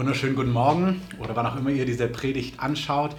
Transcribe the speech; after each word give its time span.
Wunderschönen 0.00 0.34
guten 0.34 0.52
Morgen 0.52 1.02
oder 1.18 1.36
wann 1.36 1.44
auch 1.44 1.56
immer 1.56 1.68
ihr 1.68 1.84
diese 1.84 2.08
Predigt 2.08 2.58
anschaut. 2.58 3.14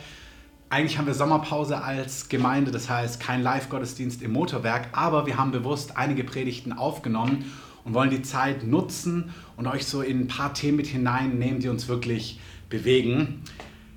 Eigentlich 0.71 0.97
haben 0.97 1.05
wir 1.05 1.13
Sommerpause 1.13 1.83
als 1.83 2.27
Gemeinde, 2.27 2.71
das 2.71 2.89
heißt 2.89 3.19
kein 3.19 3.43
Live-Gottesdienst 3.43 4.23
im 4.23 4.31
Motorwerk, 4.31 4.87
aber 4.93 5.27
wir 5.27 5.37
haben 5.37 5.51
bewusst 5.51 5.95
einige 5.95 6.23
Predigten 6.23 6.73
aufgenommen 6.73 7.45
und 7.85 7.93
wollen 7.93 8.09
die 8.09 8.23
Zeit 8.23 8.65
nutzen 8.65 9.31
und 9.57 9.67
euch 9.67 9.85
so 9.85 10.01
in 10.01 10.21
ein 10.21 10.27
paar 10.27 10.55
Themen 10.55 10.77
mit 10.77 10.87
hineinnehmen, 10.87 11.59
die 11.59 11.69
uns 11.69 11.87
wirklich 11.87 12.39
bewegen. 12.67 13.43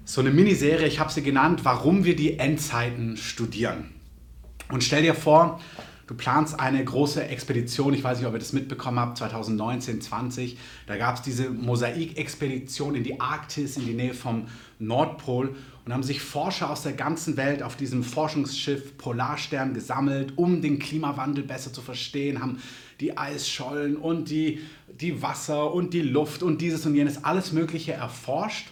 So 0.05 0.21
eine 0.21 0.31
Miniserie, 0.31 0.87
ich 0.87 1.01
habe 1.01 1.11
sie 1.11 1.23
genannt, 1.23 1.61
warum 1.63 2.05
wir 2.05 2.17
die 2.17 2.39
Endzeiten 2.39 3.17
studieren. 3.17 3.93
Und 4.71 4.85
stell 4.85 5.01
dir 5.01 5.15
vor, 5.15 5.59
Du 6.07 6.15
planst 6.15 6.61
eine 6.61 6.85
große 6.85 7.25
Expedition, 7.29 7.95
ich 7.95 8.05
weiß 8.05 8.19
nicht, 8.19 8.27
ob 8.27 8.35
ihr 8.35 8.39
das 8.39 8.53
mitbekommen 8.53 8.99
habt, 8.99 9.17
2019, 9.17 10.03
20. 10.03 10.59
Da 10.87 10.99
gab 10.99 11.17
es 11.17 11.23
diese 11.23 11.49
Mosaik-Expedition 11.49 12.95
in 12.95 13.05
die 13.05 13.21
Arktis, 13.21 13.79
in 13.79 13.87
die 13.87 13.95
Nähe 13.95 14.13
vom 14.13 14.47
Nordpol. 14.79 15.55
Und 15.85 15.93
haben 15.93 16.03
sich 16.03 16.21
Forscher 16.21 16.71
aus 16.71 16.83
der 16.83 16.93
ganzen 16.93 17.37
Welt 17.37 17.63
auf 17.63 17.77
diesem 17.77 18.03
Forschungsschiff 18.03 18.97
Polarstern 18.99 19.75
gesammelt, 19.75 20.35
um 20.37 20.63
den 20.63 20.79
Klimawandel 20.79 21.45
besser 21.45 21.73
zu 21.73 21.83
verstehen, 21.83 22.41
haben 22.41 22.59
die 23.01 23.17
Eisschollen 23.17 23.97
und 23.97 24.31
die, 24.31 24.61
die 25.01 25.23
Wasser 25.23 25.73
und 25.73 25.93
die 25.93 26.03
Luft 26.03 26.43
und 26.43 26.61
dieses 26.61 26.87
und 26.87 26.95
jenes, 26.95 27.25
alles 27.25 27.53
Mögliche 27.53 27.93
erforscht. 27.93 28.69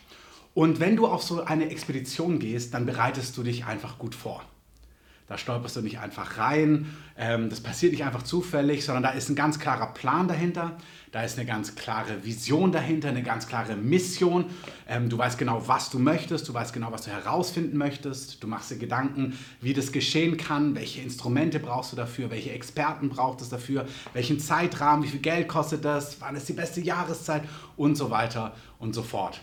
Und 0.54 0.80
wenn 0.80 0.96
du 0.96 1.06
auf 1.06 1.22
so 1.22 1.42
eine 1.42 1.70
Expedition 1.70 2.38
gehst, 2.38 2.74
dann 2.74 2.84
bereitest 2.86 3.36
du 3.36 3.42
dich 3.42 3.64
einfach 3.64 3.98
gut 3.98 4.14
vor. 4.14 4.42
Da 5.32 5.38
stolperst 5.38 5.76
du 5.76 5.80
nicht 5.80 5.98
einfach 5.98 6.36
rein. 6.36 6.94
Ähm, 7.16 7.48
das 7.48 7.62
passiert 7.62 7.92
nicht 7.92 8.04
einfach 8.04 8.22
zufällig, 8.22 8.84
sondern 8.84 9.02
da 9.02 9.10
ist 9.12 9.30
ein 9.30 9.34
ganz 9.34 9.58
klarer 9.58 9.86
Plan 9.94 10.28
dahinter. 10.28 10.76
Da 11.10 11.22
ist 11.22 11.38
eine 11.38 11.46
ganz 11.46 11.74
klare 11.74 12.22
Vision 12.22 12.70
dahinter, 12.70 13.08
eine 13.08 13.22
ganz 13.22 13.46
klare 13.46 13.74
Mission. 13.74 14.44
Ähm, 14.86 15.08
du 15.08 15.16
weißt 15.16 15.38
genau, 15.38 15.66
was 15.66 15.88
du 15.88 15.98
möchtest. 15.98 16.46
Du 16.50 16.52
weißt 16.52 16.74
genau, 16.74 16.92
was 16.92 17.04
du 17.04 17.12
herausfinden 17.12 17.78
möchtest. 17.78 18.42
Du 18.42 18.46
machst 18.46 18.72
dir 18.72 18.76
Gedanken, 18.76 19.38
wie 19.62 19.72
das 19.72 19.90
geschehen 19.90 20.36
kann. 20.36 20.74
Welche 20.74 21.00
Instrumente 21.00 21.60
brauchst 21.60 21.92
du 21.92 21.96
dafür? 21.96 22.30
Welche 22.30 22.50
Experten 22.50 23.08
braucht 23.08 23.40
es 23.40 23.48
dafür? 23.48 23.86
Welchen 24.12 24.38
Zeitrahmen? 24.38 25.02
Wie 25.02 25.08
viel 25.08 25.20
Geld 25.20 25.48
kostet 25.48 25.82
das? 25.82 26.20
Wann 26.20 26.36
ist 26.36 26.46
die 26.46 26.52
beste 26.52 26.82
Jahreszeit? 26.82 27.44
Und 27.78 27.96
so 27.96 28.10
weiter 28.10 28.54
und 28.78 28.94
so 28.94 29.02
fort. 29.02 29.40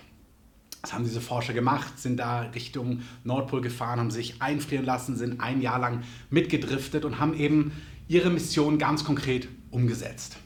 Das 0.82 0.94
haben 0.94 1.04
diese 1.04 1.22
Forscher 1.22 1.54
gemacht, 1.54 2.00
sind 2.00 2.18
da 2.18 2.42
Richtung 2.42 3.02
Nordpol 3.24 3.62
gefahren, 3.62 4.00
haben 4.00 4.12
sich 4.12 4.42
einfrieren 4.42 4.86
lassen, 4.86 5.18
sind 5.18 5.42
ein 5.42 5.62
Jahr 5.62 5.80
lang 5.80 6.04
mitgedriftet 6.30 7.04
und 7.04 7.20
haben 7.20 7.34
eben 7.34 7.74
ihre 8.08 8.30
Mission 8.30 8.78
ganz 8.78 9.04
konkret 9.04 9.50
umgesetzt. 9.72 10.38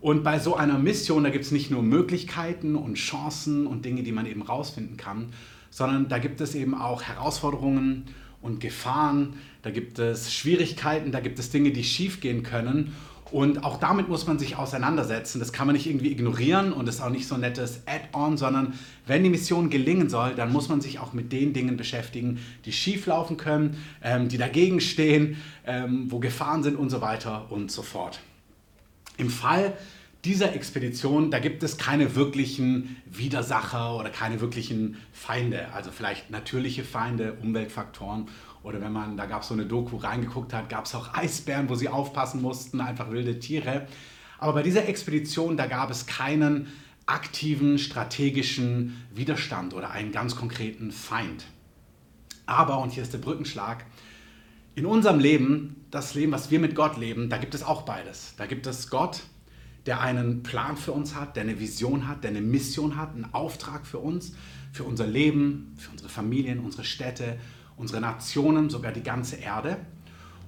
Und 0.00 0.22
bei 0.22 0.38
so 0.38 0.54
einer 0.54 0.78
Mission, 0.78 1.24
da 1.24 1.30
gibt 1.30 1.46
es 1.46 1.50
nicht 1.50 1.70
nur 1.70 1.82
Möglichkeiten 1.82 2.76
und 2.76 2.96
Chancen 2.96 3.66
und 3.66 3.84
Dinge, 3.84 4.02
die 4.02 4.12
man 4.12 4.26
eben 4.26 4.42
rausfinden 4.42 4.96
kann, 4.96 5.32
sondern 5.70 6.08
da 6.08 6.18
gibt 6.18 6.40
es 6.40 6.54
eben 6.54 6.74
auch 6.74 7.02
Herausforderungen 7.02 8.04
und 8.42 8.60
Gefahren, 8.60 9.36
da 9.62 9.70
gibt 9.70 9.98
es 9.98 10.34
Schwierigkeiten, 10.34 11.10
da 11.10 11.20
gibt 11.20 11.38
es 11.38 11.48
Dinge, 11.48 11.70
die 11.70 11.84
schiefgehen 11.84 12.42
können. 12.42 12.92
Und 13.34 13.64
auch 13.64 13.80
damit 13.80 14.08
muss 14.08 14.28
man 14.28 14.38
sich 14.38 14.54
auseinandersetzen. 14.54 15.40
Das 15.40 15.52
kann 15.52 15.66
man 15.66 15.74
nicht 15.74 15.88
irgendwie 15.88 16.12
ignorieren 16.12 16.72
und 16.72 16.88
ist 16.88 17.00
auch 17.00 17.10
nicht 17.10 17.26
so 17.26 17.34
ein 17.34 17.40
nettes 17.40 17.82
Add-on, 17.84 18.36
sondern 18.36 18.74
wenn 19.08 19.24
die 19.24 19.28
Mission 19.28 19.70
gelingen 19.70 20.08
soll, 20.08 20.36
dann 20.36 20.52
muss 20.52 20.68
man 20.68 20.80
sich 20.80 21.00
auch 21.00 21.12
mit 21.12 21.32
den 21.32 21.52
Dingen 21.52 21.76
beschäftigen, 21.76 22.38
die 22.64 22.70
schief 22.70 23.06
laufen 23.06 23.36
können, 23.36 23.76
ähm, 24.04 24.28
die 24.28 24.38
dagegen 24.38 24.80
stehen, 24.80 25.38
ähm, 25.66 26.12
wo 26.12 26.20
Gefahren 26.20 26.62
sind 26.62 26.76
und 26.76 26.90
so 26.90 27.00
weiter 27.00 27.50
und 27.50 27.72
so 27.72 27.82
fort. 27.82 28.20
Im 29.16 29.30
Fall 29.30 29.76
dieser 30.24 30.54
Expedition, 30.54 31.32
da 31.32 31.40
gibt 31.40 31.64
es 31.64 31.76
keine 31.76 32.14
wirklichen 32.14 32.96
Widersacher 33.04 33.96
oder 33.96 34.10
keine 34.10 34.40
wirklichen 34.40 34.96
Feinde, 35.12 35.72
also 35.74 35.90
vielleicht 35.90 36.30
natürliche 36.30 36.84
Feinde, 36.84 37.36
Umweltfaktoren 37.42 38.28
oder 38.64 38.80
wenn 38.80 38.92
man, 38.92 39.16
da 39.16 39.26
gab 39.26 39.42
es 39.42 39.48
so 39.48 39.54
eine 39.54 39.66
Doku 39.66 39.98
reingeguckt 39.98 40.52
hat, 40.52 40.68
gab 40.70 40.86
es 40.86 40.94
auch 40.94 41.14
Eisbären, 41.14 41.68
wo 41.68 41.74
sie 41.74 41.90
aufpassen 41.90 42.40
mussten, 42.40 42.80
einfach 42.80 43.10
wilde 43.10 43.38
Tiere. 43.38 43.86
Aber 44.38 44.54
bei 44.54 44.62
dieser 44.62 44.88
Expedition, 44.88 45.56
da 45.56 45.66
gab 45.66 45.90
es 45.90 46.06
keinen 46.06 46.72
aktiven 47.06 47.78
strategischen 47.78 48.96
Widerstand 49.14 49.74
oder 49.74 49.90
einen 49.90 50.12
ganz 50.12 50.34
konkreten 50.34 50.90
Feind. 50.90 51.44
Aber, 52.46 52.78
und 52.78 52.90
hier 52.90 53.02
ist 53.02 53.12
der 53.12 53.18
Brückenschlag, 53.18 53.84
in 54.74 54.86
unserem 54.86 55.18
Leben, 55.18 55.84
das 55.90 56.14
Leben, 56.14 56.32
was 56.32 56.50
wir 56.50 56.58
mit 56.58 56.74
Gott 56.74 56.96
leben, 56.96 57.28
da 57.28 57.36
gibt 57.36 57.54
es 57.54 57.62
auch 57.62 57.82
beides. 57.82 58.34
Da 58.38 58.46
gibt 58.46 58.66
es 58.66 58.88
Gott, 58.88 59.20
der 59.84 60.00
einen 60.00 60.42
Plan 60.42 60.78
für 60.78 60.92
uns 60.92 61.14
hat, 61.14 61.36
der 61.36 61.42
eine 61.42 61.60
Vision 61.60 62.08
hat, 62.08 62.24
der 62.24 62.30
eine 62.30 62.40
Mission 62.40 62.96
hat, 62.96 63.14
einen 63.14 63.32
Auftrag 63.32 63.86
für 63.86 63.98
uns, 63.98 64.34
für 64.72 64.84
unser 64.84 65.06
Leben, 65.06 65.74
für 65.76 65.90
unsere 65.90 66.08
Familien, 66.08 66.60
unsere 66.60 66.84
Städte 66.84 67.38
unsere 67.76 68.00
Nationen, 68.00 68.70
sogar 68.70 68.92
die 68.92 69.02
ganze 69.02 69.36
Erde. 69.36 69.76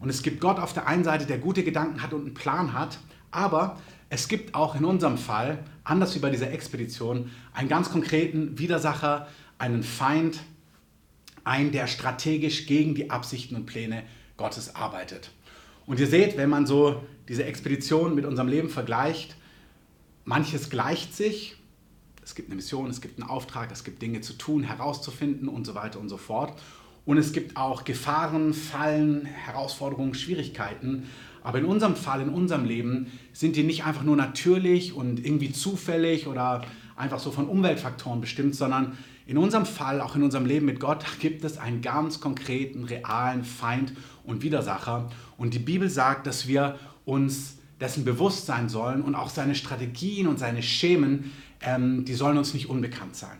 Und 0.01 0.11
es 0.11 0.23
gibt 0.23 0.41
Gott 0.41 0.59
auf 0.59 0.73
der 0.73 0.87
einen 0.87 1.05
Seite, 1.05 1.27
der 1.27 1.39
gute 1.39 1.65
Gedanken 1.65 2.03
hat 2.03 2.13
und 2.13 2.23
einen 2.23 2.35
Plan 2.35 2.73
hat, 2.73 2.99
aber 3.31 3.79
es 4.09 4.29
gibt 4.29 4.55
auch 4.55 4.75
in 4.75 4.85
unserem 4.85 5.19
Fall, 5.19 5.65
anders 5.85 6.15
wie 6.15 6.21
bei 6.21 6.31
dieser 6.31 6.51
Expedition, 6.53 7.31
einen 7.53 7.69
ganz 7.69 7.91
konkreten 7.91 8.59
Widersacher, 8.59 9.27
einen 9.59 9.83
Feind, 9.83 10.41
einen, 11.45 11.73
der 11.73 11.87
strategisch 11.87 12.67
gegen 12.67 12.95
die 12.95 13.11
Absichten 13.11 13.57
und 13.57 13.67
Pläne 13.67 14.05
Gottes 14.37 14.75
arbeitet. 14.77 15.31
Und 15.87 16.01
ihr 16.01 16.07
seht, 16.07 16.37
wenn 16.37 16.51
man 16.51 16.67
so 16.67 17.03
diese 17.29 17.45
Expedition 17.45 18.15
mit 18.15 18.25
unserem 18.25 18.49
Leben 18.49 18.69
vergleicht, 18.69 19.37
manches 20.25 20.71
gleicht 20.71 21.15
sich. 21.15 21.57
Es 22.23 22.35
gibt 22.35 22.49
eine 22.49 22.57
Mission, 22.57 22.91
es 22.91 23.01
gibt 23.01 23.21
einen 23.21 23.29
Auftrag, 23.29 23.71
es 23.71 23.85
gibt 23.85 24.03
Dinge 24.03 24.21
zu 24.21 24.33
tun, 24.33 24.65
herauszufinden 24.65 25.49
und 25.49 25.65
so 25.65 25.75
weiter 25.75 26.01
und 26.01 26.09
so 26.09 26.17
fort. 26.17 26.61
Und 27.07 27.19
es 27.19 27.33
gibt 27.33 27.57
auch 27.57 27.85
Gefahren, 27.85 28.53
Fallen, 28.53 29.25
Herausforderungen, 29.25 30.13
Schwierigkeiten. 30.13 31.05
Aber 31.43 31.59
in 31.61 31.65
unserem 31.65 31.95
Fall, 31.95 32.21
in 32.21 32.29
unserem 32.29 32.65
Leben, 32.65 33.13
sind 33.33 33.55
die 33.55 33.63
nicht 33.63 33.85
einfach 33.85 34.03
nur 34.03 34.17
natürlich 34.17 34.93
und 34.93 35.25
irgendwie 35.25 35.53
zufällig 35.53 36.27
oder 36.27 36.65
einfach 36.97 37.21
so 37.21 37.31
von 37.31 37.47
Umweltfaktoren 37.49 38.21
bestimmt, 38.21 38.57
sondern 38.57 38.99
in 39.27 39.39
unserem 39.39 39.67
Fall, 39.67 40.01
auch 40.01 40.17
in 40.17 40.25
unserem 40.25 40.47
Leben 40.47 40.67
mit 40.67 40.81
Gott, 40.81 41.05
gibt 41.21 41.45
es 41.45 41.59
einen 41.59 41.81
ganz 41.81 42.21
konkreten, 42.21 42.85
realen 42.85 43.45
Feind 43.45 43.93
und 44.25 44.43
Widersacher. 44.43 45.09
Und 45.37 45.55
die 45.55 45.61
Bibel 45.61 45.89
sagt, 45.89 46.27
dass 46.27 46.49
wir 46.49 46.77
uns 47.05 47.59
dessen 47.81 48.05
bewusst 48.05 48.47
sein 48.47 48.69
sollen 48.69 49.03
und 49.03 49.15
auch 49.15 49.31
seine 49.31 49.55
Strategien 49.55 50.27
und 50.27 50.41
seine 50.41 50.63
Schemen, 50.63 51.31
ähm, 51.61 52.05
die 52.05 52.15
sollen 52.15 52.39
uns 52.39 52.53
nicht 52.53 52.69
unbekannt 52.69 53.15
sein. 53.15 53.37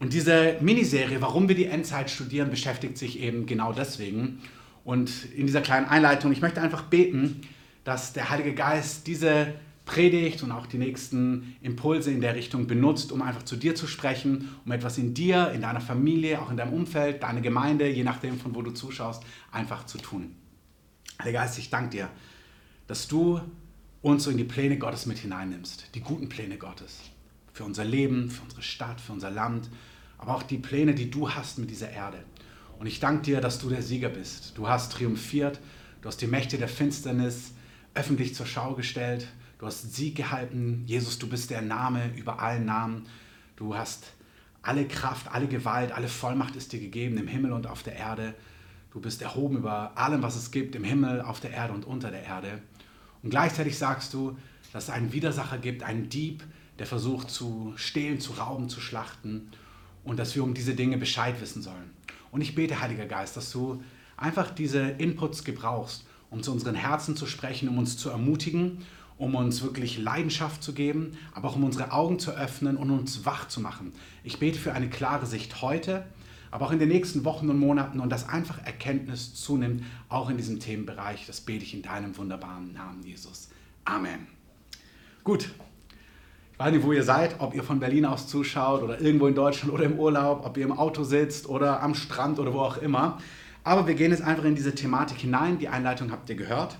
Und 0.00 0.12
diese 0.12 0.56
Miniserie, 0.60 1.20
warum 1.20 1.48
wir 1.48 1.56
die 1.56 1.66
Endzeit 1.66 2.10
studieren, 2.10 2.50
beschäftigt 2.50 2.98
sich 2.98 3.20
eben 3.20 3.46
genau 3.46 3.72
deswegen. 3.72 4.40
Und 4.84 5.24
in 5.34 5.46
dieser 5.46 5.60
kleinen 5.60 5.86
Einleitung, 5.86 6.30
ich 6.30 6.40
möchte 6.40 6.60
einfach 6.60 6.84
beten, 6.84 7.40
dass 7.84 8.12
der 8.12 8.30
Heilige 8.30 8.54
Geist 8.54 9.06
diese 9.06 9.54
Predigt 9.84 10.42
und 10.42 10.52
auch 10.52 10.66
die 10.66 10.78
nächsten 10.78 11.56
Impulse 11.62 12.12
in 12.12 12.20
der 12.20 12.34
Richtung 12.36 12.66
benutzt, 12.66 13.10
um 13.10 13.22
einfach 13.22 13.42
zu 13.42 13.56
dir 13.56 13.74
zu 13.74 13.86
sprechen, 13.86 14.54
um 14.64 14.72
etwas 14.72 14.98
in 14.98 15.14
dir, 15.14 15.50
in 15.52 15.62
deiner 15.62 15.80
Familie, 15.80 16.40
auch 16.40 16.50
in 16.50 16.58
deinem 16.58 16.74
Umfeld, 16.74 17.22
deine 17.22 17.40
Gemeinde, 17.40 17.88
je 17.88 18.04
nachdem, 18.04 18.38
von 18.38 18.54
wo 18.54 18.62
du 18.62 18.70
zuschaust, 18.70 19.24
einfach 19.50 19.86
zu 19.86 19.98
tun. 19.98 20.36
Heiliger 21.20 21.40
Geist, 21.40 21.58
ich 21.58 21.70
danke 21.70 21.90
dir, 21.90 22.10
dass 22.86 23.08
du 23.08 23.40
uns 24.02 24.24
so 24.24 24.30
in 24.30 24.36
die 24.36 24.44
Pläne 24.44 24.78
Gottes 24.78 25.06
mit 25.06 25.18
hineinnimmst, 25.18 25.88
die 25.94 26.00
guten 26.00 26.28
Pläne 26.28 26.58
Gottes 26.58 27.00
für 27.52 27.64
unser 27.64 27.84
Leben, 27.84 28.30
für 28.30 28.42
unsere 28.42 28.62
Stadt, 28.62 29.00
für 29.00 29.12
unser 29.12 29.30
Land, 29.30 29.68
aber 30.18 30.34
auch 30.34 30.42
die 30.42 30.58
Pläne, 30.58 30.94
die 30.94 31.10
du 31.10 31.30
hast 31.30 31.58
mit 31.58 31.70
dieser 31.70 31.90
Erde. 31.90 32.18
Und 32.78 32.86
ich 32.86 33.00
danke 33.00 33.22
dir, 33.22 33.40
dass 33.40 33.58
du 33.58 33.68
der 33.68 33.82
Sieger 33.82 34.08
bist. 34.08 34.56
Du 34.56 34.68
hast 34.68 34.92
triumphiert, 34.92 35.60
du 36.02 36.08
hast 36.08 36.20
die 36.20 36.26
Mächte 36.26 36.58
der 36.58 36.68
Finsternis 36.68 37.52
öffentlich 37.94 38.34
zur 38.34 38.46
Schau 38.46 38.74
gestellt, 38.74 39.26
du 39.58 39.66
hast 39.66 39.94
Sieg 39.94 40.16
gehalten. 40.16 40.84
Jesus, 40.86 41.18
du 41.18 41.28
bist 41.28 41.50
der 41.50 41.62
Name 41.62 42.12
über 42.16 42.40
allen 42.40 42.64
Namen. 42.64 43.06
Du 43.56 43.74
hast 43.74 44.12
alle 44.62 44.86
Kraft, 44.86 45.28
alle 45.32 45.48
Gewalt, 45.48 45.92
alle 45.92 46.08
Vollmacht 46.08 46.54
ist 46.54 46.72
dir 46.72 46.80
gegeben 46.80 47.18
im 47.18 47.26
Himmel 47.26 47.52
und 47.52 47.66
auf 47.66 47.82
der 47.82 47.96
Erde. 47.96 48.34
Du 48.92 49.00
bist 49.00 49.22
erhoben 49.22 49.56
über 49.56 49.96
allem, 49.96 50.22
was 50.22 50.36
es 50.36 50.50
gibt, 50.50 50.74
im 50.76 50.84
Himmel, 50.84 51.20
auf 51.20 51.40
der 51.40 51.50
Erde 51.50 51.72
und 51.72 51.84
unter 51.84 52.10
der 52.10 52.22
Erde. 52.22 52.60
Und 53.22 53.30
gleichzeitig 53.30 53.76
sagst 53.76 54.14
du, 54.14 54.38
dass 54.72 54.84
es 54.84 54.90
einen 54.90 55.12
Widersacher 55.12 55.58
gibt, 55.58 55.82
einen 55.82 56.08
Dieb, 56.08 56.44
der 56.78 56.86
versucht 56.86 57.30
zu 57.30 57.72
stehlen, 57.76 58.20
zu 58.20 58.32
rauben, 58.32 58.68
zu 58.68 58.80
schlachten 58.80 59.50
und 60.04 60.18
dass 60.18 60.34
wir 60.34 60.44
um 60.44 60.54
diese 60.54 60.74
Dinge 60.74 60.96
Bescheid 60.96 61.40
wissen 61.40 61.62
sollen. 61.62 61.90
Und 62.30 62.40
ich 62.40 62.54
bete, 62.54 62.80
Heiliger 62.80 63.06
Geist, 63.06 63.36
dass 63.36 63.50
du 63.50 63.82
einfach 64.16 64.50
diese 64.50 64.80
Inputs 64.80 65.44
gebrauchst, 65.44 66.04
um 66.30 66.42
zu 66.42 66.52
unseren 66.52 66.74
Herzen 66.74 67.16
zu 67.16 67.26
sprechen, 67.26 67.68
um 67.68 67.78
uns 67.78 67.96
zu 67.96 68.10
ermutigen, 68.10 68.84
um 69.16 69.34
uns 69.34 69.62
wirklich 69.62 69.98
Leidenschaft 69.98 70.62
zu 70.62 70.72
geben, 70.72 71.16
aber 71.34 71.48
auch 71.48 71.56
um 71.56 71.64
unsere 71.64 71.92
Augen 71.92 72.18
zu 72.18 72.30
öffnen 72.30 72.76
und 72.76 72.90
uns 72.90 73.24
wach 73.24 73.48
zu 73.48 73.60
machen. 73.60 73.92
Ich 74.22 74.38
bete 74.38 74.58
für 74.58 74.72
eine 74.72 74.88
klare 74.88 75.26
Sicht 75.26 75.60
heute, 75.60 76.04
aber 76.50 76.66
auch 76.66 76.70
in 76.70 76.78
den 76.78 76.88
nächsten 76.88 77.24
Wochen 77.24 77.50
und 77.50 77.58
Monaten 77.58 78.00
und 78.00 78.10
dass 78.10 78.28
einfach 78.28 78.64
Erkenntnis 78.64 79.34
zunimmt, 79.34 79.82
auch 80.08 80.30
in 80.30 80.36
diesem 80.36 80.60
Themenbereich. 80.60 81.26
Das 81.26 81.40
bete 81.40 81.64
ich 81.64 81.74
in 81.74 81.82
deinem 81.82 82.16
wunderbaren 82.16 82.72
Namen, 82.72 83.02
Jesus. 83.02 83.48
Amen. 83.84 84.26
Gut, 85.24 85.50
weiß 86.58 86.72
nicht, 86.72 86.84
wo 86.84 86.92
ihr 86.92 87.04
seid, 87.04 87.36
ob 87.38 87.54
ihr 87.54 87.62
von 87.62 87.80
Berlin 87.80 88.04
aus 88.04 88.26
zuschaut 88.26 88.82
oder 88.82 89.00
irgendwo 89.00 89.28
in 89.28 89.34
Deutschland 89.34 89.72
oder 89.72 89.84
im 89.84 89.98
Urlaub, 89.98 90.44
ob 90.44 90.56
ihr 90.56 90.64
im 90.64 90.72
Auto 90.72 91.04
sitzt 91.04 91.48
oder 91.48 91.82
am 91.82 91.94
Strand 91.94 92.38
oder 92.38 92.52
wo 92.52 92.60
auch 92.60 92.78
immer. 92.78 93.18
Aber 93.62 93.86
wir 93.86 93.94
gehen 93.94 94.10
jetzt 94.10 94.22
einfach 94.22 94.44
in 94.44 94.56
diese 94.56 94.74
Thematik 94.74 95.18
hinein. 95.18 95.58
Die 95.58 95.68
Einleitung 95.68 96.10
habt 96.10 96.28
ihr 96.28 96.36
gehört. 96.36 96.78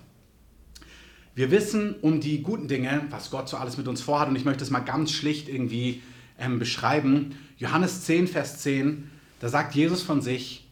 Wir 1.35 1.53
wissen 1.53 1.95
um 2.03 2.21
die 2.21 2.43
guten 2.43 2.67
Dinge, 2.67 3.03
was 3.11 3.31
Gott 3.31 3.49
so 3.49 3.57
alles 3.57 3.77
mit 3.77 3.87
uns 3.87 4.03
vorhat. 4.03 4.29
Und 4.29 4.37
ich 4.37 4.45
möchte 4.45 4.65
es 4.65 4.71
mal 4.71 4.81
ganz 4.81 5.13
schlicht 5.13 5.49
irgendwie 5.49 6.03
ähm, 6.39 6.59
beschreiben. 6.59 7.37
Johannes 7.59 8.05
10, 8.05 8.27
Vers 8.27 8.59
10, 8.59 9.11
da 9.41 9.49
sagt 9.49 9.75
Jesus 9.75 10.03
von 10.03 10.21
sich, 10.21 10.67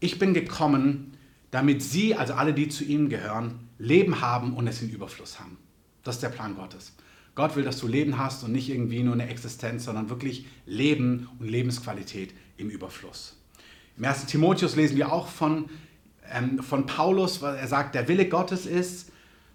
ich 0.00 0.18
bin 0.18 0.34
gekommen, 0.34 1.14
damit 1.50 1.82
sie, 1.82 2.14
also 2.14 2.34
alle, 2.34 2.52
die 2.52 2.68
zu 2.68 2.84
ihm 2.84 3.08
gehören, 3.08 3.68
Leben 3.78 4.20
haben 4.20 4.54
und 4.54 4.66
es 4.66 4.82
in 4.82 4.90
Überfluss 4.90 5.40
haben. 5.40 5.56
Das 6.04 6.16
ist 6.16 6.22
der 6.22 6.28
Plan 6.28 6.54
Gottes. 6.54 6.94
Gott 7.40 7.56
will, 7.56 7.64
dass 7.64 7.78
du 7.78 7.88
Leben 7.88 8.18
hast 8.18 8.44
und 8.44 8.52
nicht 8.52 8.68
irgendwie 8.68 9.02
nur 9.02 9.14
eine 9.14 9.26
Existenz, 9.26 9.86
sondern 9.86 10.10
wirklich 10.10 10.44
Leben 10.66 11.26
und 11.38 11.48
Lebensqualität 11.48 12.34
im 12.58 12.68
Überfluss. 12.68 13.38
Im 13.96 14.04
1. 14.04 14.26
Timotheus 14.26 14.76
lesen 14.76 14.98
wir 14.98 15.10
auch 15.10 15.26
von, 15.26 15.70
ähm, 16.30 16.62
von 16.62 16.84
Paulus, 16.84 17.40
weil 17.40 17.56
er 17.56 17.66
sagt, 17.66 17.94
der 17.94 18.08
Wille 18.08 18.28
Gottes 18.28 18.66
ist, 18.66 19.10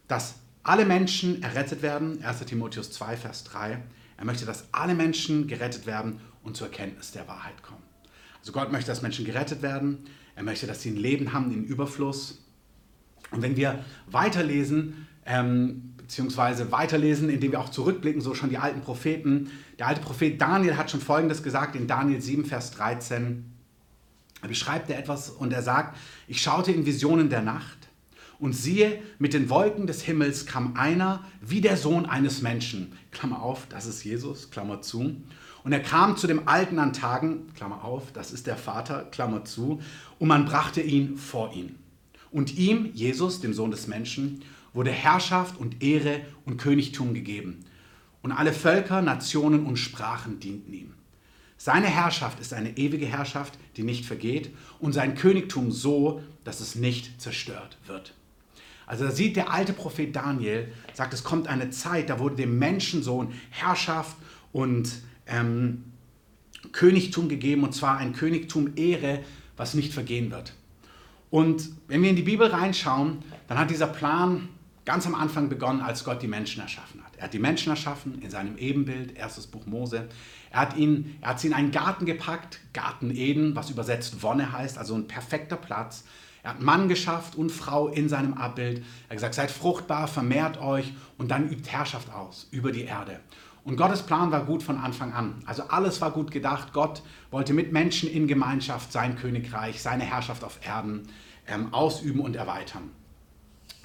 dass 0.08 0.38
alle 0.64 0.84
Menschen 0.84 1.44
errettet 1.44 1.84
werden. 1.84 2.24
1. 2.24 2.40
Timotheus 2.46 2.92
2, 2.92 3.18
Vers 3.18 3.44
3. 3.44 3.84
Er 4.18 4.26
möchte, 4.26 4.48
dass 4.48 4.66
alle 4.72 4.96
Menschen 4.96 5.48
gerettet 5.48 5.86
werden 5.86 6.20
und 6.42 6.58
zur 6.58 6.66
Erkenntnis 6.66 7.12
der 7.12 7.28
Wahrheit 7.28 7.62
kommen. 7.62 7.84
Also 8.40 8.52
Gott 8.52 8.72
möchte, 8.72 8.88
dass 8.88 9.04
Menschen 9.04 9.26
gerettet 9.26 9.62
werden. 9.62 10.06
Er 10.36 10.42
möchte, 10.42 10.66
dass 10.66 10.82
sie 10.82 10.90
ein 10.90 10.98
Leben 10.98 11.34
haben 11.34 11.52
in 11.52 11.66
Überfluss. 11.66 12.44
Und 13.30 13.44
wenn 13.44 13.56
wir 13.56 13.86
weiterlesen, 14.08 15.06
ähm, 15.28 15.95
beziehungsweise 16.06 16.72
weiterlesen, 16.72 17.30
indem 17.30 17.52
wir 17.52 17.60
auch 17.60 17.70
zurückblicken, 17.70 18.22
so 18.22 18.36
schon 18.36 18.52
die 18.52 18.60
alten 18.60 18.82
Propheten. 18.82 19.50
Der 19.80 19.88
alte 19.88 20.02
Prophet 20.02 20.40
Daniel 20.40 20.78
hat 20.78 20.92
schon 20.92 21.02
Folgendes 21.02 21.42
gesagt 21.42 21.76
in 21.76 21.88
Daniel 21.88 22.22
7, 22.22 22.46
Vers 22.46 22.70
13. 22.72 23.44
Da 24.40 24.48
beschreibt 24.48 24.92
er 24.92 25.00
etwas 25.00 25.32
und 25.32 25.52
er 25.52 25.64
sagt, 25.64 25.98
ich 26.28 26.44
schaute 26.44 26.72
in 26.72 26.86
Visionen 26.86 27.32
der 27.32 27.42
Nacht 27.42 27.90
und 28.38 28.54
siehe, 28.54 29.02
mit 29.18 29.34
den 29.34 29.50
Wolken 29.50 29.88
des 29.88 30.04
Himmels 30.04 30.46
kam 30.46 30.76
einer 30.78 31.26
wie 31.42 31.62
der 31.62 31.76
Sohn 31.76 32.06
eines 32.06 32.44
Menschen. 32.44 32.94
Klammer 33.10 33.42
auf, 33.42 33.66
das 33.68 33.88
ist 33.88 34.04
Jesus, 34.04 34.52
Klammer 34.52 34.84
zu. 34.84 35.16
Und 35.64 35.72
er 35.74 35.80
kam 35.80 36.18
zu 36.18 36.28
dem 36.28 36.48
Alten 36.48 36.78
an 36.78 36.94
Tagen, 36.94 37.52
Klammer 37.56 37.84
auf, 37.84 38.12
das 38.12 38.32
ist 38.32 38.46
der 38.46 38.58
Vater, 38.58 39.06
Klammer 39.06 39.44
zu, 39.44 39.82
und 40.20 40.28
man 40.28 40.46
brachte 40.46 40.82
ihn 40.82 41.18
vor 41.18 41.52
ihn. 41.56 41.78
Und 42.30 42.56
ihm, 42.60 42.92
Jesus, 42.94 43.42
dem 43.42 43.56
Sohn 43.56 43.72
des 43.72 43.88
Menschen, 43.88 44.44
wurde 44.76 44.92
Herrschaft 44.92 45.58
und 45.58 45.82
Ehre 45.82 46.22
und 46.46 46.58
Königtum 46.58 47.14
gegeben. 47.14 47.66
Und 48.22 48.32
alle 48.32 48.54
Völker, 48.54 49.02
Nationen 49.02 49.66
und 49.66 49.78
Sprachen 49.78 50.40
dienten 50.40 50.74
ihm. 50.74 50.94
Seine 51.58 51.88
Herrschaft 51.88 52.40
ist 52.40 52.54
eine 52.54 52.78
ewige 52.78 53.06
Herrschaft, 53.06 53.58
die 53.78 53.84
nicht 53.84 54.06
vergeht, 54.06 54.54
und 54.80 54.94
sein 54.94 55.16
Königtum 55.16 55.72
so, 55.72 56.22
dass 56.44 56.60
es 56.60 56.76
nicht 56.76 57.20
zerstört 57.22 57.78
wird. 57.88 58.14
Also 58.88 59.06
da 59.06 59.12
sieht 59.12 59.36
der 59.36 59.52
alte 59.52 59.74
Prophet 59.74 60.16
Daniel, 60.16 60.72
sagt, 60.94 61.14
es 61.14 61.24
kommt 61.24 61.48
eine 61.48 61.70
Zeit, 61.72 62.10
da 62.10 62.20
wurde 62.20 62.36
dem 62.36 62.60
Menschensohn 62.60 63.34
Herrschaft 63.50 64.16
und 64.52 64.92
ähm, 65.26 65.86
Königtum 66.72 67.30
gegeben, 67.30 67.64
und 67.64 67.74
zwar 67.74 67.98
ein 67.98 68.14
Königtum 68.14 68.74
Ehre, 68.76 69.24
was 69.58 69.74
nicht 69.74 69.94
vergehen 69.94 70.30
wird. 70.30 70.54
Und 71.32 71.70
wenn 71.88 72.02
wir 72.02 72.10
in 72.10 72.16
die 72.16 72.22
Bibel 72.22 72.48
reinschauen, 72.48 73.24
dann 73.48 73.58
hat 73.58 73.70
dieser 73.70 73.88
Plan 73.88 74.50
ganz 74.86 75.06
am 75.08 75.16
Anfang 75.16 75.50
begonnen, 75.50 75.82
als 75.82 76.04
Gott 76.04 76.22
die 76.22 76.28
Menschen 76.28 76.62
erschaffen 76.62 77.04
hat. 77.04 77.16
Er 77.18 77.26
hat 77.26 77.34
die 77.34 77.40
Menschen 77.40 77.72
erschaffen 77.72 78.22
in 78.22 78.30
seinem 78.30 78.58
Ebenbild, 78.58 79.18
erstes 79.18 79.48
Buch 79.48 79.66
Mose. 79.66 80.08
Er 80.52 80.60
hat, 80.62 80.78
ihn, 80.78 81.18
er 81.22 81.30
hat 81.30 81.40
sie 81.40 81.48
in 81.48 81.54
einen 81.54 81.72
Garten 81.72 82.06
gepackt, 82.06 82.60
Garten 82.72 83.12
Eden, 83.12 83.56
was 83.56 83.70
übersetzt 83.70 84.22
Wonne 84.22 84.52
heißt, 84.52 84.78
also 84.78 84.96
ein 84.96 85.08
perfekter 85.08 85.58
Platz. 85.58 86.06
Er 86.44 86.52
hat 86.52 86.62
Mann 86.62 86.88
geschafft 86.88 87.36
und 87.36 87.52
Frau 87.52 87.88
in 87.88 88.08
seinem 88.08 88.36
Abbild. 88.36 88.78
Er 88.78 89.10
hat 89.10 89.18
gesagt, 89.18 89.34
seid 89.34 89.52
fruchtbar, 89.52 90.08
vermehrt 90.08 90.62
euch 90.62 90.94
und 91.18 91.32
dann 91.32 91.50
übt 91.50 91.70
Herrschaft 91.70 92.14
aus 92.14 92.48
über 92.52 92.72
die 92.72 92.84
Erde. 92.84 93.20
Und 93.64 93.78
Gottes 93.78 94.04
Plan 94.04 94.32
war 94.32 94.46
gut 94.46 94.62
von 94.62 94.78
Anfang 94.78 95.12
an. 95.12 95.42
Also 95.48 95.64
alles 95.64 96.00
war 96.00 96.12
gut 96.12 96.30
gedacht. 96.30 96.72
Gott 96.72 97.02
wollte 97.32 97.52
mit 97.52 97.72
Menschen 97.72 98.08
in 98.08 98.28
Gemeinschaft 98.28 98.92
sein 98.92 99.18
Königreich, 99.18 99.82
seine 99.82 100.04
Herrschaft 100.04 100.44
auf 100.44 100.60
Erden 100.64 101.08
ähm, 101.48 101.74
ausüben 101.74 102.22
und 102.22 102.36
erweitern. 102.36 102.92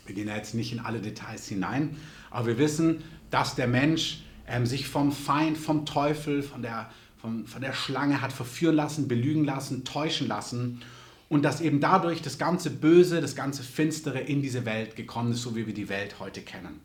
Wir 0.06 0.14
gehen 0.14 0.29
jetzt 0.29 0.55
nicht 0.55 0.73
in 0.73 0.81
alle 0.81 1.00
Details 1.00 1.47
hinein, 1.49 1.97
aber 2.31 2.47
wir 2.47 2.58
wissen, 2.58 3.02
dass 3.31 3.55
der 3.55 3.69
Mensch 3.69 4.23
ähm, 4.47 4.67
sich 4.67 4.88
vom 4.88 5.12
Feind, 5.12 5.56
vom 5.56 5.87
Teufel, 5.87 6.43
von 6.43 6.62
der, 6.62 6.91
von, 7.20 7.47
von 7.47 7.61
der 7.61 7.73
Schlange 7.73 8.20
hat 8.20 8.32
verführen 8.32 8.76
lassen, 8.76 9.08
belügen 9.08 9.44
lassen, 9.44 9.85
täuschen 9.85 10.26
lassen 10.29 10.82
und 11.29 11.44
dass 11.44 11.61
eben 11.61 11.81
dadurch 11.81 12.23
das 12.23 12.38
ganze 12.38 12.70
Böse, 12.70 13.20
das 13.20 13.37
ganze 13.37 13.62
Finstere 13.62 14.19
in 14.19 14.43
diese 14.43 14.64
Welt 14.67 14.97
gekommen 14.97 15.32
ist, 15.32 15.43
so 15.43 15.55
wie 15.55 15.67
wir 15.67 15.75
die 15.75 15.88
Welt 15.88 16.17
heute 16.19 16.43
kennen. 16.43 16.81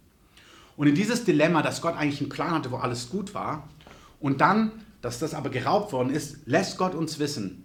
Und 0.77 0.87
in 0.87 0.95
dieses 0.95 1.23
Dilemma, 1.23 1.61
dass 1.61 1.81
Gott 1.81 1.95
eigentlich 1.95 2.19
einen 2.19 2.29
Plan 2.29 2.51
hatte, 2.51 2.71
wo 2.71 2.77
alles 2.77 3.09
gut 3.09 3.33
war, 3.33 3.67
und 4.19 4.41
dann, 4.41 4.71
dass 5.01 5.19
das 5.19 5.33
aber 5.33 5.49
geraubt 5.49 5.93
worden 5.93 6.09
ist, 6.09 6.45
lässt 6.45 6.77
Gott 6.77 6.95
uns 6.95 7.19
wissen, 7.19 7.63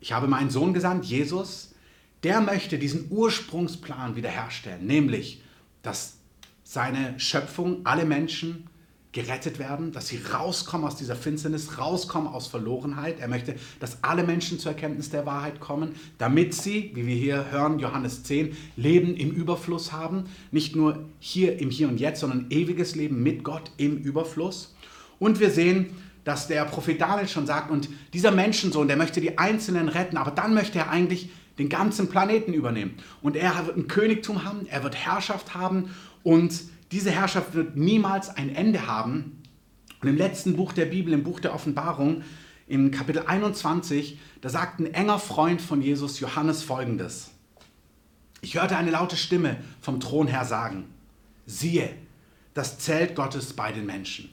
ich 0.00 0.12
habe 0.12 0.26
meinen 0.26 0.50
Sohn 0.50 0.72
gesandt, 0.72 1.04
Jesus, 1.04 1.74
der 2.22 2.40
möchte 2.40 2.78
diesen 2.78 3.06
Ursprungsplan 3.10 4.16
wiederherstellen, 4.16 4.86
nämlich, 4.86 5.42
dass 5.82 6.16
seine 6.64 7.18
Schöpfung, 7.20 7.84
alle 7.84 8.04
Menschen 8.04 8.68
gerettet 9.16 9.58
werden, 9.58 9.92
dass 9.92 10.08
sie 10.08 10.20
rauskommen 10.30 10.86
aus 10.86 10.96
dieser 10.96 11.16
Finsternis, 11.16 11.78
rauskommen 11.78 12.28
aus 12.28 12.48
Verlorenheit. 12.48 13.18
Er 13.18 13.28
möchte, 13.28 13.54
dass 13.80 14.04
alle 14.04 14.24
Menschen 14.24 14.58
zur 14.58 14.72
Erkenntnis 14.72 15.08
der 15.08 15.24
Wahrheit 15.24 15.58
kommen, 15.58 15.94
damit 16.18 16.52
sie, 16.52 16.90
wie 16.92 17.06
wir 17.06 17.16
hier 17.16 17.50
hören, 17.50 17.78
Johannes 17.78 18.24
10, 18.24 18.54
Leben 18.76 19.16
im 19.16 19.30
Überfluss 19.30 19.92
haben. 19.92 20.24
Nicht 20.50 20.76
nur 20.76 21.06
hier 21.18 21.58
im 21.60 21.70
Hier 21.70 21.88
und 21.88 21.98
Jetzt, 21.98 22.20
sondern 22.20 22.50
ewiges 22.50 22.94
Leben 22.94 23.22
mit 23.22 23.42
Gott 23.42 23.70
im 23.78 23.96
Überfluss. 23.96 24.74
Und 25.18 25.40
wir 25.40 25.50
sehen, 25.50 25.96
dass 26.24 26.46
der 26.46 26.66
Prophet 26.66 27.00
Daniel 27.00 27.28
schon 27.28 27.46
sagt, 27.46 27.70
und 27.70 27.88
dieser 28.12 28.32
Menschensohn, 28.32 28.86
der 28.86 28.98
möchte 28.98 29.22
die 29.22 29.38
Einzelnen 29.38 29.88
retten, 29.88 30.18
aber 30.18 30.32
dann 30.32 30.52
möchte 30.52 30.78
er 30.78 30.90
eigentlich 30.90 31.30
den 31.58 31.68
ganzen 31.68 32.08
Planeten 32.08 32.52
übernehmen. 32.52 32.96
Und 33.22 33.36
er 33.36 33.66
wird 33.66 33.76
ein 33.76 33.88
Königtum 33.88 34.44
haben, 34.44 34.66
er 34.66 34.82
wird 34.82 34.94
Herrschaft 34.94 35.54
haben 35.54 35.90
und 36.22 36.62
diese 36.92 37.10
Herrschaft 37.10 37.54
wird 37.54 37.76
niemals 37.76 38.28
ein 38.30 38.54
Ende 38.54 38.86
haben. 38.86 39.42
Und 40.00 40.08
im 40.08 40.16
letzten 40.16 40.56
Buch 40.56 40.72
der 40.72 40.86
Bibel, 40.86 41.12
im 41.12 41.24
Buch 41.24 41.40
der 41.40 41.54
Offenbarung, 41.54 42.22
im 42.68 42.90
Kapitel 42.90 43.22
21, 43.26 44.18
da 44.40 44.48
sagt 44.48 44.80
ein 44.80 44.92
enger 44.92 45.18
Freund 45.18 45.60
von 45.62 45.80
Jesus, 45.80 46.20
Johannes, 46.20 46.62
folgendes. 46.62 47.30
Ich 48.40 48.56
hörte 48.56 48.76
eine 48.76 48.90
laute 48.90 49.16
Stimme 49.16 49.56
vom 49.80 49.98
Thron 50.00 50.26
her 50.26 50.44
sagen, 50.44 50.84
siehe, 51.46 51.90
das 52.54 52.78
Zelt 52.78 53.14
Gottes 53.14 53.52
bei 53.52 53.72
den 53.72 53.86
Menschen. 53.86 54.30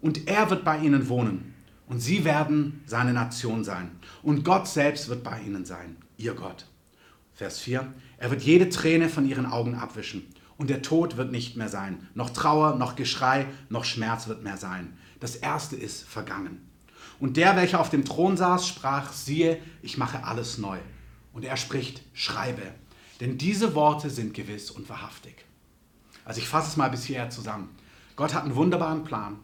Und 0.00 0.28
er 0.28 0.50
wird 0.50 0.64
bei 0.64 0.78
ihnen 0.78 1.08
wohnen. 1.08 1.54
Und 1.86 2.00
sie 2.00 2.24
werden 2.24 2.82
seine 2.86 3.12
Nation 3.12 3.64
sein. 3.64 3.90
Und 4.22 4.44
Gott 4.44 4.68
selbst 4.68 5.08
wird 5.08 5.24
bei 5.24 5.40
ihnen 5.40 5.64
sein 5.64 5.96
ihr 6.20 6.34
Gott. 6.34 6.66
Vers 7.32 7.58
4. 7.60 7.92
Er 8.18 8.30
wird 8.30 8.42
jede 8.42 8.68
Träne 8.68 9.08
von 9.08 9.26
ihren 9.26 9.46
Augen 9.46 9.74
abwischen. 9.74 10.26
Und 10.56 10.68
der 10.68 10.82
Tod 10.82 11.16
wird 11.16 11.32
nicht 11.32 11.56
mehr 11.56 11.70
sein. 11.70 12.06
Noch 12.14 12.30
Trauer, 12.30 12.76
noch 12.76 12.94
Geschrei, 12.94 13.46
noch 13.70 13.84
Schmerz 13.84 14.28
wird 14.28 14.42
mehr 14.42 14.58
sein. 14.58 14.98
Das 15.18 15.36
Erste 15.36 15.74
ist 15.74 16.02
vergangen. 16.02 16.68
Und 17.18 17.36
der, 17.36 17.56
welcher 17.56 17.80
auf 17.80 17.90
dem 17.90 18.04
Thron 18.04 18.36
saß, 18.36 18.68
sprach, 18.68 19.12
siehe, 19.12 19.58
ich 19.80 19.96
mache 19.96 20.24
alles 20.24 20.58
neu. 20.58 20.78
Und 21.32 21.44
er 21.44 21.56
spricht, 21.56 22.02
schreibe. 22.12 22.62
Denn 23.20 23.38
diese 23.38 23.74
Worte 23.74 24.10
sind 24.10 24.34
gewiss 24.34 24.70
und 24.70 24.88
wahrhaftig. 24.88 25.44
Also 26.24 26.40
ich 26.40 26.48
fasse 26.48 26.68
es 26.68 26.76
mal 26.76 26.90
bis 26.90 27.04
hierher 27.04 27.30
zusammen. 27.30 27.70
Gott 28.16 28.34
hat 28.34 28.44
einen 28.44 28.54
wunderbaren 28.54 29.04
Plan. 29.04 29.38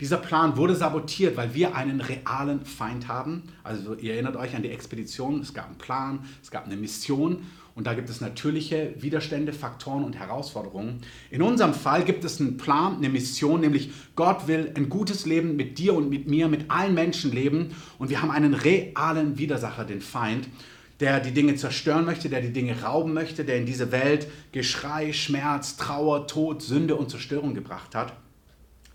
Dieser 0.00 0.18
Plan 0.18 0.56
wurde 0.56 0.76
sabotiert, 0.76 1.36
weil 1.36 1.54
wir 1.54 1.74
einen 1.74 2.00
realen 2.00 2.64
Feind 2.64 3.08
haben. 3.08 3.42
Also 3.64 3.94
ihr 3.94 4.14
erinnert 4.14 4.36
euch 4.36 4.54
an 4.54 4.62
die 4.62 4.70
Expedition, 4.70 5.40
es 5.40 5.54
gab 5.54 5.66
einen 5.66 5.78
Plan, 5.78 6.20
es 6.40 6.52
gab 6.52 6.66
eine 6.66 6.76
Mission 6.76 7.42
und 7.74 7.88
da 7.88 7.94
gibt 7.94 8.08
es 8.08 8.20
natürliche 8.20 8.94
Widerstände, 8.98 9.52
Faktoren 9.52 10.04
und 10.04 10.16
Herausforderungen. 10.16 11.00
In 11.30 11.42
unserem 11.42 11.74
Fall 11.74 12.04
gibt 12.04 12.24
es 12.24 12.40
einen 12.40 12.58
Plan, 12.58 12.98
eine 12.98 13.08
Mission, 13.08 13.60
nämlich 13.60 13.90
Gott 14.14 14.46
will 14.46 14.72
ein 14.76 14.88
gutes 14.88 15.26
Leben 15.26 15.56
mit 15.56 15.78
dir 15.78 15.94
und 15.94 16.08
mit 16.08 16.28
mir, 16.28 16.46
mit 16.46 16.70
allen 16.70 16.94
Menschen 16.94 17.32
leben 17.32 17.74
und 17.98 18.08
wir 18.08 18.22
haben 18.22 18.30
einen 18.30 18.54
realen 18.54 19.36
Widersacher, 19.36 19.84
den 19.84 20.00
Feind 20.00 20.48
der 21.00 21.20
die 21.20 21.30
Dinge 21.30 21.54
zerstören 21.54 22.04
möchte, 22.04 22.28
der 22.28 22.40
die 22.40 22.52
Dinge 22.52 22.82
rauben 22.82 23.12
möchte, 23.12 23.44
der 23.44 23.56
in 23.56 23.66
diese 23.66 23.92
Welt 23.92 24.26
Geschrei, 24.50 25.12
Schmerz, 25.12 25.76
Trauer, 25.76 26.26
Tod, 26.26 26.60
Sünde 26.60 26.96
und 26.96 27.08
Zerstörung 27.08 27.54
gebracht 27.54 27.94
hat. 27.94 28.12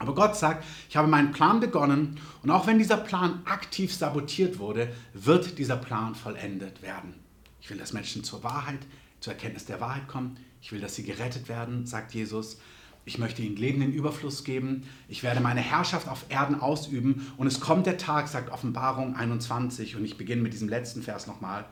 Aber 0.03 0.15
Gott 0.15 0.35
sagt, 0.35 0.65
ich 0.89 0.97
habe 0.97 1.07
meinen 1.07 1.31
Plan 1.31 1.61
begonnen 1.61 2.19
und 2.41 2.51
auch 2.51 2.67
wenn 2.67 2.77
dieser 2.77 2.97
Plan 2.97 3.41
aktiv 3.45 3.93
sabotiert 3.93 4.59
wurde, 4.59 4.91
wird 5.13 5.57
dieser 5.57 5.77
Plan 5.77 6.13
vollendet 6.13 6.81
werden. 6.81 7.13
Ich 7.61 7.69
will, 7.69 7.77
dass 7.77 7.93
Menschen 7.93 8.25
zur 8.25 8.43
Wahrheit, 8.43 8.79
zur 9.21 9.31
Erkenntnis 9.31 9.63
der 9.63 9.79
Wahrheit 9.79 10.09
kommen. 10.09 10.35
Ich 10.61 10.73
will, 10.73 10.81
dass 10.81 10.95
sie 10.95 11.03
gerettet 11.03 11.47
werden, 11.47 11.85
sagt 11.85 12.13
Jesus. 12.13 12.59
Ich 13.05 13.17
möchte 13.17 13.41
ihnen 13.41 13.55
Leben 13.55 13.81
in 13.81 13.93
Überfluss 13.93 14.43
geben. 14.43 14.83
Ich 15.07 15.23
werde 15.23 15.39
meine 15.39 15.61
Herrschaft 15.61 16.09
auf 16.09 16.25
Erden 16.27 16.59
ausüben. 16.59 17.31
Und 17.37 17.47
es 17.47 17.61
kommt 17.61 17.85
der 17.85 17.97
Tag, 17.97 18.27
sagt 18.27 18.51
Offenbarung 18.51 19.15
21. 19.15 19.95
Und 19.95 20.03
ich 20.03 20.17
beginne 20.17 20.41
mit 20.41 20.51
diesem 20.51 20.67
letzten 20.67 21.01
Vers 21.01 21.27
nochmal. 21.27 21.65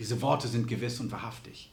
Diese 0.00 0.20
Worte 0.20 0.48
sind 0.48 0.66
gewiss 0.66 0.98
und 0.98 1.12
wahrhaftig. 1.12 1.72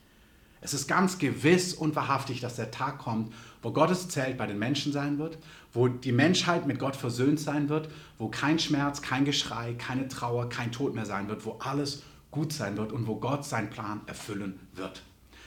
Es 0.62 0.74
ist 0.74 0.88
ganz 0.88 1.18
gewiss 1.18 1.74
und 1.74 1.96
wahrhaftig, 1.96 2.42
dass 2.42 2.58
der 2.58 2.70
Tag 2.70 3.00
kommt, 3.00 3.34
wo 3.62 3.72
Gottes 3.72 4.08
Zelt 4.08 4.38
bei 4.38 4.48
den 4.48 4.60
Menschen 4.60 4.94
sein 4.94 5.18
wird, 5.18 5.38
wo 5.74 5.88
die 5.88 6.12
Menschheit 6.12 6.66
mit 6.66 6.80
Gott 6.80 6.96
versöhnt 6.96 7.40
sein 7.40 7.70
wird, 7.70 7.90
wo 8.18 8.30
kein 8.30 8.60
Schmerz, 8.60 9.02
kein 9.02 9.26
Geschrei, 9.26 9.74
keine 9.74 10.08
Trauer, 10.08 10.50
kein 10.50 10.72
Tod 10.72 10.96
mehr 10.96 11.06
sein 11.06 11.28
wird, 11.28 11.46
wo 11.46 11.58
alles 11.60 12.04
gut 12.32 12.54
sein 12.54 12.78
wird 12.78 12.92
und 12.92 13.08
wo 13.08 13.16
Gott 13.16 13.46
seinen 13.46 13.70
Plan 13.70 14.02
erfüllen 14.06 14.60
wird. 14.74 15.04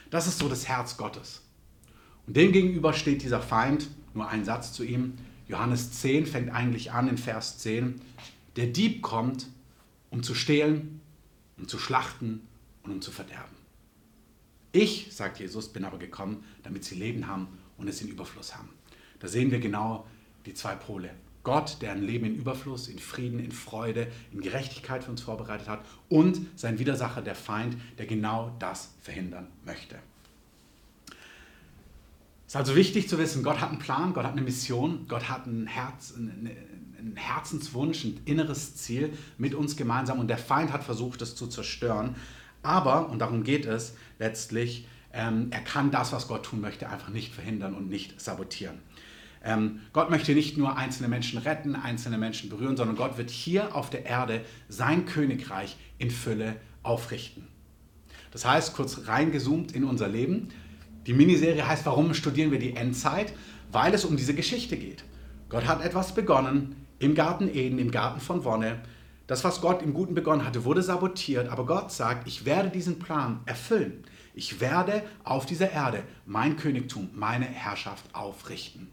Das 0.09 0.27
ist 0.27 0.39
so 0.39 0.47
das 0.47 0.67
Herz 0.67 0.97
Gottes. 0.97 1.41
Und 2.27 2.37
dem 2.37 2.51
gegenüber 2.51 2.93
steht 2.93 3.23
dieser 3.23 3.41
Feind, 3.41 3.87
nur 4.13 4.27
ein 4.29 4.45
Satz 4.45 4.73
zu 4.73 4.83
ihm. 4.83 5.13
Johannes 5.47 5.91
10 5.91 6.25
fängt 6.25 6.53
eigentlich 6.53 6.91
an 6.91 7.07
in 7.07 7.17
Vers 7.17 7.57
10. 7.57 7.99
Der 8.55 8.67
Dieb 8.67 9.01
kommt, 9.01 9.47
um 10.11 10.23
zu 10.23 10.35
stehlen, 10.35 11.01
um 11.57 11.67
zu 11.67 11.79
schlachten 11.79 12.47
und 12.83 12.91
um 12.91 13.01
zu 13.01 13.11
verderben. 13.11 13.55
Ich, 14.71 15.07
sagt 15.11 15.39
Jesus, 15.39 15.73
bin 15.73 15.83
aber 15.83 15.97
gekommen, 15.97 16.43
damit 16.63 16.83
sie 16.83 16.95
Leben 16.95 17.27
haben 17.27 17.47
und 17.77 17.87
es 17.87 18.01
in 18.01 18.07
Überfluss 18.07 18.55
haben. 18.55 18.69
Da 19.19 19.27
sehen 19.27 19.51
wir 19.51 19.59
genau 19.59 20.05
die 20.45 20.53
zwei 20.53 20.75
Pole. 20.75 21.11
Gott, 21.43 21.77
der 21.81 21.91
ein 21.91 22.03
Leben 22.03 22.25
in 22.25 22.35
Überfluss, 22.35 22.87
in 22.87 22.99
Frieden, 22.99 23.39
in 23.39 23.51
Freude, 23.51 24.07
in 24.31 24.41
Gerechtigkeit 24.41 25.03
für 25.03 25.11
uns 25.11 25.21
vorbereitet 25.21 25.67
hat 25.67 25.85
und 26.09 26.39
sein 26.55 26.79
Widersacher, 26.79 27.21
der 27.21 27.35
Feind, 27.35 27.75
der 27.97 28.05
genau 28.05 28.55
das 28.59 28.93
verhindern 29.01 29.47
möchte. 29.65 29.95
Es 32.47 32.53
ist 32.53 32.55
also 32.55 32.75
wichtig 32.75 33.09
zu 33.09 33.17
wissen, 33.17 33.43
Gott 33.43 33.59
hat 33.59 33.69
einen 33.69 33.79
Plan, 33.79 34.13
Gott 34.13 34.25
hat 34.25 34.33
eine 34.33 34.41
Mission, 34.41 35.05
Gott 35.07 35.27
hat 35.27 35.47
ein 35.47 35.67
Herz, 35.67 36.13
einen 36.15 37.15
Herzenswunsch, 37.15 38.05
ein 38.05 38.19
inneres 38.25 38.75
Ziel 38.75 39.13
mit 39.37 39.53
uns 39.53 39.75
gemeinsam 39.75 40.19
und 40.19 40.27
der 40.27 40.37
Feind 40.37 40.71
hat 40.71 40.83
versucht, 40.83 41.21
es 41.21 41.35
zu 41.35 41.47
zerstören. 41.47 42.15
Aber, 42.61 43.09
und 43.09 43.19
darum 43.19 43.43
geht 43.43 43.65
es 43.65 43.95
letztlich, 44.19 44.87
ähm, 45.13 45.47
er 45.51 45.61
kann 45.61 45.91
das, 45.91 46.11
was 46.11 46.27
Gott 46.27 46.45
tun 46.45 46.59
möchte, 46.59 46.89
einfach 46.89 47.09
nicht 47.09 47.33
verhindern 47.33 47.75
und 47.75 47.89
nicht 47.89 48.19
sabotieren. 48.19 48.79
Ähm, 49.43 49.81
Gott 49.91 50.09
möchte 50.09 50.33
nicht 50.33 50.57
nur 50.57 50.77
einzelne 50.77 51.09
Menschen 51.09 51.37
retten, 51.39 51.75
einzelne 51.75 52.17
Menschen 52.17 52.49
berühren, 52.49 52.77
sondern 52.77 52.95
Gott 52.95 53.17
wird 53.17 53.29
hier 53.29 53.75
auf 53.75 53.89
der 53.89 54.05
Erde 54.05 54.41
sein 54.69 55.05
Königreich 55.05 55.77
in 55.97 56.11
Fülle 56.11 56.55
aufrichten. 56.81 57.47
Das 58.31 58.45
heißt, 58.45 58.73
kurz 58.75 59.07
reingezoomt 59.07 59.73
in 59.73 59.83
unser 59.83 60.07
Leben, 60.07 60.49
die 61.05 61.13
Miniserie 61.13 61.67
heißt, 61.67 61.85
warum 61.85 62.13
studieren 62.13 62.51
wir 62.51 62.59
die 62.59 62.75
Endzeit? 62.75 63.33
Weil 63.71 63.93
es 63.93 64.05
um 64.05 64.15
diese 64.15 64.33
Geschichte 64.33 64.77
geht. 64.77 65.03
Gott 65.49 65.67
hat 65.67 65.83
etwas 65.83 66.15
begonnen 66.15 66.75
im 66.99 67.13
Garten 67.13 67.53
Eden, 67.53 67.77
im 67.77 67.91
Garten 67.91 68.21
von 68.21 68.45
Wonne. 68.45 68.81
Das, 69.27 69.43
was 69.43 69.61
Gott 69.61 69.81
im 69.81 69.93
Guten 69.93 70.15
begonnen 70.15 70.45
hatte, 70.45 70.63
wurde 70.63 70.81
sabotiert, 70.81 71.49
aber 71.49 71.65
Gott 71.65 71.91
sagt, 71.91 72.27
ich 72.27 72.45
werde 72.45 72.69
diesen 72.69 72.99
Plan 72.99 73.41
erfüllen. 73.45 74.03
Ich 74.33 74.59
werde 74.59 75.03
auf 75.23 75.45
dieser 75.45 75.71
Erde 75.71 76.03
mein 76.25 76.57
Königtum, 76.57 77.09
meine 77.13 77.45
Herrschaft 77.45 78.03
aufrichten. 78.13 78.89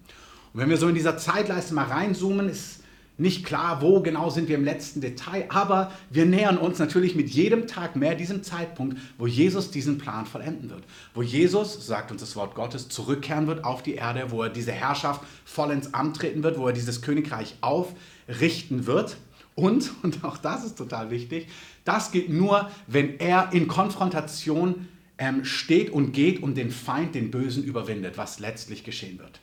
Und 0.52 0.61
wenn 0.61 0.68
wir 0.68 0.76
so 0.76 0.88
in 0.88 0.94
dieser 0.94 1.16
Zeitleiste 1.16 1.75
mal 1.75 1.87
reinzoomen, 1.87 2.49
ist 2.49 2.80
nicht 3.20 3.44
klar, 3.44 3.82
wo 3.82 4.00
genau 4.00 4.30
sind 4.30 4.49
wir 4.49 4.56
im 4.56 4.64
letzten 4.64 5.02
Detail, 5.02 5.44
aber 5.50 5.92
wir 6.09 6.25
nähern 6.25 6.56
uns 6.56 6.78
natürlich 6.78 7.14
mit 7.14 7.28
jedem 7.28 7.66
Tag 7.66 7.94
mehr 7.94 8.14
diesem 8.14 8.42
Zeitpunkt, 8.42 8.97
wo 9.18 9.26
Jesus 9.26 9.70
diesen 9.70 9.99
Plan 9.99 10.25
vollenden 10.25 10.70
wird. 10.70 10.85
Wo 11.12 11.20
Jesus, 11.20 11.87
sagt 11.87 12.11
uns 12.11 12.23
das 12.23 12.35
Wort 12.35 12.54
Gottes, 12.54 12.88
zurückkehren 12.88 13.47
wird 13.47 13.62
auf 13.62 13.82
die 13.82 13.94
Erde, 13.94 14.30
wo 14.30 14.42
er 14.42 14.49
diese 14.49 14.73
Herrschaft 14.73 15.20
vollends 15.44 15.92
antreten 15.92 16.42
wird, 16.42 16.59
wo 16.59 16.68
er 16.68 16.73
dieses 16.73 17.02
Königreich 17.02 17.56
aufrichten 17.61 18.87
wird. 18.87 19.18
Und, 19.54 19.90
und 20.02 20.25
auch 20.25 20.38
das 20.38 20.64
ist 20.64 20.78
total 20.78 21.11
wichtig, 21.11 21.49
das 21.85 22.12
geht 22.12 22.30
nur, 22.30 22.70
wenn 22.87 23.18
er 23.18 23.52
in 23.52 23.68
Konfrontation 23.68 24.88
ähm, 25.20 25.44
steht 25.44 25.90
und 25.90 26.12
geht 26.12 26.42
und 26.42 26.56
den 26.56 26.70
Feind, 26.70 27.14
den 27.14 27.30
Bösen 27.30 27.62
überwindet, 27.62 28.16
was 28.16 28.40
letztlich 28.40 28.84
geschehen 28.84 29.18
wird. 29.18 29.38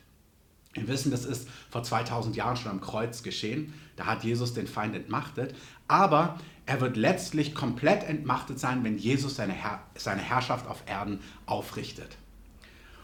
Wir 0.74 0.88
wissen, 0.88 1.12
das 1.12 1.24
ist 1.24 1.48
vor 1.70 1.84
2000 1.84 2.36
Jahren 2.36 2.56
schon 2.56 2.72
am 2.72 2.80
Kreuz 2.80 3.22
geschehen. 3.22 3.72
Da 3.96 4.06
hat 4.06 4.24
Jesus 4.24 4.54
den 4.54 4.66
Feind 4.66 4.94
entmachtet. 4.96 5.54
Aber 5.86 6.38
er 6.66 6.80
wird 6.80 6.96
letztlich 6.96 7.54
komplett 7.54 8.02
entmachtet 8.02 8.58
sein, 8.58 8.82
wenn 8.82 8.98
Jesus 8.98 9.36
seine, 9.36 9.52
Herr 9.52 9.80
seine 9.94 10.20
Herrschaft 10.20 10.66
auf 10.66 10.82
Erden 10.86 11.20
aufrichtet. 11.46 12.18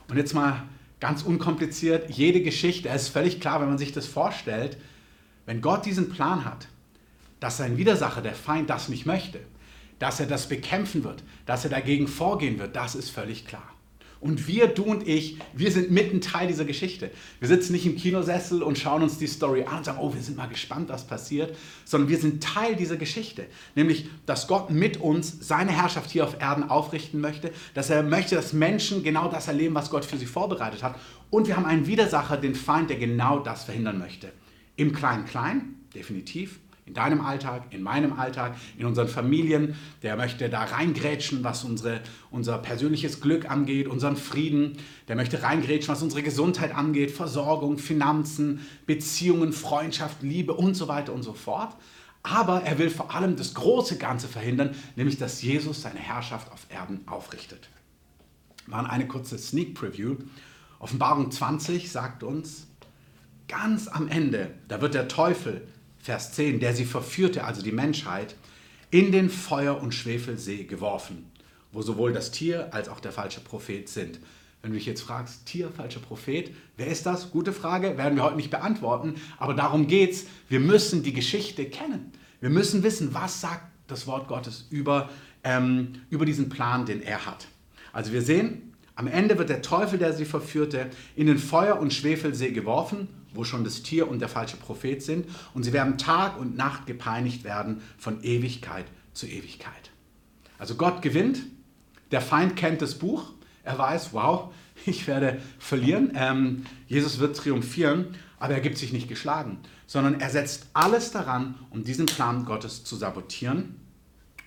Und 0.09 0.17
jetzt 0.17 0.35
mal 0.35 0.65
ganz 0.99 1.23
unkompliziert, 1.23 2.11
jede 2.11 2.43
Geschichte, 2.43 2.89
es 2.89 3.03
ist 3.03 3.09
völlig 3.09 3.41
klar, 3.41 3.61
wenn 3.61 3.69
man 3.69 3.79
sich 3.79 3.93
das 3.93 4.07
vorstellt, 4.07 4.77
wenn 5.47 5.61
Gott 5.61 5.87
diesen 5.87 6.11
Plan 6.11 6.45
hat, 6.45 6.67
dass 7.39 7.57
sein 7.57 7.77
Widersacher, 7.77 8.21
der 8.21 8.35
Feind, 8.35 8.69
das 8.69 8.89
nicht 8.89 9.07
möchte, 9.07 9.41
dass 9.99 10.21
er 10.21 10.27
das 10.27 10.49
bekämpfen 10.49 11.05
wird, 11.05 11.23
dass 11.47 11.65
er 11.65 11.71
dagegen 11.71 12.09
vorgehen 12.09 12.59
wird, 12.59 12.77
das 12.77 12.95
ist 12.95 13.11
völlig 13.11 13.47
klar. 13.47 13.75
Und 14.25 14.49
wir, 14.49 14.69
du 14.69 14.85
und 14.85 15.07
ich, 15.07 15.37
wir 15.53 15.71
sind 15.71 15.91
mitten 15.91 16.23
Teil 16.23 16.49
dieser 16.49 16.65
Geschichte. 16.65 17.11
Wir 17.41 17.49
sitzen 17.49 17.75
nicht 17.75 17.85
im 17.85 17.95
Kinosessel 17.95 18.63
und 18.63 18.79
schauen 18.79 19.03
uns 19.03 19.19
die 19.19 19.27
Story 19.27 19.65
an 19.65 19.77
und 19.77 19.85
sagen, 19.85 19.99
oh, 20.01 20.15
wir 20.15 20.23
sind 20.23 20.39
mal 20.39 20.47
gespannt, 20.47 20.89
was 20.89 21.07
passiert, 21.07 21.55
sondern 21.85 22.09
wir 22.09 22.17
sind 22.17 22.43
Teil 22.43 22.75
dieser 22.75 22.97
Geschichte. 22.97 23.45
Nämlich, 23.75 24.09
dass 24.25 24.47
Gott 24.47 24.71
mit 24.71 24.97
uns 24.97 25.47
seine 25.47 25.73
Herrschaft 25.73 26.11
hier 26.11 26.25
auf 26.25 26.41
Erden 26.41 26.71
aufrichten 26.71 27.21
möchte, 27.21 27.53
dass 27.75 27.91
er 27.91 28.03
möchte, 28.03 28.35
dass 28.35 28.55
Menschen 28.55 29.03
genau 29.03 29.29
das 29.29 29.47
erleben, 29.47 29.75
was 29.75 29.91
Gott 29.91 30.07
für 30.07 30.17
sie 30.17 30.25
vorbereitet 30.25 30.83
hat. 30.83 30.99
Und 31.29 31.47
wir 31.47 31.59
haben 31.59 31.67
einen 31.67 31.87
Widersacher, 31.87 32.39
den 32.39 32.55
Feind, 32.55 32.89
der 32.89 32.97
genau 32.97 33.41
das 33.41 33.65
verhindern 33.65 33.99
möchte. 33.99 34.33
Im 34.77 34.95
Klein-Klein, 34.95 35.75
definitiv. 35.95 36.61
In 36.87 36.93
deinem 36.95 37.23
Alltag, 37.23 37.65
in 37.71 37.83
meinem 37.83 38.13
Alltag, 38.13 38.57
in 38.77 38.85
unseren 38.85 39.09
Familien. 39.09 39.75
Der 40.03 40.17
möchte 40.17 40.51
da 40.51 40.65
reingrätschen, 40.65 41.43
was 41.43 41.65
unsere, 41.65 42.01
unser 42.31 42.59
persönliches 42.59 43.21
Glück 43.21 43.51
angeht, 43.51 43.89
unseren 43.89 44.17
Frieden. 44.17 44.77
Der 45.09 45.17
möchte 45.17 45.43
reingrätschen, 45.43 45.89
was 45.89 46.03
unsere 46.03 46.23
Gesundheit 46.23 46.75
angeht, 46.75 47.11
Versorgung, 47.11 47.79
Finanzen, 47.79 48.67
Beziehungen, 48.87 49.53
Freundschaft, 49.53 50.23
Liebe 50.23 50.53
und 50.53 50.75
so 50.75 50.89
weiter 50.89 51.15
und 51.15 51.23
so 51.23 51.33
fort. 51.33 51.75
Aber 52.23 52.63
er 52.63 52.79
will 52.79 52.91
vor 52.91 53.15
allem 53.15 53.37
das 53.37 53.55
große 53.55 53.99
Ganze 53.99 54.29
verhindern, 54.29 54.75
nämlich 54.97 55.19
dass 55.19 55.43
Jesus 55.43 55.83
seine 55.83 55.99
Herrschaft 55.99 56.51
auf 56.53 56.67
Erden 56.71 57.01
aufrichtet. 57.07 57.69
War 58.67 58.91
eine 58.91 59.07
kurze 59.07 59.39
Sneak 59.39 59.75
Preview. 59.75 60.17
Offenbarung 60.79 61.31
20 61.31 61.91
sagt 61.91 62.23
uns, 62.23 62.67
ganz 63.49 63.89
am 63.89 64.09
Ende, 64.09 64.55
da 64.69 64.81
wird 64.81 64.95
der 64.95 65.09
Teufel 65.09 65.67
Vers 66.05 66.33
10, 66.33 66.61
der 66.61 66.75
sie 66.75 66.85
verführte, 66.85 67.45
also 67.45 67.63
die 67.63 67.73
Menschheit, 67.73 68.35
in 68.91 69.11
den 69.11 69.31
Feuer- 69.31 69.81
und 69.81 69.95
Schwefelsee 69.95 70.65
geworfen, 70.65 71.31
wo 71.73 71.81
sowohl 71.81 72.13
das 72.13 72.31
Tier 72.31 72.75
als 72.75 72.91
auch 72.91 73.01
der 73.01 73.11
falsche 73.11 73.41
Prophet 73.41 73.89
sind. 73.89 74.21
Wenn 74.61 74.73
du 74.73 74.77
dich 74.77 74.85
jetzt 74.85 75.01
fragst, 75.01 75.47
Tier, 75.47 75.71
falscher 75.71 76.01
Prophet, 76.01 76.51
wer 76.77 76.89
ist 76.89 77.07
das? 77.07 77.31
Gute 77.31 77.55
Frage, 77.55 77.97
werden 77.97 78.17
wir 78.17 78.23
heute 78.23 78.37
nicht 78.37 78.51
beantworten, 78.51 79.15
aber 79.39 79.55
darum 79.55 79.87
geht's. 79.87 80.27
Wir 80.51 80.61
müssen 80.61 81.03
die 81.03 81.15
Geschichte 81.15 81.65
kennen. 81.65 82.13
Wir 82.43 82.51
müssen 82.51 82.83
wissen, 82.83 83.15
was 83.15 83.41
sagt 83.41 83.65
das 83.87 84.07
Wort 84.07 84.29
Gottes 84.29 84.67
über, 84.69 85.09
ähm, 85.43 86.03
über 86.11 86.27
diesen 86.27 86.51
Plan, 86.51 86.85
den 86.85 87.01
er 87.01 87.25
hat. 87.25 87.47
Also 87.95 88.13
wir 88.13 88.21
sehen, 88.21 88.75
am 88.95 89.07
Ende 89.07 89.39
wird 89.39 89.49
der 89.49 89.63
Teufel, 89.63 89.99
der 89.99 90.13
sie 90.13 90.27
verführte, 90.27 90.91
in 91.17 91.29
den 91.29 91.39
Feuer- 91.39 91.81
und 91.81 91.95
Schwefelsee 91.95 92.51
geworfen 92.51 93.09
wo 93.35 93.45
schon 93.45 93.65
das 93.65 93.83
Tier 93.83 94.09
und 94.09 94.21
der 94.21 94.29
falsche 94.29 94.57
Prophet 94.57 95.03
sind. 95.03 95.27
Und 95.53 95.65
sie 95.65 95.73
werden 95.73 95.99
Tag 95.99 96.39
und 96.39 96.57
Nacht 96.57 96.87
gepeinigt 96.87 97.45
werden 97.45 97.83
von 97.99 98.23
Ewigkeit 98.23 98.87
zu 99.13 99.27
Ewigkeit. 99.27 99.91
Also 100.59 100.77
Gott 100.77 101.03
gewinnt, 101.03 101.41
der 102.11 102.21
Feind 102.21 102.57
kennt 102.57 102.81
das 102.81 102.95
Buch, 102.97 103.33
er 103.65 103.79
weiß, 103.79 104.13
wow, 104.13 104.53
ich 104.87 105.07
werde 105.07 105.41
verlieren, 105.59 106.13
ähm, 106.15 106.67
Jesus 106.87 107.19
wird 107.19 107.37
triumphieren, 107.37 108.17
aber 108.39 108.55
er 108.55 108.61
gibt 108.61 108.79
sich 108.79 108.93
nicht 108.93 109.09
geschlagen, 109.09 109.59
sondern 109.87 110.21
er 110.21 110.31
setzt 110.31 110.67
alles 110.75 111.11
daran, 111.11 111.55
um 111.71 111.85
diesen 111.85 112.07
Plan 112.07 112.45
Gottes 112.45 112.85
zu 112.85 112.97
sabotieren 112.97 113.81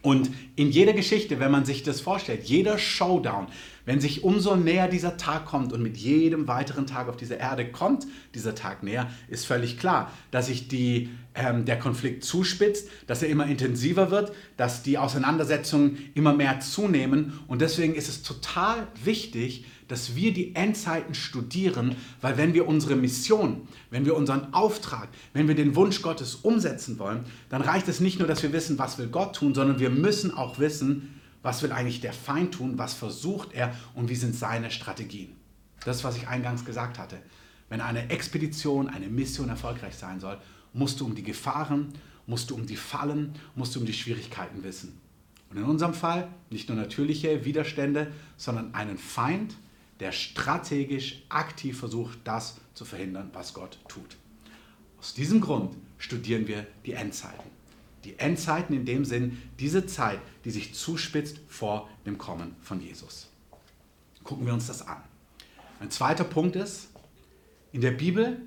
und 0.08 0.32
in 0.56 0.72
jeder 0.72 0.94
Geschichte, 0.94 1.40
wenn 1.40 1.52
man 1.52 1.66
sich 1.66 1.84
das 1.84 2.02
vorstellt, 2.02 2.46
jeder 2.46 2.78
Showdown, 2.78 3.48
wenn 3.88 4.02
sich 4.02 4.26
umso 4.26 4.58
näher 4.58 4.90
dieser 4.90 5.16
Tag 5.16 5.46
kommt 5.46 5.72
und 5.72 5.82
mit 5.82 5.96
jedem 5.96 6.50
weiteren 6.50 6.88
Tag 6.88 7.08
auf 7.08 7.16
dieser 7.16 7.38
Erde 7.38 7.72
kommt 7.72 8.06
dieser 8.36 8.54
Tag 8.54 8.84
näher, 8.84 9.10
ist 9.30 9.46
völlig 9.46 9.80
klar, 9.80 10.12
dass 10.30 10.48
sich 10.48 10.68
die, 10.68 11.10
ähm, 11.34 11.64
der 11.64 11.80
Konflikt 11.80 12.26
zuspitzt, 12.26 12.90
dass 13.08 13.24
er 13.24 13.30
immer 13.30 13.48
intensiver 13.48 14.12
wird, 14.12 14.34
dass 14.58 14.84
die 14.84 14.98
Auseinandersetzungen 14.98 16.12
immer 16.16 16.34
mehr 16.34 16.60
zunehmen. 16.60 17.40
Und 17.48 17.62
deswegen 17.62 17.96
ist 17.96 18.10
es 18.10 18.24
total 18.24 18.90
wichtig, 19.06 19.64
dass 19.88 20.18
wir 20.18 20.34
die 20.34 20.54
Endzeiten 20.54 21.16
studieren, 21.16 21.96
weil 22.20 22.38
wenn 22.38 22.54
wir 22.54 22.68
unsere 22.68 22.98
Mission, 22.98 23.70
wenn 23.90 24.06
wir 24.06 24.18
unseren 24.18 24.54
Auftrag, 24.54 25.08
wenn 25.32 25.48
wir 25.48 25.56
den 25.56 25.78
Wunsch 25.78 26.02
Gottes 26.02 26.36
umsetzen 26.36 27.00
wollen, 27.00 27.22
dann 27.48 27.62
reicht 27.62 27.88
es 27.88 28.02
nicht 28.02 28.20
nur, 28.20 28.28
dass 28.28 28.44
wir 28.44 28.52
wissen, 28.52 28.78
was 28.78 28.98
will 28.98 29.08
Gott 29.08 29.38
tun, 29.38 29.56
sondern 29.56 29.80
wir 29.80 29.92
müssen 29.92 30.34
auch 30.34 30.60
wissen, 30.60 31.17
was 31.48 31.64
will 31.64 31.72
eigentlich 31.72 32.02
der 32.02 32.12
Feind 32.12 32.56
tun, 32.56 32.78
was 32.78 32.94
versucht 32.94 33.54
er 33.54 33.74
und 33.96 34.10
wie 34.10 34.16
sind 34.16 34.36
seine 34.36 34.70
Strategien. 34.70 35.34
Das, 35.86 36.04
was 36.04 36.18
ich 36.18 36.28
eingangs 36.28 36.66
gesagt 36.66 37.00
hatte. 37.00 37.18
wenn 37.70 37.80
eine 37.80 38.10
Expedition, 38.10 38.90
eine 38.90 39.08
Mission 39.08 39.48
erfolgreich 39.48 39.96
sein 39.96 40.20
soll, 40.20 40.38
musst 40.74 41.00
du 41.00 41.06
um 41.06 41.16
die 41.16 41.24
Gefahren, 41.24 41.94
musst 42.26 42.50
du 42.50 42.56
um 42.56 42.66
die 42.66 42.76
Fallen, 42.76 43.34
musst 43.56 43.74
du 43.74 43.80
um 43.80 43.86
die 43.86 43.94
Schwierigkeiten 43.94 44.62
wissen. 44.64 45.00
Und 45.50 45.56
in 45.56 45.64
unserem 45.64 45.94
Fall 45.94 46.28
nicht 46.50 46.68
nur 46.68 46.78
natürliche 46.78 47.46
Widerstände, 47.46 48.12
sondern 48.36 48.74
einen 48.74 48.98
Feind, 48.98 49.56
der 50.02 50.12
strategisch 50.12 51.24
aktiv 51.30 51.80
versucht, 51.80 52.20
das 52.26 52.58
zu 52.74 52.84
verhindern, 52.84 53.30
was 53.32 53.54
Gott 53.54 53.80
tut. 53.88 54.18
Aus 55.00 55.14
diesem 55.14 55.40
Grund 55.40 55.78
studieren 55.98 56.46
wir 56.46 56.68
die 56.86 56.94
Endzeiten. 56.94 57.57
Die 58.08 58.18
Endzeiten 58.20 58.74
in 58.74 58.86
dem 58.86 59.04
Sinn, 59.04 59.38
diese 59.60 59.86
Zeit, 59.86 60.22
die 60.46 60.52
sich 60.52 60.74
zuspitzt 60.74 61.42
vor 61.50 61.90
dem 62.06 62.18
Kommen 62.18 62.56
von 62.62 62.80
Jesus. 62.80 63.28
Gucken 64.24 64.46
wir 64.46 64.54
uns 64.54 64.68
das 64.68 64.88
an. 64.88 65.04
Ein 65.82 65.92
zweiter 65.92 66.24
Punkt 66.24 66.56
ist, 66.56 66.88
in 67.74 67.82
der 67.82 67.92
Bibel 67.92 68.40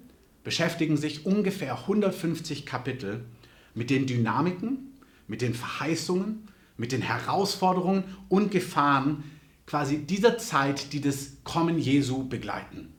beschäftigen 0.45 0.97
sich 0.97 1.27
ungefähr 1.27 1.81
150 1.81 2.65
Kapitel 2.65 3.27
mit 3.75 3.91
den 3.91 4.07
Dynamiken, 4.07 4.99
mit 5.29 5.43
den 5.43 5.53
Verheißungen, 5.53 6.49
mit 6.79 6.93
den 6.93 7.03
Herausforderungen 7.03 8.05
und 8.31 8.51
Gefahren 8.51 9.25
quasi 9.67 9.99
dieser 9.99 10.39
Zeit, 10.39 10.95
die 10.95 11.03
das 11.03 11.33
Kommen 11.45 11.79
Jesu 11.79 12.27
begleiten. 12.27 12.95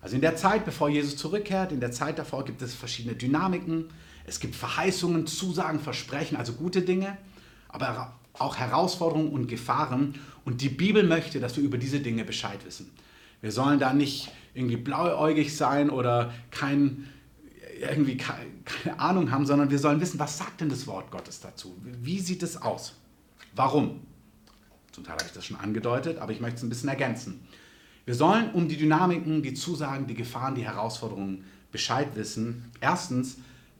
Also 0.00 0.14
in 0.14 0.22
der 0.22 0.36
Zeit, 0.36 0.64
bevor 0.64 0.88
Jesus 0.88 1.18
zurückkehrt, 1.18 1.72
in 1.72 1.80
der 1.80 1.92
Zeit 1.92 2.18
davor 2.18 2.46
gibt 2.46 2.62
es 2.62 2.72
verschiedene 2.72 3.16
Dynamiken, 3.16 3.88
es 4.26 4.40
gibt 4.40 4.56
Verheißungen, 4.56 5.26
Zusagen, 5.26 5.80
Versprechen, 5.80 6.36
also 6.36 6.52
gute 6.54 6.82
Dinge, 6.82 7.16
aber 7.68 8.14
auch 8.34 8.56
Herausforderungen 8.56 9.30
und 9.30 9.46
Gefahren. 9.46 10.14
Und 10.44 10.60
die 10.60 10.68
Bibel 10.68 11.04
möchte, 11.04 11.40
dass 11.40 11.56
wir 11.56 11.64
über 11.64 11.78
diese 11.78 12.00
Dinge 12.00 12.24
Bescheid 12.24 12.64
wissen. 12.64 12.90
Wir 13.40 13.52
sollen 13.52 13.78
da 13.78 13.92
nicht 13.92 14.30
irgendwie 14.54 14.76
blauäugig 14.76 15.56
sein 15.56 15.90
oder 15.90 16.32
kein, 16.50 17.08
irgendwie 17.80 18.16
keine 18.16 18.98
Ahnung 18.98 19.30
haben, 19.30 19.46
sondern 19.46 19.70
wir 19.70 19.78
sollen 19.78 20.00
wissen, 20.00 20.18
was 20.18 20.38
sagt 20.38 20.60
denn 20.60 20.68
das 20.68 20.86
Wort 20.86 21.10
Gottes 21.10 21.40
dazu? 21.40 21.76
Wie 21.82 22.18
sieht 22.18 22.42
es 22.42 22.60
aus? 22.60 22.94
Warum? 23.54 24.00
Zum 24.92 25.04
Teil 25.04 25.14
habe 25.14 25.24
ich 25.26 25.32
das 25.32 25.46
schon 25.46 25.58
angedeutet, 25.58 26.18
aber 26.18 26.32
ich 26.32 26.40
möchte 26.40 26.56
es 26.56 26.62
ein 26.62 26.68
bisschen 26.68 26.88
ergänzen. 26.88 27.46
Wir 28.06 28.14
sollen 28.14 28.50
um 28.52 28.68
die 28.68 28.76
Dynamiken, 28.76 29.42
die 29.42 29.54
Zusagen, 29.54 30.06
die 30.06 30.14
Gefahren, 30.14 30.54
die 30.54 30.64
Herausforderungen 30.64 31.44
Bescheid 31.70 32.08
wissen. 32.14 32.70
Erstens, 32.80 33.36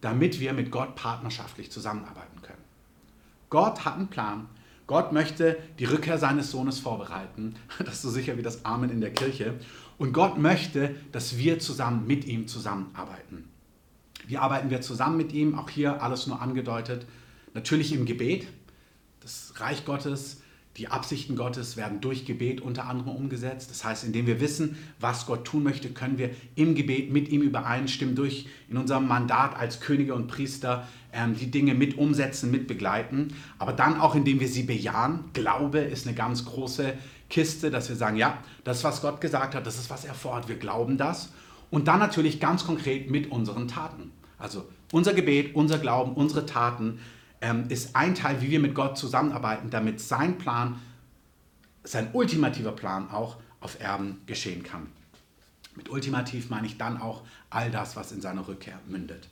damit 0.06 0.38
wir 0.38 0.52
mit 0.52 0.70
Gott 0.70 0.94
partnerschaftlich 0.94 1.72
zusammenarbeiten 1.72 2.40
können. 2.40 2.62
Gott 3.50 3.84
hat 3.84 3.96
einen 3.96 4.06
Plan. 4.06 4.46
Gott 4.86 5.10
möchte 5.10 5.58
die 5.80 5.84
Rückkehr 5.84 6.16
seines 6.16 6.52
Sohnes 6.52 6.78
vorbereiten. 6.78 7.56
Das 7.80 7.94
ist 7.94 8.02
so 8.02 8.10
sicher 8.10 8.38
wie 8.38 8.42
das 8.42 8.64
Amen 8.64 8.90
in 8.90 9.00
der 9.00 9.12
Kirche. 9.12 9.54
Und 9.98 10.12
Gott 10.12 10.38
möchte, 10.38 10.94
dass 11.10 11.38
wir 11.38 11.58
zusammen 11.58 12.06
mit 12.06 12.24
ihm 12.24 12.46
zusammenarbeiten. 12.46 13.48
Wie 14.28 14.38
arbeiten 14.38 14.70
wir 14.70 14.80
zusammen 14.80 15.16
mit 15.16 15.32
ihm? 15.32 15.58
Auch 15.58 15.70
hier 15.70 16.00
alles 16.00 16.28
nur 16.28 16.40
angedeutet. 16.40 17.04
Natürlich 17.54 17.92
im 17.92 18.06
Gebet. 18.06 18.46
Das 19.18 19.54
Reich 19.56 19.84
Gottes 19.84 20.40
die 20.76 20.88
Absichten 20.88 21.36
Gottes 21.36 21.76
werden 21.78 22.02
durch 22.02 22.26
Gebet 22.26 22.60
unter 22.60 22.86
anderem 22.86 23.16
umgesetzt. 23.16 23.70
Das 23.70 23.84
heißt, 23.84 24.04
indem 24.04 24.26
wir 24.26 24.40
wissen, 24.40 24.76
was 25.00 25.26
Gott 25.26 25.46
tun 25.46 25.62
möchte, 25.62 25.88
können 25.88 26.18
wir 26.18 26.30
im 26.54 26.74
Gebet 26.74 27.10
mit 27.10 27.30
ihm 27.30 27.40
übereinstimmen, 27.40 28.14
durch 28.14 28.46
in 28.68 28.76
unserem 28.76 29.08
Mandat 29.08 29.56
als 29.56 29.80
Könige 29.80 30.14
und 30.14 30.26
Priester 30.26 30.86
ähm, 31.12 31.34
die 31.34 31.50
Dinge 31.50 31.74
mit 31.74 31.96
umsetzen, 31.96 32.50
mit 32.50 32.66
begleiten. 32.66 33.28
Aber 33.58 33.72
dann 33.72 33.98
auch, 33.98 34.14
indem 34.14 34.38
wir 34.38 34.48
sie 34.48 34.64
bejahen. 34.64 35.24
Glaube 35.32 35.78
ist 35.78 36.06
eine 36.06 36.14
ganz 36.14 36.44
große 36.44 36.92
Kiste, 37.30 37.70
dass 37.70 37.88
wir 37.88 37.96
sagen, 37.96 38.18
ja, 38.18 38.38
das, 38.62 38.84
was 38.84 39.00
Gott 39.00 39.22
gesagt 39.22 39.54
hat, 39.54 39.66
das 39.66 39.78
ist, 39.78 39.88
was 39.88 40.04
er 40.04 40.14
vorhat. 40.14 40.48
Wir 40.48 40.56
glauben 40.56 40.98
das. 40.98 41.32
Und 41.70 41.88
dann 41.88 41.98
natürlich 41.98 42.38
ganz 42.38 42.64
konkret 42.64 43.10
mit 43.10 43.30
unseren 43.30 43.66
Taten. 43.66 44.12
Also 44.38 44.66
unser 44.92 45.14
Gebet, 45.14 45.54
unser 45.54 45.78
Glauben, 45.78 46.12
unsere 46.12 46.44
Taten 46.44 46.98
ähm, 47.40 47.68
ist 47.68 47.94
ein 47.94 48.14
Teil, 48.14 48.40
wie 48.40 48.50
wir 48.50 48.60
mit 48.60 48.74
Gott 48.74 48.96
zusammenarbeiten, 48.98 49.70
damit 49.70 50.00
sein 50.00 50.38
Plan, 50.38 50.80
sein 51.84 52.10
ultimativer 52.12 52.72
Plan 52.72 53.10
auch 53.10 53.36
auf 53.60 53.80
Erben 53.80 54.22
geschehen 54.26 54.62
kann. 54.62 54.88
Mit 55.74 55.90
ultimativ 55.90 56.48
meine 56.48 56.66
ich 56.66 56.78
dann 56.78 57.00
auch 57.00 57.22
all 57.50 57.70
das, 57.70 57.96
was 57.96 58.12
in 58.12 58.20
seiner 58.20 58.48
Rückkehr 58.48 58.80
mündet. 58.86 59.28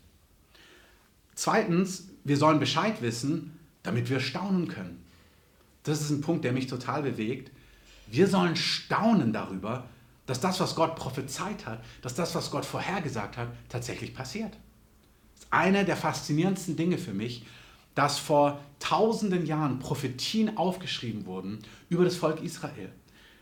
Zweitens, 1.34 2.08
wir 2.22 2.36
sollen 2.36 2.60
Bescheid 2.60 3.02
wissen, 3.02 3.58
damit 3.82 4.08
wir 4.08 4.20
staunen 4.20 4.68
können. 4.68 5.04
Das 5.82 6.00
ist 6.00 6.10
ein 6.10 6.20
Punkt, 6.20 6.44
der 6.44 6.52
mich 6.52 6.66
total 6.66 7.02
bewegt. 7.02 7.50
Wir 8.06 8.28
sollen 8.28 8.56
staunen 8.56 9.32
darüber, 9.32 9.88
dass 10.26 10.40
das, 10.40 10.60
was 10.60 10.74
Gott 10.74 10.96
prophezeit 10.96 11.66
hat, 11.66 11.82
dass 12.02 12.14
das, 12.14 12.34
was 12.34 12.50
Gott 12.50 12.64
vorhergesagt 12.64 13.36
hat, 13.36 13.48
tatsächlich 13.68 14.14
passiert. 14.14 14.52
Das 15.34 15.44
ist 15.44 15.52
eine 15.52 15.84
der 15.84 15.96
faszinierendsten 15.96 16.76
Dinge 16.76 16.98
für 16.98 17.12
mich, 17.12 17.44
dass 17.94 18.18
vor 18.18 18.60
tausenden 18.80 19.46
Jahren 19.46 19.78
Prophetien 19.78 20.56
aufgeschrieben 20.56 21.26
wurden 21.26 21.58
über 21.88 22.04
das 22.04 22.16
Volk 22.16 22.42
Israel, 22.42 22.92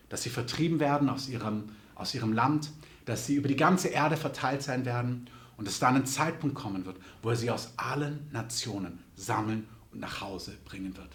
dass 0.09 0.23
sie 0.23 0.31
vertrieben 0.31 0.79
werden 0.79 1.09
aus 1.09 1.29
ihrem, 1.29 1.71
aus 1.95 2.15
ihrem 2.15 2.33
Land, 2.33 2.71
dass 3.05 3.27
sie 3.27 3.35
über 3.35 3.49
die 3.49 3.57
ganze 3.57 3.89
Erde 3.89 4.17
verteilt 4.17 4.63
sein 4.63 4.85
werden 4.85 5.29
und 5.57 5.67
dass 5.67 5.79
dann 5.79 5.97
ein 5.97 6.07
Zeitpunkt 6.07 6.55
kommen 6.55 6.85
wird, 6.85 6.97
wo 7.23 7.31
er 7.31 7.37
sie 7.37 7.51
aus 7.51 7.75
allen 7.77 8.29
Nationen 8.33 8.99
sammeln 9.17 9.67
und 9.93 10.01
nach 10.01 10.21
Hause 10.21 10.57
bringen 10.65 10.97
wird. 10.97 11.11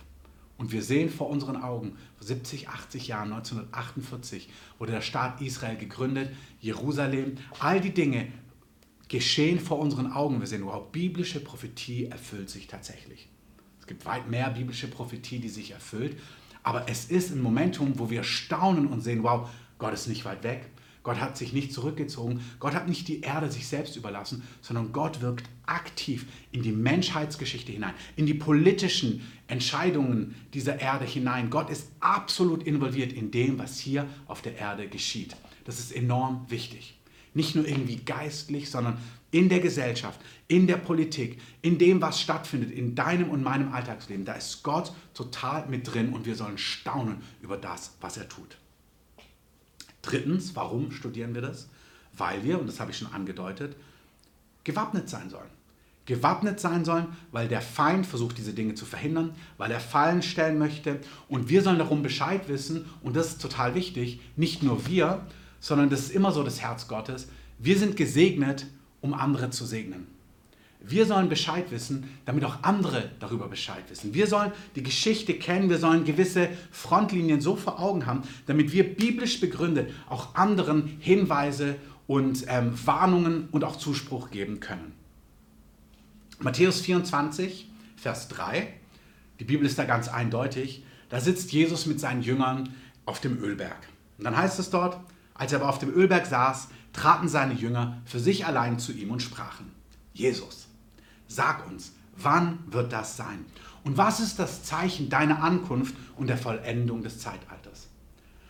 Und 0.58 0.72
wir 0.72 0.82
sehen 0.82 1.10
vor 1.10 1.30
unseren 1.30 1.58
Augen, 1.58 1.96
vor 2.18 2.26
70, 2.26 2.68
80 2.68 3.08
Jahren, 3.08 3.32
1948, 3.32 4.50
wurde 4.80 4.94
der 4.94 5.02
Staat 5.02 5.40
Israel 5.42 5.78
gegründet, 5.78 6.32
Jerusalem, 6.60 7.36
all 7.60 7.80
die 7.80 7.94
Dinge 7.94 8.28
geschehen 9.08 9.60
vor 9.60 9.80
unseren 9.80 10.12
Augen. 10.12 10.40
Wir 10.40 10.48
sehen, 10.48 10.66
wow, 10.66 10.92
biblische 10.92 11.40
Prophetie 11.40 12.06
erfüllt 12.06 12.50
sich 12.50 12.68
tatsächlich. 12.68 13.30
Es 13.80 13.88
gibt 13.88 14.06
weit 14.06 14.30
mehr 14.30 14.50
biblische 14.50 14.88
Prophetie, 14.88 15.40
die 15.40 15.50
sich 15.50 15.72
erfüllt. 15.72 16.18
Aber 16.64 16.90
es 16.90 17.06
ist 17.06 17.32
ein 17.32 17.42
Momentum, 17.42 17.98
wo 18.00 18.10
wir 18.10 18.24
staunen 18.24 18.88
und 18.88 19.02
sehen, 19.02 19.24
wow, 19.24 19.50
Gott 19.78 19.94
ist 19.94 20.08
nicht 20.08 20.26
weit 20.26 20.44
weg. 20.44 20.70
Gott 21.04 21.22
hat 21.22 21.38
sich 21.38 21.54
nicht 21.54 21.72
zurückgezogen. 21.72 22.42
Gott 22.60 22.74
hat 22.74 22.90
nicht 22.90 23.08
die 23.08 23.22
Erde 23.22 23.50
sich 23.50 23.66
selbst 23.70 23.96
überlassen, 23.96 24.44
sondern 24.62 24.92
Gott 24.92 25.22
wirkt 25.22 25.46
aktiv 25.66 26.26
in 26.52 26.64
die 26.64 26.74
Menschheitsgeschichte 26.74 27.72
hinein, 27.72 27.94
in 28.18 28.26
die 28.26 28.34
politischen 28.34 29.26
Entscheidungen 29.48 30.36
dieser 30.54 30.82
Erde 30.82 31.06
hinein. 31.06 31.50
Gott 31.50 31.70
ist 31.70 31.94
absolut 32.02 32.64
involviert 32.64 33.14
in 33.14 33.32
dem, 33.32 33.58
was 33.58 33.80
hier 33.80 34.06
auf 34.26 34.42
der 34.42 34.58
Erde 34.58 34.90
geschieht. 34.90 35.38
Das 35.64 35.80
ist 35.80 35.94
enorm 35.94 36.46
wichtig. 36.50 36.97
Nicht 37.38 37.56
nur 37.56 37.68
irgendwie 37.68 37.98
geistlich, 37.98 38.72
sondern 38.72 38.98
in 39.30 39.48
der 39.48 39.60
Gesellschaft, 39.60 40.20
in 40.48 40.66
der 40.66 40.78
Politik, 40.78 41.40
in 41.62 41.78
dem, 41.78 42.02
was 42.02 42.20
stattfindet, 42.20 42.72
in 42.72 42.96
deinem 42.96 43.30
und 43.30 43.44
meinem 43.44 43.72
Alltagsleben. 43.74 44.26
Da 44.26 44.34
ist 44.34 44.64
Gott 44.64 44.92
total 45.14 45.68
mit 45.68 45.94
drin 45.94 46.14
und 46.14 46.26
wir 46.26 46.36
sollen 46.36 46.58
staunen 46.58 47.18
über 47.44 47.56
das, 47.56 47.96
was 48.02 48.18
er 48.18 48.28
tut. 48.28 48.58
Drittens, 50.02 50.56
warum 50.56 50.92
studieren 50.92 51.36
wir 51.36 51.44
das? 51.44 51.70
Weil 52.14 52.44
wir, 52.44 52.60
und 52.60 52.66
das 52.66 52.80
habe 52.80 52.90
ich 52.90 52.98
schon 52.98 53.14
angedeutet, 53.14 53.76
gewappnet 54.64 55.08
sein 55.08 55.30
sollen. 55.30 55.52
Gewappnet 56.08 56.60
sein 56.60 56.86
sollen, 56.86 57.06
weil 57.32 57.48
der 57.48 57.62
Feind 57.62 58.08
versucht, 58.08 58.40
diese 58.40 58.54
Dinge 58.54 58.74
zu 58.74 58.86
verhindern, 58.86 59.36
weil 59.60 59.70
er 59.70 59.80
Fallen 59.80 60.24
stellen 60.24 60.58
möchte. 60.58 61.02
Und 61.30 61.50
wir 61.50 61.62
sollen 61.62 61.78
darum 61.78 62.02
Bescheid 62.02 62.48
wissen, 62.48 62.86
und 63.04 63.16
das 63.16 63.28
ist 63.28 63.42
total 63.44 63.76
wichtig, 63.76 64.22
nicht 64.36 64.64
nur 64.64 64.88
wir, 64.88 65.28
sondern 65.60 65.90
das 65.90 66.02
ist 66.02 66.12
immer 66.12 66.32
so 66.32 66.44
das 66.44 66.62
Herz 66.62 66.88
Gottes. 66.88 67.28
Wir 67.60 67.78
sind 67.78 67.96
gesegnet, 67.96 68.68
um 69.02 69.14
andere 69.14 69.50
zu 69.50 69.66
segnen. 69.66 70.08
Wir 70.80 71.06
sollen 71.06 71.28
Bescheid 71.28 71.72
wissen, 71.72 72.10
damit 72.26 72.46
auch 72.46 72.64
andere 72.64 73.12
darüber 73.20 73.48
Bescheid 73.48 73.84
wissen. 73.90 74.14
Wir 74.14 74.28
sollen 74.28 74.52
die 74.76 74.84
Geschichte 74.84 75.34
kennen, 75.34 75.70
wir 75.70 75.80
sollen 75.80 76.06
gewisse 76.06 76.50
Frontlinien 76.72 77.42
so 77.42 77.56
vor 77.56 77.80
Augen 77.80 78.06
haben, 78.06 78.22
damit 78.46 78.72
wir 78.72 78.96
biblisch 78.96 79.40
begründet 79.40 79.92
auch 80.08 80.36
anderen 80.36 80.98
Hinweise 81.00 81.76
und 82.06 82.46
ähm, 82.48 82.74
Warnungen 82.86 83.50
und 83.52 83.64
auch 83.64 83.76
Zuspruch 83.76 84.30
geben 84.30 84.60
können. 84.60 84.94
Matthäus 86.40 86.82
24, 86.82 87.68
Vers 87.98 88.28
3, 88.30 88.72
die 89.40 89.44
Bibel 89.44 89.66
ist 89.66 89.80
da 89.80 89.86
ganz 89.86 90.08
eindeutig, 90.08 90.84
da 91.10 91.20
sitzt 91.20 91.52
Jesus 91.52 91.86
mit 91.86 92.00
seinen 92.00 92.22
Jüngern 92.22 92.70
auf 93.06 93.20
dem 93.20 93.42
Ölberg. 93.42 93.88
Und 94.18 94.26
dann 94.26 94.38
heißt 94.38 94.60
es 94.60 94.70
dort, 94.70 95.00
als 95.38 95.52
er 95.52 95.60
aber 95.60 95.70
auf 95.70 95.80
dem 95.80 95.94
Ölberg 95.94 96.26
saß, 96.26 96.70
traten 96.94 97.30
seine 97.30 97.54
Jünger 97.54 98.02
für 98.06 98.20
sich 98.20 98.46
allein 98.46 98.80
zu 98.80 98.92
ihm 98.92 99.12
und 99.12 99.22
sprachen, 99.22 99.72
Jesus, 100.14 100.68
sag 101.28 101.68
uns, 101.68 101.94
wann 102.18 102.60
wird 102.72 102.92
das 102.92 103.18
sein? 103.18 103.46
Und 103.84 103.98
was 103.98 104.20
ist 104.20 104.40
das 104.40 104.64
Zeichen 104.64 105.10
deiner 105.10 105.42
Ankunft 105.44 105.96
und 106.18 106.28
der 106.28 106.38
Vollendung 106.38 107.04
des 107.04 107.20
Zeitalters? 107.20 107.88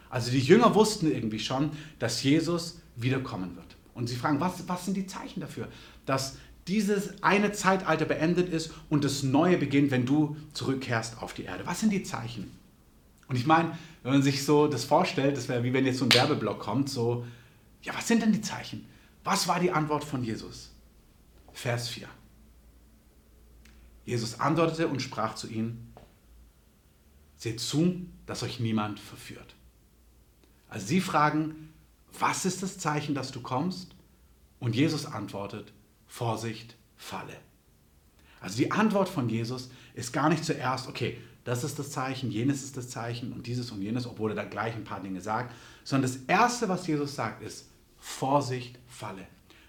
Also 0.10 0.32
die 0.32 0.40
Jünger 0.40 0.74
wussten 0.74 1.12
irgendwie 1.12 1.40
schon, 1.40 1.72
dass 2.00 2.24
Jesus 2.24 2.80
wiederkommen 2.96 3.56
wird. 3.56 3.76
Und 3.94 4.08
sie 4.08 4.16
fragen, 4.16 4.40
was, 4.40 4.68
was 4.68 4.86
sind 4.86 4.96
die 4.96 5.08
Zeichen 5.08 5.42
dafür, 5.42 5.68
dass 6.06 6.38
dieses 6.68 7.22
eine 7.24 7.52
Zeitalter 7.52 8.06
beendet 8.06 8.50
ist 8.50 8.72
und 8.90 9.04
das 9.04 9.24
neue 9.24 9.58
beginnt, 9.58 9.92
wenn 9.92 10.06
du 10.06 10.38
zurückkehrst 10.54 11.22
auf 11.22 11.34
die 11.34 11.44
Erde? 11.44 11.66
Was 11.66 11.80
sind 11.80 11.92
die 11.92 12.04
Zeichen? 12.04 12.52
Und 13.28 13.36
ich 13.36 13.46
meine, 13.46 13.78
wenn 14.04 14.14
man 14.14 14.24
sich 14.24 14.46
so 14.46 14.68
das 14.68 14.86
vorstellt, 14.86 15.38
das 15.38 15.50
wäre 15.50 15.64
wie 15.64 15.74
wenn 15.74 15.86
jetzt 15.86 16.00
so 16.00 16.06
ein 16.06 16.14
Werbeblock 16.14 16.60
kommt, 16.60 16.90
so, 16.90 17.26
ja, 17.82 17.94
was 17.96 18.08
sind 18.08 18.22
denn 18.22 18.32
die 18.32 18.42
Zeichen? 18.42 18.88
Was 19.24 19.48
war 19.48 19.60
die 19.60 19.72
Antwort 19.72 20.04
von 20.04 20.24
Jesus? 20.24 20.72
Vers 21.52 21.90
4. 21.90 22.08
Jesus 24.06 24.40
antwortete 24.40 24.88
und 24.88 25.02
sprach 25.02 25.36
zu 25.36 25.50
ihnen, 25.50 25.94
seht 27.36 27.60
zu, 27.60 28.06
dass 28.26 28.44
euch 28.44 28.60
niemand 28.60 29.00
verführt. 29.00 29.56
Also 30.70 30.88
sie 30.88 31.02
fragen, 31.02 31.74
was 32.18 32.46
ist 32.46 32.64
das 32.64 32.78
Zeichen, 32.78 33.16
dass 33.16 33.32
du 33.32 33.42
kommst? 33.42 33.96
Und 34.60 34.76
Jesus 34.76 35.06
antwortet, 35.06 35.74
Vorsicht, 36.08 36.76
falle. 36.96 37.36
Also 38.40 38.58
die 38.58 38.72
Antwort 38.72 39.10
von 39.10 39.30
Jesus 39.30 39.70
ist 39.94 40.14
gar 40.14 40.30
nicht 40.30 40.46
zuerst, 40.46 40.88
okay, 40.88 41.18
das 41.48 41.64
ist 41.64 41.80
das 41.80 41.92
Zeichen, 41.92 42.30
jenes 42.30 42.62
ist 42.62 42.76
das 42.76 42.90
Zeichen 42.90 43.32
und 43.32 43.48
dieses 43.48 43.72
und 43.72 43.82
jenes, 43.82 44.06
obwohl 44.06 44.32
er 44.32 44.36
da 44.36 44.44
gleich 44.44 44.76
ein 44.76 44.84
paar 44.84 45.00
Dinge 45.00 45.22
sagt, 45.22 45.56
sondern 45.86 46.12
das 46.12 46.22
Erste, 46.28 46.68
was 46.68 46.86
Jesus 46.86 47.16
sagt, 47.16 47.42
ist, 47.42 47.70
Vorsicht, 47.98 48.78
falle. 48.86 49.26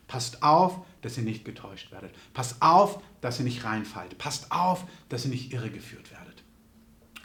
Passt 0.09 0.43
auf, 0.43 0.81
dass 1.03 1.17
ihr 1.19 1.23
nicht 1.23 1.45
getäuscht 1.45 1.93
werdet. 1.93 2.11
Passt 2.35 2.61
auf, 2.61 3.01
dass 3.21 3.39
ihr 3.39 3.45
nicht 3.45 3.63
reinfallt. 3.63 4.19
Passt 4.19 4.51
auf, 4.51 4.87
dass 5.09 5.25
ihr 5.25 5.31
nicht 5.31 5.53
irregeführt 5.53 6.11
werdet. 6.11 6.43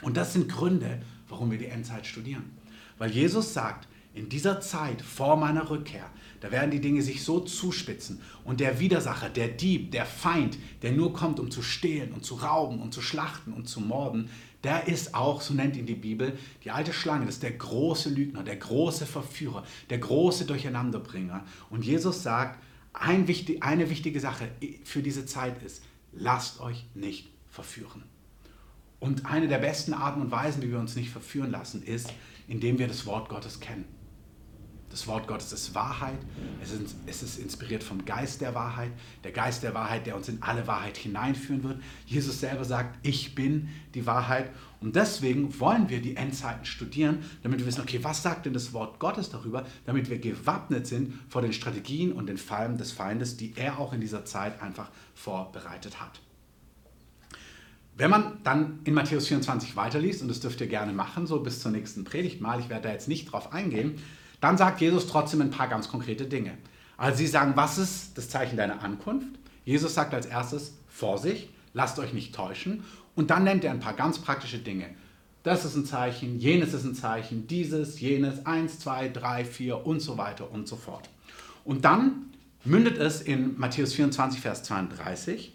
Und 0.02 0.16
das 0.16 0.34
sind 0.34 0.48
Gründe, 0.48 1.02
warum 1.28 1.50
wir 1.50 1.58
die 1.58 1.66
Endzeit 1.66 2.06
studieren. 2.06 2.56
Weil 2.96 3.10
Jesus 3.10 3.54
sagt, 3.54 3.88
in 4.12 4.28
dieser 4.28 4.60
Zeit 4.60 5.02
vor 5.02 5.36
meiner 5.36 5.68
Rückkehr, 5.68 6.08
da 6.44 6.50
werden 6.50 6.70
die 6.70 6.82
Dinge 6.82 7.00
sich 7.00 7.24
so 7.24 7.40
zuspitzen 7.40 8.20
und 8.44 8.60
der 8.60 8.78
Widersacher, 8.78 9.30
der 9.30 9.48
Dieb, 9.48 9.92
der 9.92 10.04
Feind, 10.04 10.58
der 10.82 10.92
nur 10.92 11.14
kommt, 11.14 11.40
um 11.40 11.50
zu 11.50 11.62
stehlen 11.62 12.12
und 12.12 12.22
zu 12.22 12.34
rauben 12.34 12.82
und 12.82 12.92
zu 12.92 13.00
schlachten 13.00 13.54
und 13.54 13.66
zu 13.66 13.80
morden, 13.80 14.28
der 14.62 14.86
ist 14.86 15.14
auch, 15.14 15.40
so 15.40 15.54
nennt 15.54 15.74
ihn 15.74 15.86
die 15.86 15.94
Bibel, 15.94 16.36
die 16.62 16.70
alte 16.70 16.92
Schlange, 16.92 17.24
das 17.24 17.36
ist 17.36 17.44
der 17.44 17.52
große 17.52 18.10
Lügner, 18.10 18.42
der 18.42 18.56
große 18.56 19.06
Verführer, 19.06 19.64
der 19.88 19.96
große 19.96 20.44
Durcheinanderbringer. 20.44 21.46
Und 21.70 21.82
Jesus 21.82 22.22
sagt, 22.22 22.62
ein 22.92 23.26
wichtig, 23.26 23.62
eine 23.62 23.88
wichtige 23.88 24.20
Sache 24.20 24.50
für 24.84 25.00
diese 25.00 25.24
Zeit 25.24 25.62
ist, 25.62 25.82
lasst 26.12 26.60
euch 26.60 26.84
nicht 26.92 27.30
verführen. 27.48 28.02
Und 29.00 29.24
eine 29.24 29.48
der 29.48 29.60
besten 29.60 29.94
Arten 29.94 30.20
und 30.20 30.30
Weisen, 30.30 30.60
wie 30.60 30.70
wir 30.70 30.78
uns 30.78 30.94
nicht 30.94 31.08
verführen 31.08 31.50
lassen, 31.50 31.82
ist, 31.82 32.12
indem 32.48 32.78
wir 32.78 32.86
das 32.86 33.06
Wort 33.06 33.30
Gottes 33.30 33.60
kennen. 33.60 33.86
Das 34.94 35.08
Wort 35.08 35.26
Gottes 35.26 35.52
ist 35.52 35.74
Wahrheit. 35.74 36.20
Es 36.62 36.70
ist, 36.70 36.94
es 37.04 37.24
ist, 37.24 37.38
inspiriert 37.40 37.82
vom 37.82 38.04
Geist 38.04 38.40
der 38.40 38.54
Wahrheit. 38.54 38.92
Der 39.24 39.32
Geist 39.32 39.64
der 39.64 39.74
Wahrheit, 39.74 40.06
der 40.06 40.14
uns 40.14 40.28
in 40.28 40.40
alle 40.40 40.68
Wahrheit 40.68 40.96
hineinführen 40.96 41.64
wird. 41.64 41.82
Jesus 42.06 42.38
selber 42.38 42.64
sagt, 42.64 43.04
ich 43.04 43.34
bin 43.34 43.70
die 43.94 44.06
Wahrheit. 44.06 44.50
Und 44.80 44.94
deswegen 44.94 45.58
wollen 45.58 45.88
wir 45.88 46.00
die 46.00 46.14
Endzeiten 46.14 46.64
studieren, 46.64 47.24
damit 47.42 47.58
wir 47.58 47.66
wissen, 47.66 47.80
okay, 47.80 47.98
was 48.02 48.22
sagt 48.22 48.46
denn 48.46 48.52
das 48.52 48.72
Wort 48.72 49.00
Gottes 49.00 49.30
darüber, 49.30 49.66
damit 49.84 50.08
wir 50.10 50.18
gewappnet 50.18 50.86
sind 50.86 51.12
vor 51.28 51.42
den 51.42 51.52
Strategien 51.52 52.12
und 52.12 52.28
den 52.28 52.38
Fallen 52.38 52.78
des 52.78 52.92
Feindes, 52.92 53.36
die 53.36 53.52
er 53.56 53.80
auch 53.80 53.94
in 53.94 54.00
dieser 54.00 54.24
Zeit 54.24 54.62
einfach 54.62 54.92
vorbereitet 55.16 56.00
hat. 56.00 56.20
Wenn 57.96 58.10
man 58.10 58.38
dann 58.44 58.78
in 58.84 58.94
Matthäus 58.94 59.26
24 59.26 59.74
weiterliest, 59.74 60.22
und 60.22 60.28
das 60.28 60.38
dürft 60.38 60.60
ihr 60.60 60.68
gerne 60.68 60.92
machen, 60.92 61.26
so 61.26 61.40
bis 61.40 61.58
zur 61.58 61.72
nächsten 61.72 62.04
Predigt 62.04 62.40
mal, 62.40 62.60
ich 62.60 62.68
werde 62.68 62.86
da 62.86 62.92
jetzt 62.92 63.08
nicht 63.08 63.32
drauf 63.32 63.52
eingehen, 63.52 63.98
dann 64.44 64.58
sagt 64.58 64.80
Jesus 64.80 65.06
trotzdem 65.06 65.40
ein 65.40 65.50
paar 65.50 65.68
ganz 65.68 65.88
konkrete 65.88 66.26
Dinge. 66.26 66.58
Also 66.96 67.18
sie 67.18 67.26
sagen, 67.26 67.52
was 67.56 67.78
ist 67.78 68.16
das 68.16 68.28
Zeichen 68.28 68.56
deiner 68.56 68.82
Ankunft? 68.82 69.26
Jesus 69.64 69.94
sagt 69.94 70.14
als 70.14 70.26
erstes, 70.26 70.74
Vorsicht, 70.88 71.48
lasst 71.72 71.98
euch 71.98 72.12
nicht 72.12 72.34
täuschen. 72.34 72.84
Und 73.14 73.30
dann 73.30 73.44
nennt 73.44 73.64
er 73.64 73.72
ein 73.72 73.80
paar 73.80 73.94
ganz 73.94 74.18
praktische 74.18 74.58
Dinge. 74.58 74.86
Das 75.44 75.64
ist 75.64 75.76
ein 75.76 75.86
Zeichen, 75.86 76.38
jenes 76.38 76.72
ist 76.72 76.84
ein 76.84 76.94
Zeichen, 76.94 77.46
dieses, 77.46 78.00
jenes, 78.00 78.46
eins, 78.46 78.78
zwei, 78.78 79.08
drei, 79.08 79.44
vier 79.44 79.86
und 79.86 80.00
so 80.00 80.18
weiter 80.18 80.50
und 80.50 80.68
so 80.68 80.76
fort. 80.76 81.08
Und 81.64 81.84
dann 81.84 82.30
mündet 82.64 82.98
es 82.98 83.20
in 83.20 83.58
Matthäus 83.58 83.94
24, 83.94 84.40
Vers 84.40 84.62
32. 84.62 85.52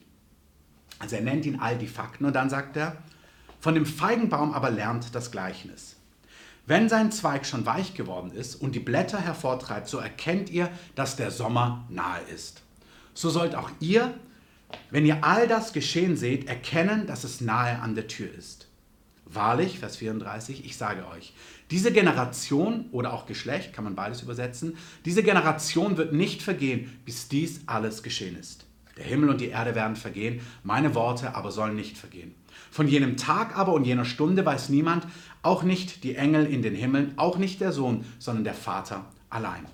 Also 0.99 1.15
er 1.15 1.21
nennt 1.21 1.45
ihn 1.45 1.59
all 1.59 1.77
die 1.77 1.87
Fakten 1.87 2.25
und 2.25 2.35
dann 2.35 2.49
sagt 2.49 2.75
er, 2.75 2.97
von 3.59 3.75
dem 3.75 3.85
Feigenbaum 3.85 4.53
aber 4.53 4.69
lernt 4.69 5.15
das 5.15 5.31
Gleichnis. 5.31 5.95
Wenn 6.69 6.87
sein 6.87 7.11
Zweig 7.11 7.47
schon 7.47 7.65
weich 7.65 7.95
geworden 7.95 8.29
ist 8.29 8.53
und 8.53 8.75
die 8.75 8.79
Blätter 8.79 9.19
hervortreibt, 9.19 9.87
so 9.87 9.97
erkennt 9.97 10.51
ihr, 10.51 10.69
dass 10.93 11.15
der 11.15 11.31
Sommer 11.31 11.87
nahe 11.89 12.21
ist. 12.31 12.61
So 13.15 13.31
sollt 13.31 13.55
auch 13.55 13.71
ihr, 13.79 14.13
wenn 14.91 15.03
ihr 15.03 15.23
all 15.23 15.47
das 15.47 15.73
geschehen 15.73 16.15
seht, 16.15 16.47
erkennen, 16.47 17.07
dass 17.07 17.23
es 17.23 17.41
nahe 17.41 17.79
an 17.79 17.95
der 17.95 18.05
Tür 18.05 18.31
ist. 18.31 18.67
Wahrlich, 19.25 19.79
Vers 19.79 19.97
34, 19.97 20.63
ich 20.63 20.77
sage 20.77 21.07
euch, 21.07 21.33
diese 21.71 21.91
Generation 21.91 22.85
oder 22.91 23.13
auch 23.13 23.25
Geschlecht, 23.25 23.73
kann 23.73 23.83
man 23.83 23.95
beides 23.95 24.21
übersetzen, 24.21 24.77
diese 25.05 25.23
Generation 25.23 25.97
wird 25.97 26.13
nicht 26.13 26.43
vergehen, 26.43 26.99
bis 27.03 27.29
dies 27.29 27.61
alles 27.65 28.03
geschehen 28.03 28.37
ist. 28.37 28.67
Der 28.95 29.05
Himmel 29.05 29.29
und 29.29 29.41
die 29.41 29.49
Erde 29.49 29.73
werden 29.73 29.95
vergehen, 29.95 30.41
meine 30.61 30.93
Worte 30.93 31.33
aber 31.33 31.51
sollen 31.51 31.75
nicht 31.75 31.97
vergehen. 31.97 32.35
Von 32.71 32.87
jenem 32.87 33.17
Tag 33.17 33.57
aber 33.57 33.73
und 33.73 33.85
jener 33.85 34.05
Stunde 34.05 34.45
weiß 34.45 34.69
niemand, 34.69 35.07
auch 35.41 35.63
nicht 35.63 36.03
die 36.03 36.15
Engel 36.15 36.45
in 36.45 36.61
den 36.61 36.75
Himmeln, 36.75 37.13
auch 37.17 37.37
nicht 37.37 37.61
der 37.61 37.71
Sohn, 37.71 38.05
sondern 38.19 38.43
der 38.43 38.53
Vater 38.53 39.05
allein. 39.29 39.65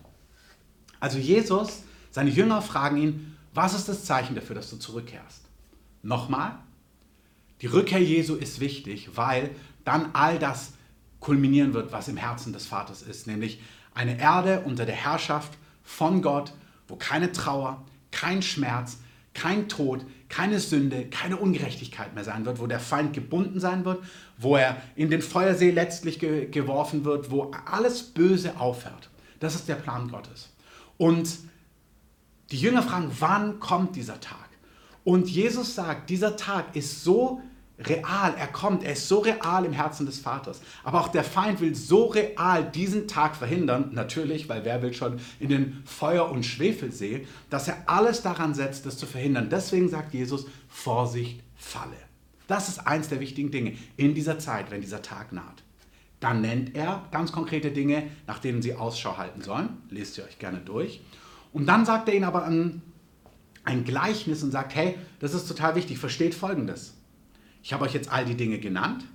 Also 1.00 1.18
Jesus, 1.18 1.84
seine 2.12 2.30
Jünger 2.30 2.62
fragen 2.62 2.98
ihn, 2.98 3.38
was 3.54 3.74
ist 3.74 3.90
das 3.90 4.06
Zeichen 4.06 4.36
dafür, 4.36 4.56
dass 4.56 4.70
du 4.70 4.78
zurückkehrst? 4.78 5.42
Nochmal, 6.04 6.58
die 7.62 7.68
Rückkehr 7.68 8.02
Jesu 8.02 8.36
ist 8.36 8.60
wichtig, 8.60 9.10
weil 9.16 9.52
dann 9.86 10.10
all 10.14 10.40
das 10.40 10.74
kulminieren 11.20 11.74
wird, 11.74 11.92
was 11.92 12.08
im 12.08 12.18
Herzen 12.18 12.54
des 12.54 12.68
Vaters 12.68 13.02
ist, 13.02 13.28
nämlich 13.28 13.62
eine 13.94 14.20
Erde 14.20 14.62
unter 14.62 14.86
der 14.86 14.96
Herrschaft 14.96 15.58
von 15.84 16.22
Gott, 16.22 16.54
wo 16.88 16.96
keine 16.96 17.32
Trauer, 17.32 17.84
kein 18.12 18.42
Schmerz, 18.42 19.00
kein 19.34 19.68
Tod, 19.70 20.06
keine 20.36 20.60
Sünde, 20.60 21.06
keine 21.06 21.38
Ungerechtigkeit 21.38 22.13
mehr 22.13 22.26
sein 22.26 22.45
wird, 22.45 22.60
wo 22.60 22.67
der 22.67 22.82
Feind 22.82 23.13
gebunden 23.13 23.62
sein 23.62 23.86
wird, 23.86 24.04
wo 24.38 24.58
er 24.58 24.82
in 24.98 25.10
den 25.10 25.21
Feuersee 25.21 25.71
letztlich 25.71 26.19
ge 26.19 26.50
geworfen 26.50 27.06
wird, 27.06 27.32
wo 27.32 27.52
alles 27.65 28.04
Böse 28.04 28.60
aufhört. 28.60 29.10
Das 29.39 29.56
ist 29.56 29.69
der 29.69 29.76
Plan 29.76 30.10
Gottes. 30.10 30.50
Und 30.98 31.30
die 32.52 32.58
Jünger 32.58 32.84
fragen, 32.84 33.12
wann 33.19 33.62
kommt 33.62 33.95
dieser 33.95 34.19
Tag? 34.19 34.50
Und 35.06 35.30
Jesus 35.30 35.74
sagt, 35.74 36.10
dieser 36.10 36.36
Tag 36.36 36.76
ist 36.76 37.06
so 37.06 37.41
real, 37.80 38.34
er 38.38 38.48
kommt, 38.48 38.84
er 38.84 38.94
ist 38.94 39.08
so 39.08 39.20
real 39.20 39.66
im 39.66 39.74
Herzen 39.74 40.06
des 40.06 40.20
Vaters. 40.20 40.62
Aber 40.84 41.02
auch 41.02 41.10
der 41.10 41.24
Feind 41.24 41.60
will 41.60 41.76
so 41.76 42.06
real 42.06 42.64
diesen 42.64 43.08
Tag 43.08 43.36
verhindern, 43.36 43.90
natürlich, 43.94 44.48
weil 44.48 44.64
wer 44.64 44.82
will 44.82 44.94
schon 44.94 45.20
in 45.40 45.50
den 45.50 45.84
Feuer- 45.86 46.32
und 46.32 46.46
Schwefelsee, 46.46 47.28
dass 47.50 47.68
er 47.68 47.84
alles 47.88 48.22
daran 48.22 48.54
setzt, 48.54 48.86
das 48.86 48.98
zu 48.98 49.06
verhindern. 49.06 49.50
Deswegen 49.50 49.90
sagt 49.90 50.14
Jesus, 50.14 50.46
Vorsicht, 50.68 51.42
Falle. 51.56 51.98
Das 52.48 52.70
ist 52.70 52.80
eins 52.80 53.10
der 53.10 53.20
wichtigen 53.20 53.52
Dinge 53.52 53.74
in 53.98 54.14
dieser 54.14 54.40
Zeit, 54.40 54.72
wenn 54.72 54.82
dieser 54.82 55.02
Tag 55.02 55.34
naht. 55.34 55.64
Dann 56.20 56.42
nennt 56.42 56.76
er 56.76 57.06
ganz 57.12 57.32
konkrete 57.32 57.72
Dinge, 57.72 58.10
nach 58.28 58.40
denen 58.40 58.62
sie 58.62 58.76
Ausschau 58.76 59.18
halten 59.18 59.42
sollen. 59.42 59.82
Lest 59.90 60.18
ihr 60.18 60.24
euch 60.24 60.40
gerne 60.40 60.60
durch. 60.60 61.02
Und 61.52 61.66
dann 61.66 61.86
sagt 61.86 62.08
er 62.08 62.16
ihnen 62.16 62.24
aber 62.24 62.46
ein, 62.46 62.82
ein 63.64 63.84
Gleichnis 63.84 64.44
und 64.44 64.52
sagt, 64.52 64.76
hey, 64.76 64.98
das 65.20 65.34
ist 65.34 65.48
total 65.48 65.76
wichtig, 65.76 65.98
versteht 65.98 66.36
Folgendes 66.36 66.95
ich 67.65 67.73
habe 67.73 67.84
euch 67.84 67.95
jetzt 67.95 68.12
all 68.12 68.25
die 68.25 68.36
Dinge 68.36 68.60
genannt. 68.60 69.06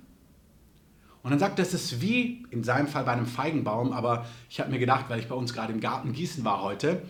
Und 1.23 1.31
dann 1.31 1.39
sagt 1.39 1.57
er, 1.57 1.63
es 1.63 1.73
ist 1.73 2.01
wie 2.01 2.45
in 2.49 2.65
seinem 2.65 2.87
Fall 2.87 3.05
bei 3.05 3.13
einem 3.13 3.25
Feigenbaum, 3.25 3.93
aber 3.93 4.25
ich 4.49 4.59
habe 4.59 4.69
mir 4.69 4.77
gedacht, 4.77 5.05
weil 5.07 5.21
ich 5.21 5.29
bei 5.29 5.35
uns 5.35 5.53
gerade 5.53 5.71
im 5.71 5.79
Garten 5.79 6.11
gießen 6.11 6.43
war 6.43 6.61
heute, 6.61 7.01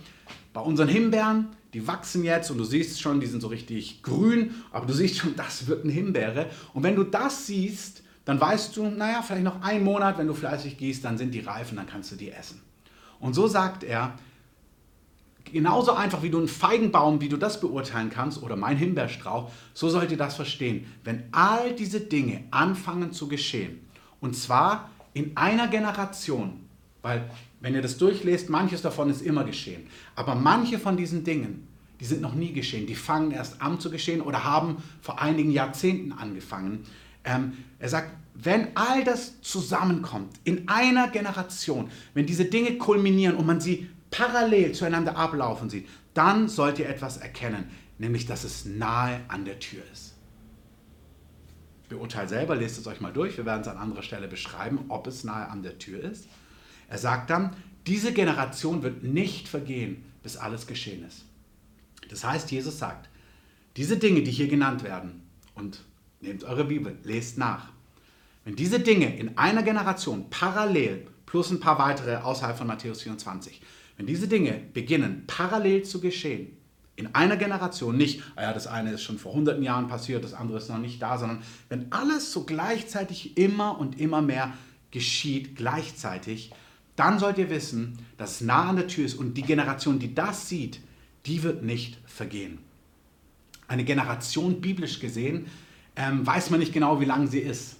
bei 0.54 0.62
unseren 0.62 0.88
Himbeeren, 0.88 1.47
die 1.73 1.88
wachsen 1.88 2.23
jetzt 2.23 2.51
und 2.51 2.60
du 2.60 2.63
siehst 2.63 3.01
schon, 3.01 3.19
die 3.19 3.25
sind 3.25 3.41
so 3.41 3.47
richtig 3.47 4.04
grün, 4.04 4.54
aber 4.71 4.86
du 4.86 4.93
siehst 4.93 5.17
schon, 5.17 5.36
das 5.36 5.65
wird 5.65 5.84
eine 5.84 5.91
Himbeere. 5.91 6.45
Und 6.75 6.84
wenn 6.84 6.95
du 6.95 7.04
das 7.04 7.47
siehst, 7.47 8.04
dann 8.23 8.39
weißt 8.39 8.77
du, 8.77 8.91
naja, 8.91 9.23
vielleicht 9.23 9.43
noch 9.43 9.63
einen 9.63 9.84
Monat, 9.84 10.19
wenn 10.19 10.27
du 10.27 10.36
fleißig 10.36 10.77
gießt, 10.77 11.04
dann 11.04 11.17
sind 11.17 11.34
die 11.34 11.39
reif 11.39 11.71
und 11.71 11.77
dann 11.77 11.88
kannst 11.88 12.12
du 12.12 12.17
die 12.17 12.30
essen. 12.30 12.62
Und 13.19 13.34
so 13.34 13.47
sagt 13.47 13.84
er, 13.84 14.13
genauso 15.52 15.94
einfach 15.94 16.24
wie 16.24 16.30
du 16.30 16.38
einen 16.38 16.48
Feigenbaum, 16.48 17.22
wie 17.22 17.30
du 17.30 17.38
das 17.38 17.60
beurteilen 17.60 18.10
kannst, 18.10 18.42
oder 18.42 18.56
mein 18.56 18.78
Himbeerstrauch, 18.78 19.52
so 19.74 19.90
sollt 19.90 20.12
ihr 20.12 20.18
das 20.18 20.36
verstehen. 20.36 20.86
Wenn 21.04 21.24
all 21.32 21.74
diese 21.74 22.02
Dinge 22.02 22.44
anfangen 22.52 23.12
zu 23.12 23.28
geschehen, 23.28 23.80
und 24.20 24.36
zwar 24.36 24.90
in 25.14 25.36
einer 25.36 25.68
Generation, 25.68 26.62
weil 27.02 27.30
wenn 27.60 27.76
ihr 27.76 27.82
das 27.82 27.98
durchlest, 27.98 28.50
manches 28.50 28.82
davon 28.82 29.10
ist 29.10 29.22
immer 29.22 29.44
geschehen, 29.44 29.88
aber 30.16 30.36
manche 30.36 30.80
von 30.80 30.98
diesen 30.98 31.24
Dingen, 31.24 31.68
die 32.00 32.06
sind 32.06 32.22
noch 32.22 32.34
nie 32.34 32.52
geschehen, 32.52 32.88
die 32.88 32.96
fangen 32.96 33.32
erst 33.32 33.62
an 33.62 33.80
zu 33.80 33.92
geschehen 33.92 34.22
oder 34.22 34.44
haben 34.44 34.78
vor 35.02 35.22
einigen 35.22 35.52
Jahrzehnten 35.52 36.12
angefangen. 36.12 36.84
Ähm, 37.24 37.54
er 37.78 37.90
sagt, 37.90 38.16
wenn 38.34 38.76
all 38.76 39.04
das 39.04 39.42
zusammenkommt 39.42 40.40
in 40.44 40.68
einer 40.68 41.10
Generation, 41.10 41.90
wenn 42.14 42.26
diese 42.26 42.46
Dinge 42.46 42.78
kulminieren 42.78 43.36
und 43.36 43.46
man 43.46 43.60
sie 43.62 43.88
parallel 44.12 44.74
zueinander 44.74 45.15
ablaufen 45.15 45.69
sieht, 45.69 45.88
dann 46.13 46.47
sollt 46.47 46.78
ihr 46.80 46.89
etwas 46.89 47.17
erkennen, 47.17 47.69
nämlich 47.97 48.26
dass 48.26 48.43
es 48.43 48.65
nahe 48.65 49.21
an 49.30 49.45
der 49.45 49.60
Tür 49.60 49.84
ist. 49.91 50.15
Beurteilt 51.89 52.30
selber, 52.30 52.56
lest 52.56 52.78
es 52.78 52.88
euch 52.88 53.02
mal 53.02 53.12
durch, 53.12 53.38
wir 53.38 53.45
werden 53.45 53.62
es 53.62 53.67
an 53.67 53.78
anderer 53.78 54.04
Stelle 54.04 54.28
beschreiben, 54.28 54.86
ob 54.89 55.08
es 55.08 55.24
nahe 55.24 55.50
an 55.50 55.63
der 55.63 55.78
Tür 55.78 56.02
ist. 56.02 56.28
Er 56.88 56.97
sagt 56.97 57.30
dann, 57.30 57.56
diese 57.88 58.13
Generation 58.13 58.84
wird 58.84 59.04
nicht 59.04 59.47
vergehen, 59.47 60.04
bis 60.24 60.38
alles 60.38 60.67
geschehen 60.67 61.04
ist. 61.06 61.26
Das 62.10 62.24
heißt, 62.24 62.52
Jesus 62.52 62.78
sagt, 62.78 63.10
diese 63.78 63.97
Dinge, 63.97 64.21
die 64.21 64.32
hier 64.32 64.47
genannt 64.47 64.84
werden, 64.84 65.24
und 65.56 65.84
nehmt 66.21 66.43
eure 66.43 66.65
Bibel, 66.65 66.97
lest 67.04 67.38
nach, 67.38 67.69
wenn 68.43 68.56
diese 68.56 68.80
Dinge 68.80 69.17
in 69.17 69.38
einer 69.38 69.63
Generation 69.63 70.30
parallel, 70.30 71.08
plus 71.26 71.52
ein 71.52 71.60
paar 71.60 71.80
weitere 71.80 72.17
außerhalb 72.17 72.58
von 72.58 72.67
Matthäus 72.67 73.02
24, 73.04 73.62
wenn 74.02 74.08
diese 74.08 74.28
Dinge 74.28 74.60
beginnen 74.74 75.26
parallel 75.28 75.84
zu 75.84 76.02
geschehen, 76.02 76.58
in 76.96 77.14
einer 77.14 77.38
Generation, 77.38 77.96
nicht, 77.96 78.24
ah 78.36 78.42
ja, 78.42 78.52
das 78.52 78.66
eine 78.66 78.94
ist 78.94 79.04
schon 79.04 79.20
vor 79.20 79.34
hunderten 79.34 79.62
Jahren 79.62 79.88
passiert, 79.88 80.24
das 80.24 80.34
andere 80.34 80.58
ist 80.58 80.70
noch 80.70 80.80
nicht 80.80 81.00
da, 81.00 81.20
sondern 81.20 81.44
wenn 81.70 81.92
alles 81.92 82.34
so 82.34 82.44
gleichzeitig 82.44 83.38
immer 83.38 83.78
und 83.78 84.00
immer 84.00 84.24
mehr 84.24 84.56
geschieht, 84.90 85.56
gleichzeitig, 85.56 86.52
dann 86.96 87.20
sollt 87.20 87.38
ihr 87.38 87.52
wissen, 87.52 88.00
dass 88.18 88.32
es 88.32 88.42
nah 88.42 88.70
an 88.70 88.78
der 88.78 88.88
Tür 88.88 89.06
ist 89.06 89.14
und 89.14 89.36
die 89.36 89.44
Generation, 89.44 90.00
die 90.00 90.16
das 90.16 90.50
sieht, 90.50 90.80
die 91.28 91.44
wird 91.44 91.62
nicht 91.62 92.00
vergehen. 92.08 92.58
Eine 93.68 93.84
Generation, 93.84 94.62
biblisch 94.62 95.00
gesehen, 95.00 95.46
ähm, 95.96 96.26
weiß 96.26 96.50
man 96.50 96.60
nicht 96.60 96.74
genau, 96.74 97.00
wie 97.02 97.06
lang 97.06 97.28
sie 97.28 97.42
ist. 97.42 97.76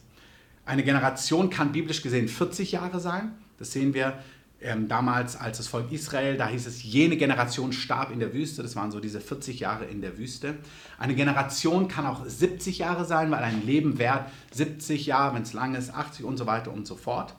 Eine 0.66 0.84
Generation 0.84 1.50
kann 1.50 1.72
biblisch 1.72 2.04
gesehen 2.04 2.28
40 2.28 2.74
Jahre 2.74 3.00
sein. 3.00 3.32
Das 3.58 3.72
sehen 3.72 3.96
wir 3.96 4.20
ähm, 4.62 4.88
damals 4.88 5.36
als 5.36 5.58
das 5.58 5.68
Volk 5.68 5.92
Israel, 5.92 6.38
da 6.38 6.48
hieß 6.48 6.68
es, 6.68 6.84
jene 6.84 7.18
Generation 7.18 7.74
starb 7.74 8.12
in 8.12 8.20
der 8.20 8.34
Wüste, 8.34 8.62
das 8.62 8.76
waren 8.76 8.92
so 8.92 9.00
diese 9.00 9.20
40 9.20 9.60
Jahre 9.60 9.86
in 9.86 10.02
der 10.02 10.18
Wüste. 10.18 10.56
Eine 11.00 11.16
Generation 11.16 11.88
kann 11.88 12.06
auch 12.06 12.26
70 12.26 12.80
Jahre 12.80 13.06
sein, 13.06 13.32
weil 13.32 13.44
ein 13.44 13.66
Leben 13.66 13.98
währt 13.98 14.30
70 14.52 15.08
Jahre, 15.08 15.36
wenn 15.36 15.42
es 15.42 15.54
lang 15.54 15.76
ist, 15.76 15.94
80 15.94 16.26
und 16.26 16.38
so 16.38 16.46
weiter 16.46 16.72
und 16.72 16.86
so 16.86 16.96
fort. 16.96 17.36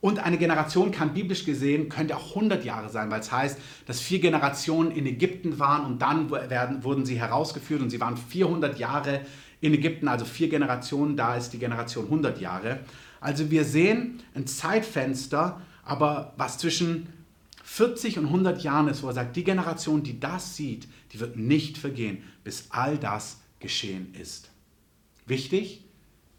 Und 0.00 0.18
eine 0.18 0.38
Generation 0.38 0.92
kann 0.92 1.12
biblisch 1.12 1.44
gesehen, 1.44 1.90
könnte 1.90 2.16
auch 2.16 2.30
100 2.30 2.64
Jahre 2.64 2.88
sein, 2.88 3.10
weil 3.10 3.20
es 3.20 3.30
heißt, 3.30 3.58
dass 3.86 4.00
vier 4.00 4.20
Generationen 4.20 4.92
in 4.92 5.04
Ägypten 5.06 5.58
waren 5.58 5.84
und 5.84 6.00
dann 6.00 6.30
werden, 6.30 6.84
wurden 6.84 7.04
sie 7.04 7.20
herausgeführt 7.20 7.82
und 7.82 7.90
sie 7.90 8.00
waren 8.00 8.16
400 8.16 8.78
Jahre 8.78 9.20
in 9.60 9.74
Ägypten, 9.74 10.08
also 10.08 10.24
vier 10.24 10.48
Generationen, 10.48 11.16
da 11.16 11.34
ist 11.34 11.50
die 11.50 11.58
Generation 11.58 12.06
100 12.06 12.40
Jahre. 12.40 12.80
Also 13.20 13.50
wir 13.50 13.64
sehen 13.64 14.20
ein 14.34 14.46
Zeitfenster, 14.46 15.60
aber 15.84 16.34
was 16.36 16.58
zwischen 16.58 17.08
40 17.64 18.18
und 18.18 18.26
100 18.26 18.62
Jahren 18.62 18.88
ist, 18.88 19.02
wo 19.02 19.08
er 19.08 19.14
sagt, 19.14 19.36
die 19.36 19.44
Generation, 19.44 20.02
die 20.02 20.18
das 20.18 20.56
sieht, 20.56 20.88
die 21.12 21.20
wird 21.20 21.36
nicht 21.36 21.78
vergehen, 21.78 22.22
bis 22.42 22.66
all 22.70 22.98
das 22.98 23.40
geschehen 23.60 24.14
ist. 24.14 24.50
Wichtig, 25.26 25.84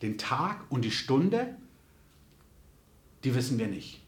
den 0.02 0.18
Tag 0.18 0.66
und 0.70 0.84
die 0.84 0.92
Stunde, 0.92 1.56
die 3.24 3.36
wissen 3.36 3.58
wir 3.60 3.68
nicht. 3.68 4.02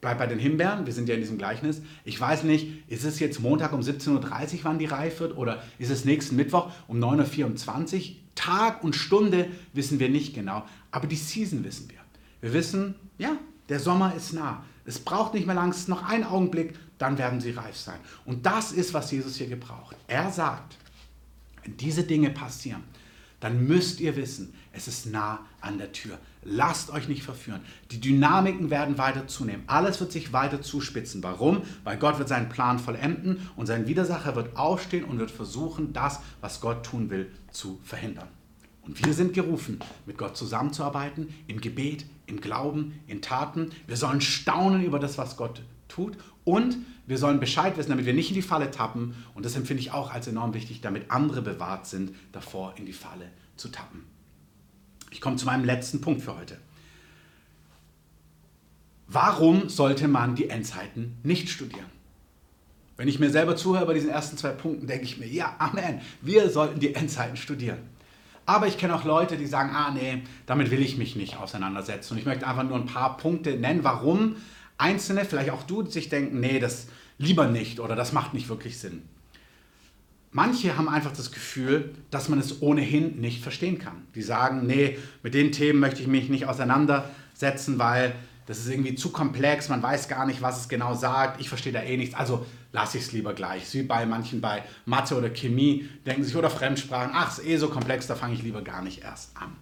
Bleib 0.00 0.16
bei 0.16 0.26
den 0.26 0.38
Himbeeren, 0.38 0.86
wir 0.86 0.94
sind 0.94 1.08
ja 1.10 1.14
in 1.14 1.20
diesem 1.20 1.36
Gleichnis. 1.36 1.82
Ich 2.04 2.18
weiß 2.18 2.44
nicht, 2.44 2.88
ist 2.88 3.04
es 3.04 3.20
jetzt 3.20 3.40
Montag 3.40 3.74
um 3.74 3.80
17.30 3.80 4.54
Uhr, 4.54 4.58
wann 4.62 4.78
die 4.78 4.86
reif 4.86 5.20
wird, 5.20 5.36
oder 5.36 5.62
ist 5.78 5.90
es 5.90 6.06
nächsten 6.06 6.36
Mittwoch 6.36 6.72
um 6.88 6.98
9.24 6.98 7.96
Uhr? 7.96 8.16
Tag 8.34 8.82
und 8.82 8.96
Stunde 8.96 9.48
wissen 9.74 10.00
wir 10.00 10.08
nicht 10.08 10.34
genau, 10.34 10.64
aber 10.90 11.06
die 11.06 11.16
Season 11.16 11.62
wissen 11.64 11.90
wir. 11.90 11.98
Wir 12.40 12.54
wissen, 12.54 12.94
ja, 13.18 13.36
der 13.70 13.80
Sommer 13.80 14.14
ist 14.14 14.34
nah. 14.34 14.64
Es 14.84 14.98
braucht 14.98 15.34
nicht 15.34 15.46
mehr 15.46 15.54
lang, 15.54 15.70
es 15.70 15.78
ist 15.78 15.88
noch 15.88 16.06
ein 16.08 16.24
Augenblick, 16.24 16.74
dann 16.98 17.16
werden 17.16 17.40
sie 17.40 17.52
reif 17.52 17.76
sein. 17.76 17.98
Und 18.24 18.44
das 18.44 18.72
ist, 18.72 18.92
was 18.92 19.10
Jesus 19.10 19.36
hier 19.36 19.46
gebraucht. 19.46 19.96
Er 20.08 20.30
sagt, 20.30 20.76
wenn 21.62 21.76
diese 21.76 22.02
Dinge 22.02 22.30
passieren, 22.30 22.82
dann 23.38 23.66
müsst 23.66 24.00
ihr 24.00 24.16
wissen, 24.16 24.52
es 24.72 24.86
ist 24.86 25.06
nah 25.06 25.40
an 25.60 25.78
der 25.78 25.92
Tür. 25.92 26.18
Lasst 26.42 26.90
euch 26.90 27.08
nicht 27.08 27.22
verführen. 27.22 27.60
Die 27.90 28.00
Dynamiken 28.00 28.70
werden 28.70 28.98
weiter 28.98 29.26
zunehmen. 29.26 29.64
Alles 29.66 30.00
wird 30.00 30.12
sich 30.12 30.32
weiter 30.32 30.62
zuspitzen. 30.62 31.22
Warum? 31.22 31.62
Weil 31.84 31.96
Gott 31.96 32.18
wird 32.18 32.28
seinen 32.28 32.48
Plan 32.48 32.78
vollenden 32.78 33.48
und 33.56 33.66
sein 33.66 33.86
Widersacher 33.86 34.36
wird 34.36 34.56
aufstehen 34.56 35.04
und 35.04 35.18
wird 35.18 35.30
versuchen, 35.30 35.92
das, 35.92 36.20
was 36.40 36.60
Gott 36.60 36.84
tun 36.84 37.10
will, 37.10 37.30
zu 37.50 37.80
verhindern. 37.84 38.28
Und 38.90 39.06
wir 39.06 39.14
sind 39.14 39.34
gerufen, 39.34 39.78
mit 40.04 40.18
Gott 40.18 40.36
zusammenzuarbeiten, 40.36 41.32
im 41.46 41.60
Gebet, 41.60 42.06
im 42.26 42.40
Glauben, 42.40 42.98
in 43.06 43.22
Taten. 43.22 43.70
Wir 43.86 43.96
sollen 43.96 44.20
staunen 44.20 44.82
über 44.82 44.98
das, 44.98 45.16
was 45.16 45.36
Gott 45.36 45.62
tut. 45.86 46.18
Und 46.42 46.76
wir 47.06 47.16
sollen 47.16 47.38
Bescheid 47.38 47.76
wissen, 47.76 47.90
damit 47.90 48.04
wir 48.04 48.14
nicht 48.14 48.30
in 48.30 48.34
die 48.34 48.42
Falle 48.42 48.72
tappen. 48.72 49.14
Und 49.36 49.44
das 49.44 49.54
empfinde 49.54 49.80
ich 49.80 49.92
auch 49.92 50.12
als 50.12 50.26
enorm 50.26 50.54
wichtig, 50.54 50.80
damit 50.80 51.08
andere 51.12 51.40
bewahrt 51.40 51.86
sind, 51.86 52.16
davor 52.32 52.74
in 52.78 52.84
die 52.84 52.92
Falle 52.92 53.30
zu 53.54 53.68
tappen. 53.68 54.02
Ich 55.12 55.20
komme 55.20 55.36
zu 55.36 55.46
meinem 55.46 55.64
letzten 55.64 56.00
Punkt 56.00 56.22
für 56.22 56.36
heute. 56.36 56.58
Warum 59.06 59.68
sollte 59.68 60.08
man 60.08 60.34
die 60.34 60.48
Endzeiten 60.48 61.16
nicht 61.22 61.48
studieren? 61.48 61.86
Wenn 62.96 63.06
ich 63.06 63.20
mir 63.20 63.30
selber 63.30 63.54
zuhöre 63.54 63.86
bei 63.86 63.94
diesen 63.94 64.10
ersten 64.10 64.36
zwei 64.36 64.50
Punkten, 64.50 64.88
denke 64.88 65.04
ich 65.04 65.16
mir, 65.16 65.28
ja, 65.28 65.54
Amen, 65.60 66.00
wir 66.22 66.50
sollten 66.50 66.80
die 66.80 66.92
Endzeiten 66.92 67.36
studieren. 67.36 67.78
Aber 68.50 68.66
ich 68.66 68.78
kenne 68.78 68.96
auch 68.96 69.04
Leute, 69.04 69.36
die 69.36 69.46
sagen, 69.46 69.70
ah 69.76 69.92
nee, 69.92 70.24
damit 70.44 70.72
will 70.72 70.82
ich 70.82 70.98
mich 70.98 71.14
nicht 71.14 71.36
auseinandersetzen. 71.36 72.14
Und 72.14 72.18
ich 72.18 72.26
möchte 72.26 72.48
einfach 72.48 72.64
nur 72.64 72.74
ein 72.74 72.86
paar 72.86 73.16
Punkte 73.16 73.54
nennen, 73.54 73.84
warum 73.84 74.34
Einzelne, 74.76 75.24
vielleicht 75.24 75.50
auch 75.50 75.62
du, 75.62 75.86
sich 75.86 76.08
denken, 76.08 76.40
nee, 76.40 76.58
das 76.58 76.88
lieber 77.16 77.46
nicht 77.46 77.78
oder 77.78 77.94
das 77.94 78.12
macht 78.12 78.34
nicht 78.34 78.48
wirklich 78.48 78.76
Sinn. 78.76 79.02
Manche 80.32 80.76
haben 80.76 80.88
einfach 80.88 81.12
das 81.12 81.30
Gefühl, 81.30 81.94
dass 82.10 82.28
man 82.28 82.40
es 82.40 82.60
ohnehin 82.60 83.20
nicht 83.20 83.40
verstehen 83.40 83.78
kann. 83.78 84.08
Die 84.16 84.22
sagen, 84.22 84.66
nee, 84.66 84.98
mit 85.22 85.34
den 85.34 85.52
Themen 85.52 85.78
möchte 85.78 86.02
ich 86.02 86.08
mich 86.08 86.28
nicht 86.28 86.46
auseinandersetzen, 86.46 87.78
weil 87.78 88.16
das 88.50 88.58
ist 88.58 88.66
irgendwie 88.66 88.96
zu 88.96 89.12
komplex, 89.12 89.68
man 89.68 89.80
weiß 89.80 90.08
gar 90.08 90.26
nicht, 90.26 90.42
was 90.42 90.58
es 90.58 90.68
genau 90.68 90.92
sagt, 90.92 91.40
ich 91.40 91.48
verstehe 91.48 91.72
da 91.72 91.84
eh 91.84 91.96
nichts, 91.96 92.16
also 92.16 92.44
lasse 92.72 92.98
ich 92.98 93.04
es 93.04 93.12
lieber 93.12 93.32
gleich. 93.32 93.72
Wie 93.74 93.84
bei 93.84 94.04
manchen 94.06 94.40
bei 94.40 94.64
Mathe 94.86 95.16
oder 95.16 95.30
Chemie 95.30 95.88
denken 96.04 96.24
sich 96.24 96.34
oder 96.34 96.50
Fremdsprachen, 96.50 97.12
ach, 97.14 97.38
ist 97.38 97.46
eh 97.46 97.58
so 97.58 97.68
komplex, 97.68 98.08
da 98.08 98.16
fange 98.16 98.34
ich 98.34 98.42
lieber 98.42 98.62
gar 98.62 98.82
nicht 98.82 99.04
erst 99.04 99.36
an. 99.36 99.56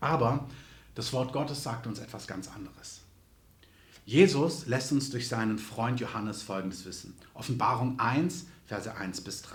Aber 0.00 0.48
das 0.96 1.12
Wort 1.12 1.32
Gottes 1.32 1.62
sagt 1.62 1.86
uns 1.86 2.00
etwas 2.00 2.26
ganz 2.26 2.48
anderes. 2.48 3.02
Jesus 4.04 4.66
lässt 4.66 4.90
uns 4.90 5.10
durch 5.10 5.28
seinen 5.28 5.56
Freund 5.56 6.00
Johannes 6.00 6.42
Folgendes 6.42 6.84
wissen. 6.86 7.16
Offenbarung 7.34 8.00
1, 8.00 8.46
Verse 8.66 8.92
1 8.92 9.20
bis 9.20 9.42
3. 9.42 9.54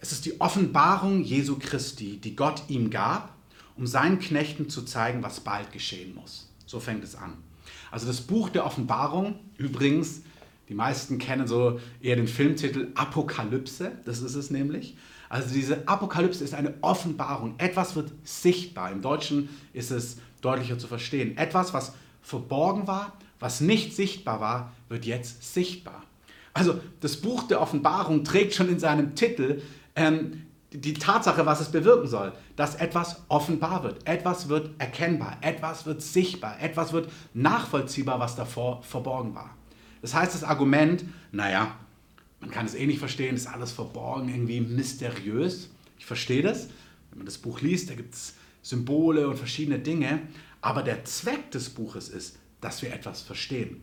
Es 0.00 0.12
ist 0.12 0.24
die 0.24 0.40
Offenbarung 0.40 1.24
Jesu 1.24 1.58
Christi, 1.58 2.18
die 2.18 2.36
Gott 2.36 2.62
ihm 2.68 2.90
gab, 2.90 3.34
um 3.76 3.88
seinen 3.88 4.20
Knechten 4.20 4.70
zu 4.70 4.82
zeigen, 4.82 5.24
was 5.24 5.40
bald 5.40 5.72
geschehen 5.72 6.14
muss. 6.14 6.49
So 6.70 6.78
fängt 6.78 7.02
es 7.02 7.16
an. 7.16 7.32
Also 7.90 8.06
das 8.06 8.20
Buch 8.20 8.48
der 8.48 8.64
Offenbarung, 8.64 9.40
übrigens, 9.58 10.22
die 10.68 10.74
meisten 10.74 11.18
kennen 11.18 11.48
so 11.48 11.80
eher 12.00 12.14
den 12.14 12.28
Filmtitel 12.28 12.92
Apokalypse, 12.94 13.90
das 14.04 14.20
ist 14.22 14.36
es 14.36 14.52
nämlich. 14.52 14.96
Also 15.28 15.52
diese 15.52 15.88
Apokalypse 15.88 16.44
ist 16.44 16.54
eine 16.54 16.74
Offenbarung. 16.80 17.56
Etwas 17.58 17.96
wird 17.96 18.12
sichtbar. 18.22 18.92
Im 18.92 19.02
Deutschen 19.02 19.48
ist 19.72 19.90
es 19.90 20.18
deutlicher 20.42 20.78
zu 20.78 20.86
verstehen. 20.86 21.36
Etwas, 21.36 21.74
was 21.74 21.92
verborgen 22.22 22.86
war, 22.86 23.14
was 23.40 23.60
nicht 23.60 23.96
sichtbar 23.96 24.40
war, 24.40 24.72
wird 24.88 25.06
jetzt 25.06 25.52
sichtbar. 25.52 26.04
Also 26.52 26.78
das 27.00 27.16
Buch 27.16 27.48
der 27.48 27.60
Offenbarung 27.60 28.22
trägt 28.22 28.54
schon 28.54 28.68
in 28.68 28.78
seinem 28.78 29.16
Titel 29.16 29.60
ähm, 29.96 30.46
die 30.72 30.94
Tatsache, 30.94 31.46
was 31.46 31.60
es 31.60 31.70
bewirken 31.70 32.06
soll, 32.06 32.32
dass 32.56 32.76
etwas 32.76 33.22
offenbar 33.28 33.82
wird, 33.82 34.06
etwas 34.06 34.48
wird 34.48 34.70
erkennbar, 34.78 35.36
etwas 35.40 35.84
wird 35.84 36.00
sichtbar, 36.00 36.60
etwas 36.60 36.92
wird 36.92 37.10
nachvollziehbar, 37.34 38.20
was 38.20 38.36
davor 38.36 38.82
verborgen 38.82 39.34
war. 39.34 39.56
Das 40.00 40.14
heißt, 40.14 40.34
das 40.34 40.44
Argument, 40.44 41.04
naja, 41.32 41.76
man 42.40 42.50
kann 42.50 42.66
es 42.66 42.74
eh 42.74 42.86
nicht 42.86 43.00
verstehen, 43.00 43.34
ist 43.34 43.46
alles 43.46 43.72
verborgen, 43.72 44.28
irgendwie 44.28 44.60
mysteriös. 44.60 45.70
Ich 45.98 46.06
verstehe 46.06 46.42
das. 46.42 46.68
Wenn 47.10 47.18
man 47.18 47.26
das 47.26 47.38
Buch 47.38 47.60
liest, 47.60 47.90
da 47.90 47.94
gibt 47.94 48.14
es 48.14 48.34
Symbole 48.62 49.28
und 49.28 49.36
verschiedene 49.36 49.78
Dinge. 49.78 50.22
Aber 50.60 50.82
der 50.82 51.04
Zweck 51.04 51.50
des 51.50 51.68
Buches 51.70 52.08
ist, 52.08 52.38
dass 52.60 52.80
wir 52.82 52.92
etwas 52.92 53.22
verstehen. 53.22 53.82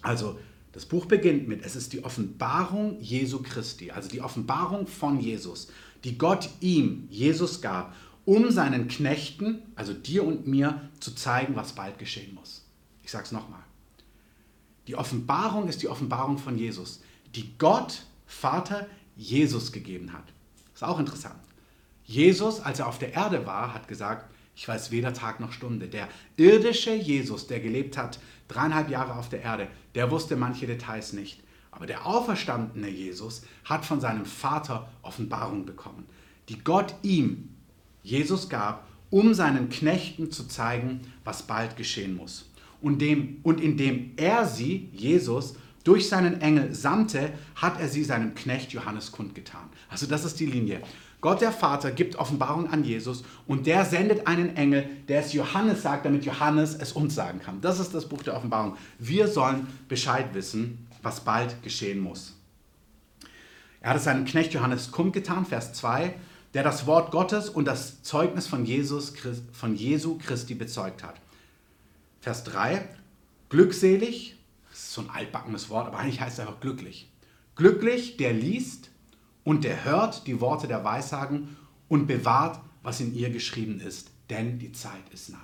Also 0.00 0.38
das 0.72 0.86
Buch 0.86 1.06
beginnt 1.06 1.48
mit, 1.48 1.64
es 1.64 1.76
ist 1.76 1.92
die 1.92 2.02
Offenbarung 2.04 2.98
Jesu 3.00 3.42
Christi, 3.42 3.90
also 3.90 4.08
die 4.08 4.22
Offenbarung 4.22 4.86
von 4.86 5.20
Jesus, 5.20 5.68
die 6.04 6.16
Gott 6.16 6.48
ihm, 6.60 7.06
Jesus 7.10 7.60
gab, 7.60 7.94
um 8.24 8.50
seinen 8.50 8.88
Knechten, 8.88 9.62
also 9.74 9.92
dir 9.92 10.24
und 10.24 10.46
mir, 10.46 10.90
zu 11.00 11.14
zeigen, 11.14 11.56
was 11.56 11.74
bald 11.74 11.98
geschehen 11.98 12.34
muss. 12.34 12.64
Ich 13.02 13.10
sage 13.10 13.24
es 13.24 13.32
nochmal. 13.32 13.62
Die 14.86 14.96
Offenbarung 14.96 15.68
ist 15.68 15.82
die 15.82 15.88
Offenbarung 15.88 16.38
von 16.38 16.58
Jesus, 16.58 17.02
die 17.34 17.52
Gott, 17.58 18.04
Vater, 18.26 18.86
Jesus 19.16 19.72
gegeben 19.72 20.12
hat. 20.12 20.24
Ist 20.74 20.84
auch 20.84 20.98
interessant. 20.98 21.38
Jesus, 22.04 22.60
als 22.60 22.80
er 22.80 22.88
auf 22.88 22.98
der 22.98 23.12
Erde 23.12 23.46
war, 23.46 23.74
hat 23.74 23.88
gesagt, 23.88 24.32
ich 24.54 24.68
weiß 24.68 24.90
weder 24.90 25.14
Tag 25.14 25.40
noch 25.40 25.52
Stunde. 25.52 25.88
Der 25.88 26.08
irdische 26.36 26.94
Jesus, 26.94 27.46
der 27.46 27.60
gelebt 27.60 27.96
hat 27.96 28.18
dreieinhalb 28.48 28.90
Jahre 28.90 29.16
auf 29.16 29.28
der 29.28 29.42
Erde, 29.42 29.68
der 29.94 30.10
wusste 30.10 30.36
manche 30.36 30.66
Details 30.66 31.12
nicht. 31.12 31.42
Aber 31.70 31.86
der 31.86 32.06
auferstandene 32.06 32.88
Jesus 32.88 33.42
hat 33.64 33.84
von 33.84 34.00
seinem 34.00 34.26
Vater 34.26 34.90
Offenbarung 35.00 35.64
bekommen, 35.64 36.06
die 36.48 36.58
Gott 36.58 36.94
ihm, 37.02 37.48
Jesus 38.02 38.48
gab, 38.48 38.86
um 39.10 39.32
seinen 39.34 39.68
Knechten 39.68 40.30
zu 40.30 40.46
zeigen, 40.48 41.00
was 41.24 41.42
bald 41.42 41.76
geschehen 41.76 42.16
muss. 42.16 42.50
Und, 42.80 43.00
dem, 43.00 43.38
und 43.42 43.60
indem 43.60 44.12
er 44.16 44.46
sie, 44.46 44.90
Jesus, 44.92 45.54
durch 45.84 46.08
seinen 46.08 46.40
Engel 46.40 46.74
sandte, 46.74 47.32
hat 47.54 47.80
er 47.80 47.88
sie 47.88 48.04
seinem 48.04 48.34
Knecht 48.34 48.72
Johannes 48.72 49.12
kundgetan. 49.12 49.68
Also 49.88 50.06
das 50.06 50.24
ist 50.24 50.40
die 50.40 50.46
Linie. 50.46 50.82
Gott 51.22 51.40
der 51.40 51.52
Vater 51.52 51.92
gibt 51.92 52.16
Offenbarung 52.16 52.68
an 52.68 52.82
Jesus 52.82 53.22
und 53.46 53.66
der 53.66 53.84
sendet 53.84 54.26
einen 54.26 54.56
Engel, 54.56 54.90
der 55.06 55.20
es 55.20 55.32
Johannes 55.32 55.80
sagt, 55.80 56.04
damit 56.04 56.24
Johannes 56.24 56.74
es 56.74 56.92
uns 56.92 57.14
sagen 57.14 57.38
kann. 57.38 57.60
Das 57.60 57.78
ist 57.78 57.94
das 57.94 58.08
Buch 58.08 58.24
der 58.24 58.36
Offenbarung. 58.36 58.76
Wir 58.98 59.28
sollen 59.28 59.68
Bescheid 59.88 60.34
wissen, 60.34 60.88
was 61.00 61.20
bald 61.20 61.62
geschehen 61.62 62.00
muss. 62.00 62.34
Er 63.80 63.90
hat 63.90 63.98
es 63.98 64.04
seinem 64.04 64.24
Knecht 64.24 64.52
Johannes 64.52 64.90
kundgetan, 64.90 65.46
Vers 65.46 65.72
2, 65.74 66.12
der 66.54 66.64
das 66.64 66.86
Wort 66.86 67.12
Gottes 67.12 67.48
und 67.48 67.66
das 67.66 68.02
Zeugnis 68.02 68.48
von, 68.48 68.64
Jesus, 68.64 69.12
von 69.52 69.76
Jesu 69.76 70.18
Christi 70.18 70.54
bezeugt 70.54 71.04
hat. 71.04 71.20
Vers 72.20 72.42
3, 72.44 72.84
glückselig, 73.48 74.36
das 74.70 74.80
ist 74.80 74.92
so 74.92 75.02
ein 75.02 75.10
altbackenes 75.10 75.70
Wort, 75.70 75.86
aber 75.86 75.98
eigentlich 75.98 76.20
heißt 76.20 76.34
es 76.34 76.40
einfach 76.40 76.58
glücklich. 76.58 77.12
Glücklich, 77.54 78.16
der 78.16 78.32
liest 78.32 78.91
und 79.44 79.64
der 79.64 79.84
hört 79.84 80.26
die 80.26 80.40
Worte 80.40 80.66
der 80.66 80.84
Weissagen 80.84 81.56
und 81.88 82.06
bewahrt, 82.06 82.60
was 82.82 83.00
in 83.00 83.14
ihr 83.14 83.30
geschrieben 83.30 83.80
ist, 83.80 84.10
denn 84.30 84.58
die 84.58 84.72
Zeit 84.72 85.08
ist 85.12 85.30
nahe. 85.30 85.40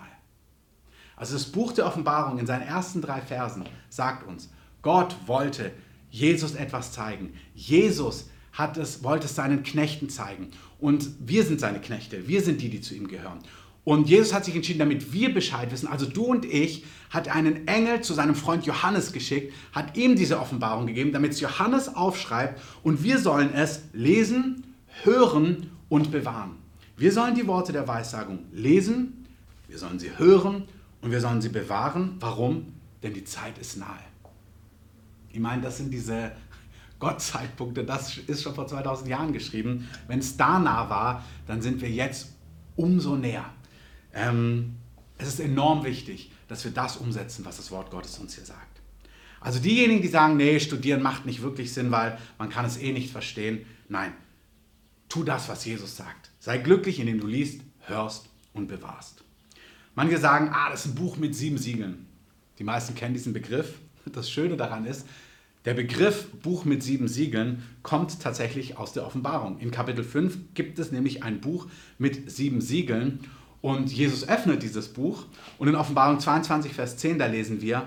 Also 1.17 1.35
das 1.35 1.47
Buch 1.47 1.73
der 1.73 1.87
Offenbarung 1.87 2.39
in 2.39 2.47
seinen 2.47 2.67
ersten 2.67 3.03
drei 3.03 3.21
Versen 3.21 3.65
sagt 3.89 4.27
uns, 4.27 4.51
Gott 4.83 5.17
wollte 5.27 5.73
Jesus 6.11 6.55
etwas 6.55 6.93
zeigen. 6.93 7.35
Jesus 7.55 8.31
hat 8.53 8.77
es, 8.77 9.03
wollte 9.03 9.27
es 9.27 9.35
seinen 9.35 9.63
Knechten 9.63 10.09
zeigen. 10.09 10.51
Und 10.79 11.09
wir 11.21 11.45
sind 11.45 11.61
seine 11.61 11.81
Knechte. 11.81 12.29
Wir 12.29 12.43
sind 12.43 12.61
die, 12.61 12.71
die 12.71 12.81
zu 12.81 12.95
ihm 12.95 13.09
gehören. 13.09 13.41
Und 13.89 14.07
Jesus 14.07 14.35
hat 14.35 14.45
sich 14.45 14.55
entschieden, 14.55 14.81
damit 14.81 15.15
wir 15.15 15.33
Bescheid 15.33 15.73
wissen, 15.73 15.89
also 15.89 16.05
du 16.05 16.25
und 16.25 16.45
ich, 16.45 16.85
hat 17.09 17.35
einen 17.35 17.67
Engel 17.67 18.03
zu 18.03 18.13
seinem 18.13 18.35
Freund 18.35 18.67
Johannes 18.67 19.15
geschickt, 19.15 19.55
hat 19.73 19.97
ihm 19.97 20.15
diese 20.15 20.41
Offenbarung 20.41 20.87
gegeben, 20.87 21.11
damit 21.11 21.33
es 21.33 21.41
Johannes 21.41 21.97
aufschreibt 21.97 22.61
und 22.83 23.03
wir 23.03 23.19
sollen 23.19 23.55
es 23.55 23.85
lesen, 23.95 24.75
hören 25.05 25.71
und 25.89 26.11
bewahren. 26.11 26.57
Wir 26.99 27.13
sollen 27.13 27.35
die 27.35 27.47
Worte 27.47 27.73
der 27.73 27.89
Weissagung 27.89 28.41
lesen, 28.53 29.25
wir 29.69 29.79
sollen 29.79 29.99
sie 29.99 30.19
hören 30.19 30.65
und 31.01 31.11
wir 31.11 31.23
sollen 31.23 31.41
sie 31.41 31.49
bewahren. 31.49 32.17
Warum? 32.21 32.75
Denn 33.03 33.15
die 33.15 33.25
Zeit 33.25 33.57
ist 33.57 33.79
nahe. 33.79 34.05
Ich 35.33 35.41
meine, 35.41 35.63
das 35.63 35.79
sind 35.79 35.95
diese 35.95 36.33
Gottzeitpunkte, 36.99 37.85
das 37.85 38.19
ist 38.19 38.43
schon 38.43 38.55
vor 38.55 38.67
2000 38.67 39.09
Jahren 39.09 39.33
geschrieben. 39.33 39.89
Wenn 40.09 40.19
es 40.19 40.37
da 40.37 40.59
nah 40.59 40.91
war, 40.91 41.25
dann 41.47 41.63
sind 41.63 41.81
wir 41.81 41.89
jetzt 41.89 42.35
umso 42.77 43.17
näher. 43.17 43.47
Ähm, 44.13 44.77
es 45.19 45.29
ist 45.29 45.41
enorm 45.41 45.85
wichtig, 45.85 46.31
dass 46.49 46.65
wir 46.65 46.73
das 46.73 46.97
umsetzen, 46.97 47.45
was 47.45 47.57
das 47.57 47.71
Wort 47.71 47.91
Gottes 47.91 48.19
uns 48.19 48.35
hier 48.35 48.45
sagt. 48.45 48.81
Also 49.41 49.61
diejenigen, 49.61 50.03
die 50.03 50.09
sagen, 50.09 50.37
nee, 50.37 50.59
studieren 50.59 51.03
macht 51.03 51.27
nicht 51.27 51.43
wirklich 51.43 51.73
Sinn, 51.73 51.91
weil 51.91 52.19
man 52.39 52.49
kann 52.49 52.65
es 52.65 52.77
eh 52.77 52.93
nicht 52.93 53.13
verstehen. 53.13 53.65
Nein, 53.89 54.13
tu 55.09 55.23
das, 55.23 55.49
was 55.49 55.65
Jesus 55.65 55.97
sagt. 55.97 56.31
Sei 56.41 56.59
glücklich, 56.59 56.99
indem 56.99 57.21
du 57.21 57.27
liest, 57.27 57.61
hörst 57.87 58.29
und 58.53 58.69
bewahrst. 58.69 59.25
Manche 59.95 60.19
sagen, 60.19 60.51
ah, 60.53 60.71
das 60.71 60.85
ist 60.85 60.93
ein 60.93 60.95
Buch 60.95 61.17
mit 61.17 61.35
sieben 61.35 61.59
Siegeln. 61.59 62.07
Die 62.59 62.65
meisten 62.65 62.95
kennen 62.95 63.15
diesen 63.15 63.33
Begriff. 63.33 63.75
Das 64.07 64.31
Schöne 64.31 64.57
daran 64.57 64.87
ist, 64.87 65.07
der 65.65 65.75
Begriff 65.75 66.29
Buch 66.43 66.65
mit 66.65 66.83
sieben 66.83 67.09
Siegeln 67.09 67.63
kommt 67.83 68.21
tatsächlich 68.23 68.79
aus 68.79 68.93
der 68.93 69.05
Offenbarung. 69.05 69.59
In 69.59 69.71
Kapitel 69.71 70.03
5 70.03 70.55
gibt 70.55 70.79
es 70.79 70.93
nämlich 70.93 71.25
ein 71.25 71.41
Buch 71.41 71.67
mit 71.99 72.31
sieben 72.31 72.61
Siegeln 72.61 73.21
und 73.61 73.93
Jesus 73.93 74.29
öffnet 74.29 74.63
dieses 74.63 74.89
Buch 74.89 75.25
und 75.59 75.69
in 75.69 75.75
Offenbarung 75.75 76.21
22, 76.21 76.73
Vers 76.73 76.97
10, 76.97 77.19
da 77.19 77.27
lesen 77.27 77.61
wir, 77.61 77.87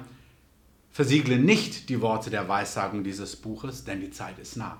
versiegle 0.91 1.39
nicht 1.39 1.89
die 1.89 2.01
Worte 2.01 2.29
der 2.29 2.47
Weissagung 2.49 3.03
dieses 3.03 3.35
Buches, 3.35 3.85
denn 3.85 4.01
die 4.01 4.11
Zeit 4.11 4.37
ist 4.39 4.57
nah. 4.57 4.77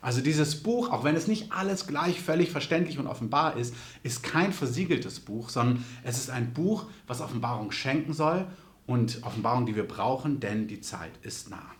Also 0.00 0.20
dieses 0.20 0.62
Buch, 0.62 0.90
auch 0.90 1.04
wenn 1.04 1.16
es 1.16 1.26
nicht 1.26 1.52
alles 1.52 1.86
gleich 1.86 2.20
völlig 2.20 2.50
verständlich 2.50 2.98
und 2.98 3.06
offenbar 3.06 3.56
ist, 3.56 3.74
ist 4.02 4.22
kein 4.22 4.52
versiegeltes 4.52 5.20
Buch, 5.20 5.48
sondern 5.48 5.84
es 6.04 6.16
ist 6.18 6.30
ein 6.30 6.52
Buch, 6.52 6.86
was 7.06 7.20
Offenbarung 7.20 7.72
schenken 7.72 8.12
soll 8.12 8.46
und 8.86 9.22
Offenbarung, 9.24 9.66
die 9.66 9.74
wir 9.74 9.86
brauchen, 9.86 10.38
denn 10.38 10.68
die 10.68 10.80
Zeit 10.80 11.12
ist 11.22 11.50
nah. 11.50 11.72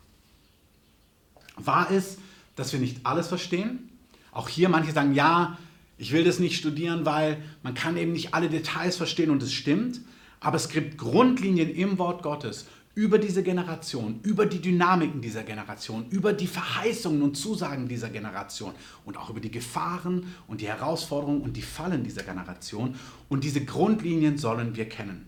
Wahr 1.56 1.90
ist, 1.90 2.18
dass 2.56 2.72
wir 2.72 2.80
nicht 2.80 3.06
alles 3.06 3.28
verstehen. 3.28 3.90
Auch 4.32 4.48
hier 4.48 4.68
manche 4.68 4.92
sagen, 4.92 5.14
ja, 5.14 5.56
ich 5.98 6.12
will 6.12 6.24
das 6.24 6.38
nicht 6.38 6.58
studieren, 6.58 7.06
weil 7.06 7.38
man 7.62 7.74
kann 7.74 7.96
eben 7.96 8.12
nicht 8.12 8.34
alle 8.34 8.48
Details 8.48 8.96
verstehen 8.96 9.30
und 9.30 9.42
es 9.42 9.52
stimmt. 9.52 10.00
Aber 10.40 10.56
es 10.56 10.68
gibt 10.68 10.98
Grundlinien 10.98 11.74
im 11.74 11.98
Wort 11.98 12.22
Gottes 12.22 12.66
über 12.94 13.18
diese 13.18 13.42
Generation, 13.42 14.20
über 14.22 14.46
die 14.46 14.60
Dynamiken 14.60 15.20
dieser 15.20 15.42
Generation, 15.42 16.06
über 16.08 16.32
die 16.32 16.46
Verheißungen 16.46 17.22
und 17.22 17.36
Zusagen 17.36 17.88
dieser 17.88 18.08
Generation 18.08 18.72
und 19.04 19.18
auch 19.18 19.28
über 19.28 19.40
die 19.40 19.50
Gefahren 19.50 20.34
und 20.46 20.62
die 20.62 20.68
Herausforderungen 20.68 21.42
und 21.42 21.56
die 21.58 21.62
Fallen 21.62 22.04
dieser 22.04 22.22
Generation. 22.22 22.94
Und 23.28 23.44
diese 23.44 23.64
Grundlinien 23.64 24.38
sollen 24.38 24.76
wir 24.76 24.88
kennen. 24.88 25.26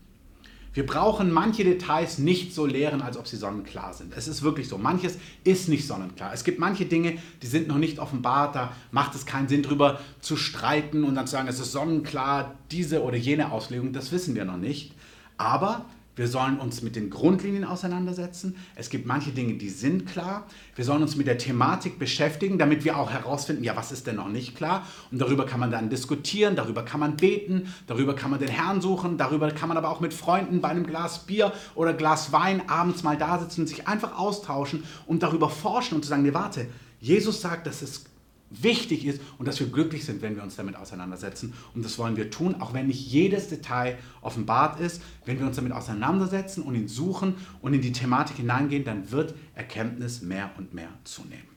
Wir 0.79 0.87
brauchen 0.87 1.33
manche 1.33 1.65
Details 1.65 2.19
nicht 2.19 2.55
so 2.55 2.65
lehren, 2.65 3.03
als 3.03 3.17
ob 3.17 3.27
sie 3.27 3.37
sonnenklar 3.37 3.93
sind. 3.95 4.17
Es 4.17 4.29
ist 4.29 4.45
wirklich 4.45 4.69
so. 4.69 4.79
Manches 4.79 5.19
ist 5.43 5.69
nicht 5.69 5.85
sonnenklar. 5.85 6.33
Es 6.33 6.45
gibt 6.45 6.61
manche 6.61 6.87
Dinge, 6.87 7.19
die 7.43 7.49
sind 7.49 7.67
noch 7.67 7.79
nicht 7.79 7.99
offenbart. 7.99 8.55
Da 8.55 8.73
macht 8.93 9.13
es 9.17 9.27
keinen 9.27 9.49
Sinn, 9.49 9.65
darüber 9.65 9.99
zu 10.21 10.37
streiten 10.37 11.03
und 11.03 11.17
dann 11.17 11.27
zu 11.27 11.33
sagen, 11.33 11.49
es 11.49 11.59
ist 11.59 11.73
sonnenklar, 11.73 12.55
diese 12.71 13.03
oder 13.03 13.17
jene 13.17 13.51
Auslegung. 13.51 13.93
Das 13.93 14.13
wissen 14.13 14.37
wir 14.37 14.45
noch 14.45 14.57
nicht. 14.57 14.95
Aber 15.37 15.85
wir 16.19 16.27
sollen 16.27 16.59
uns 16.59 16.83
mit 16.83 16.97
den 16.97 17.11
Grundlinien 17.11 17.65
auseinandersetzen. 17.65 18.57
Es 18.75 18.91
gibt 18.91 19.07
manche 19.07 19.31
Dinge, 19.31 19.55
die 19.55 19.69
sind 19.69 20.07
klar. 20.07 20.47
Wir 20.75 20.85
sollen 20.85 21.03
uns 21.03 21.15
mit 21.15 21.29
der 21.29 21.39
Thematik 21.39 21.99
beschäftigen, 21.99 22.59
damit 22.59 22.85
wir 22.85 22.99
auch 22.99 23.11
herausfinden, 23.11 23.63
ja, 23.63 23.77
was 23.77 23.93
ist 23.93 24.07
denn 24.09 24.17
noch 24.17 24.29
nicht 24.29 24.57
klar? 24.57 24.85
Und 25.13 25.21
darüber 25.21 25.47
kann 25.47 25.61
man 25.61 25.71
dann 25.71 25.91
diskutieren, 25.91 26.57
darüber 26.57 26.85
kann 26.85 26.99
man 26.99 27.17
beten, 27.17 27.73
darüber 27.87 28.15
kann 28.15 28.31
man 28.31 28.41
den 28.41 28.49
Herrn 28.49 28.81
suchen, 28.81 29.17
darüber 29.17 29.51
kann 29.53 29.69
man 29.69 29.77
aber 29.77 29.91
auch 29.91 30.01
mit 30.01 30.13
Freunden 30.13 30.61
bei 30.61 30.69
einem 30.69 30.87
Glas 30.87 31.25
Bier 31.27 31.53
oder 31.77 31.93
Glas 31.93 32.33
Wein 32.33 32.69
abends 32.69 33.05
mal 33.05 33.17
da 33.17 33.39
sitzen 33.39 33.61
und 33.63 33.67
sich 33.69 33.87
einfach 33.87 34.19
austauschen 34.19 34.83
und 35.07 35.23
darüber 35.23 35.49
forschen 35.49 35.95
und 35.95 36.03
zu 36.03 36.09
sagen, 36.09 36.23
nee, 36.23 36.35
warte, 36.35 36.67
Jesus 37.01 37.41
sagt, 37.41 37.67
das 37.69 37.81
ist 37.81 38.07
wichtig 38.51 39.05
ist 39.07 39.21
und 39.39 39.47
dass 39.47 39.61
wir 39.61 39.69
glücklich 39.69 40.05
sind, 40.05 40.23
wenn 40.23 40.37
wir 40.37 40.43
uns 40.43 40.57
damit 40.57 40.77
auseinandersetzen. 40.77 41.55
Und 41.75 41.85
das 41.85 41.99
wollen 41.99 42.17
wir 42.17 42.31
tun, 42.31 42.61
auch 42.61 42.73
wenn 42.73 42.87
nicht 42.87 43.07
jedes 43.07 43.49
Detail 43.49 43.99
offenbart 44.23 44.81
ist. 44.81 45.03
Wenn 45.25 45.39
wir 45.39 45.47
uns 45.47 45.57
damit 45.57 45.73
auseinandersetzen 45.73 46.63
und 46.63 46.75
ihn 46.75 46.89
suchen 46.89 47.35
und 47.61 47.75
in 47.75 47.81
die 47.81 47.93
Thematik 47.93 48.37
hineingehen, 48.37 48.85
dann 48.85 49.11
wird 49.11 49.35
Erkenntnis 49.55 50.23
mehr 50.23 50.51
und 50.57 50.75
mehr 50.75 50.89
zunehmen. 51.05 51.49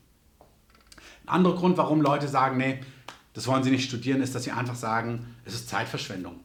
Ein 1.25 1.29
anderer 1.29 1.55
Grund, 1.55 1.77
warum 1.77 2.01
Leute 2.01 2.27
sagen, 2.27 2.57
nee, 2.57 2.79
das 3.33 3.47
wollen 3.47 3.63
sie 3.63 3.71
nicht 3.71 3.87
studieren, 3.87 4.21
ist, 4.21 4.35
dass 4.35 4.43
sie 4.43 4.51
einfach 4.51 4.75
sagen, 4.75 5.27
es 5.45 5.53
ist 5.53 5.69
Zeitverschwendung. 5.69 6.39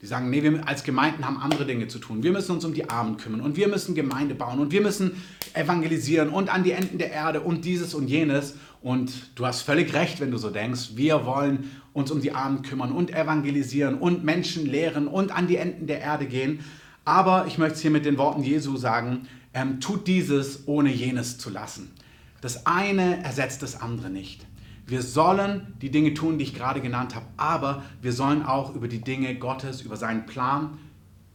Die 0.00 0.06
sagen, 0.06 0.28
nee, 0.28 0.42
wir 0.42 0.68
als 0.68 0.84
Gemeinden 0.84 1.24
haben 1.24 1.38
andere 1.38 1.64
Dinge 1.64 1.88
zu 1.88 1.98
tun. 1.98 2.22
Wir 2.22 2.32
müssen 2.32 2.52
uns 2.52 2.64
um 2.64 2.74
die 2.74 2.90
Armen 2.90 3.16
kümmern 3.16 3.40
und 3.40 3.56
wir 3.56 3.68
müssen 3.68 3.94
Gemeinde 3.94 4.34
bauen 4.34 4.58
und 4.58 4.70
wir 4.70 4.82
müssen 4.82 5.22
evangelisieren 5.54 6.28
und 6.28 6.52
an 6.52 6.62
die 6.62 6.72
Enden 6.72 6.98
der 6.98 7.10
Erde 7.10 7.40
und 7.40 7.64
dieses 7.64 7.94
und 7.94 8.08
jenes. 8.08 8.56
Und 8.82 9.30
du 9.34 9.46
hast 9.46 9.62
völlig 9.62 9.94
recht, 9.94 10.20
wenn 10.20 10.30
du 10.30 10.36
so 10.36 10.50
denkst. 10.50 10.90
Wir 10.96 11.24
wollen 11.24 11.70
uns 11.94 12.10
um 12.10 12.20
die 12.20 12.32
Armen 12.32 12.62
kümmern 12.62 12.92
und 12.92 13.14
evangelisieren 13.14 13.94
und 13.94 14.24
Menschen 14.24 14.66
lehren 14.66 15.08
und 15.08 15.34
an 15.34 15.46
die 15.46 15.56
Enden 15.56 15.86
der 15.86 16.00
Erde 16.00 16.26
gehen. 16.26 16.60
Aber 17.04 17.46
ich 17.46 17.56
möchte 17.56 17.76
es 17.76 17.80
hier 17.80 17.90
mit 17.90 18.04
den 18.04 18.18
Worten 18.18 18.42
Jesu 18.42 18.76
sagen, 18.76 19.26
ähm, 19.54 19.80
tut 19.80 20.06
dieses, 20.06 20.66
ohne 20.66 20.90
jenes 20.90 21.38
zu 21.38 21.48
lassen. 21.48 21.92
Das 22.40 22.66
eine 22.66 23.24
ersetzt 23.24 23.62
das 23.62 23.80
andere 23.80 24.10
nicht. 24.10 24.44
Wir 24.86 25.02
sollen 25.02 25.74
die 25.80 25.90
Dinge 25.90 26.12
tun, 26.12 26.38
die 26.38 26.44
ich 26.44 26.54
gerade 26.54 26.80
genannt 26.80 27.14
habe, 27.14 27.26
aber 27.36 27.84
wir 28.02 28.12
sollen 28.12 28.42
auch 28.42 28.74
über 28.74 28.86
die 28.86 29.00
Dinge 29.00 29.34
Gottes, 29.36 29.80
über 29.80 29.96
seinen 29.96 30.26
Plan, 30.26 30.78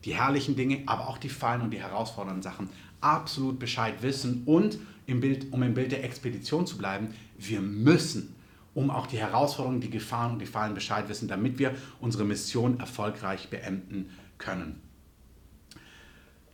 die 0.06 0.14
herrlichen 0.14 0.56
Dinge, 0.56 0.84
aber 0.86 1.08
auch 1.10 1.18
die 1.18 1.30
Fallen 1.30 1.62
und 1.62 1.72
die 1.72 1.82
herausfordernden 1.82 2.44
Sachen 2.44 2.70
absolut 3.02 3.60
Bescheid 3.60 4.02
wissen 4.02 4.44
und 4.46 4.78
im 5.08 5.20
Bild, 5.20 5.52
um 5.52 5.64
im 5.64 5.74
Bild 5.74 5.92
der 5.92 6.04
Expedition 6.04 6.68
zu 6.68 6.78
bleiben, 6.78 7.10
wir 7.38 7.62
müssen, 7.62 8.36
um 8.76 8.92
auch 8.92 9.08
die 9.08 9.18
Herausforderungen, 9.18 9.82
die 9.82 9.90
Gefahren 9.90 10.34
und 10.34 10.40
die 10.40 10.46
Fallen 10.46 10.76
Bescheid 10.76 11.10
wissen, 11.10 11.28
damit 11.28 11.58
wir 11.58 11.76
unsere 12.00 12.26
Mission 12.26 12.80
erfolgreich 12.80 13.50
beenden 13.50 14.10
können. 14.38 14.80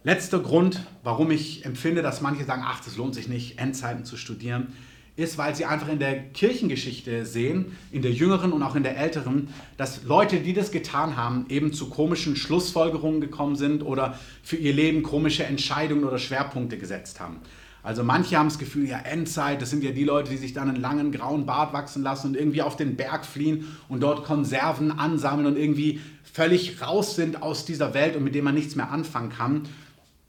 Letzter 0.04 0.40
Grund, 0.40 0.86
warum 1.04 1.32
ich 1.32 1.66
empfinde, 1.66 2.04
dass 2.04 2.22
manche 2.22 2.46
sagen, 2.46 2.64
ach, 2.64 2.80
das 2.84 2.96
lohnt 2.96 3.16
sich 3.16 3.28
nicht, 3.28 3.60
Endzeiten 3.60 4.06
zu 4.06 4.18
studieren, 4.18 4.68
ist, 5.16 5.38
weil 5.38 5.56
sie 5.56 5.66
einfach 5.66 5.88
in 5.88 6.00
der 6.00 6.30
Kirchengeschichte 6.30 7.26
sehen, 7.26 7.78
in 7.92 8.02
der 8.02 8.12
jüngeren 8.12 8.52
und 8.52 8.64
auch 8.64 8.76
in 8.76 8.84
der 8.84 8.98
älteren, 8.98 9.50
dass 9.78 10.04
Leute, 10.04 10.42
die 10.42 10.54
das 10.54 10.72
getan 10.72 11.16
haben, 11.16 11.46
eben 11.50 11.72
zu 11.72 11.90
komischen 11.90 12.36
Schlussfolgerungen 12.36 13.22
gekommen 13.22 13.56
sind 13.56 13.84
oder 13.84 14.20
für 14.44 14.58
ihr 14.58 14.74
Leben 14.74 15.04
komische 15.04 15.46
Entscheidungen 15.46 16.04
oder 16.04 16.18
Schwerpunkte 16.18 16.78
gesetzt 16.78 17.20
haben. 17.20 17.38
Also 17.86 18.04
manche 18.04 18.36
haben 18.36 18.48
das 18.48 18.58
Gefühl, 18.58 18.90
ja, 18.90 18.98
Endzeit, 18.98 19.62
das 19.62 19.70
sind 19.70 19.84
ja 19.84 19.92
die 19.92 20.04
Leute, 20.04 20.32
die 20.32 20.38
sich 20.38 20.54
dann 20.54 20.70
einen 20.70 20.82
langen 20.82 21.12
grauen 21.12 21.46
Bart 21.46 21.72
wachsen 21.72 22.02
lassen 22.02 22.30
und 22.30 22.36
irgendwie 22.36 22.64
auf 22.64 22.76
den 22.76 22.96
Berg 22.96 23.28
fliehen 23.28 23.68
und 23.88 24.02
dort 24.02 24.26
Konserven 24.26 24.92
ansammeln 24.92 25.46
und 25.46 25.56
irgendwie 25.56 26.02
völlig 26.24 26.82
raus 26.82 27.16
sind 27.16 27.44
aus 27.44 27.64
dieser 27.64 27.94
Welt 27.94 28.16
und 28.16 28.24
mit 28.24 28.34
dem 28.34 28.44
man 28.44 28.56
nichts 28.56 28.76
mehr 28.76 28.90
anfangen 28.90 29.30
kann. 29.30 29.64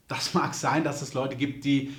Das 0.07 0.35
mag 0.35 0.53
sein, 0.53 0.83
dass 0.83 1.01
es 1.01 1.15
Leute 1.15 1.35
gibt, 1.35 1.65
die 1.65 1.91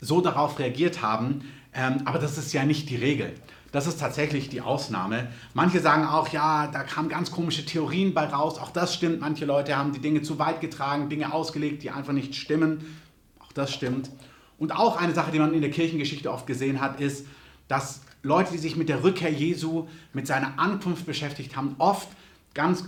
so 0.00 0.22
darauf 0.22 0.58
reagiert 0.58 1.02
haben. 1.02 1.42
Ähm, 1.72 2.02
aber 2.04 2.18
das 2.18 2.38
ist 2.38 2.52
ja 2.52 2.64
nicht 2.64 2.90
die 2.90 2.96
Regel. 2.96 3.34
Das 3.72 3.86
ist 3.86 4.00
tatsächlich 4.00 4.48
die 4.48 4.60
Ausnahme. 4.60 5.28
Manche 5.54 5.80
sagen 5.80 6.04
auch, 6.04 6.28
ja, 6.28 6.66
da 6.66 6.82
kamen 6.82 7.08
ganz 7.08 7.30
komische 7.30 7.64
Theorien 7.64 8.14
bei 8.14 8.26
raus. 8.26 8.58
Auch 8.58 8.70
das 8.70 8.94
stimmt. 8.94 9.20
Manche 9.20 9.44
Leute 9.44 9.76
haben 9.76 9.92
die 9.92 10.00
Dinge 10.00 10.22
zu 10.22 10.38
weit 10.38 10.60
getragen, 10.60 11.08
Dinge 11.08 11.32
ausgelegt, 11.32 11.82
die 11.82 11.90
einfach 11.90 12.12
nicht 12.12 12.34
stimmen. 12.34 12.98
Auch 13.38 13.52
das 13.52 13.72
stimmt. 13.72 14.10
Und 14.58 14.72
auch 14.72 14.96
eine 14.96 15.14
Sache, 15.14 15.30
die 15.30 15.38
man 15.38 15.54
in 15.54 15.60
der 15.60 15.70
Kirchengeschichte 15.70 16.32
oft 16.32 16.46
gesehen 16.46 16.80
hat, 16.80 17.00
ist, 17.00 17.26
dass 17.68 18.00
Leute, 18.22 18.52
die 18.52 18.58
sich 18.58 18.76
mit 18.76 18.88
der 18.88 19.04
Rückkehr 19.04 19.32
Jesu, 19.32 19.86
mit 20.12 20.26
seiner 20.26 20.58
Ankunft 20.58 21.06
beschäftigt 21.06 21.56
haben, 21.56 21.76
oft 21.78 22.08
ganz 22.54 22.84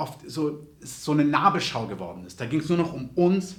oft 0.00 0.18
so, 0.28 0.66
so 0.80 1.12
eine 1.12 1.24
Nabelschau 1.24 1.86
geworden 1.86 2.24
ist. 2.26 2.40
Da 2.40 2.46
ging 2.46 2.60
es 2.60 2.68
nur 2.68 2.78
noch 2.78 2.92
um 2.92 3.10
uns, 3.10 3.56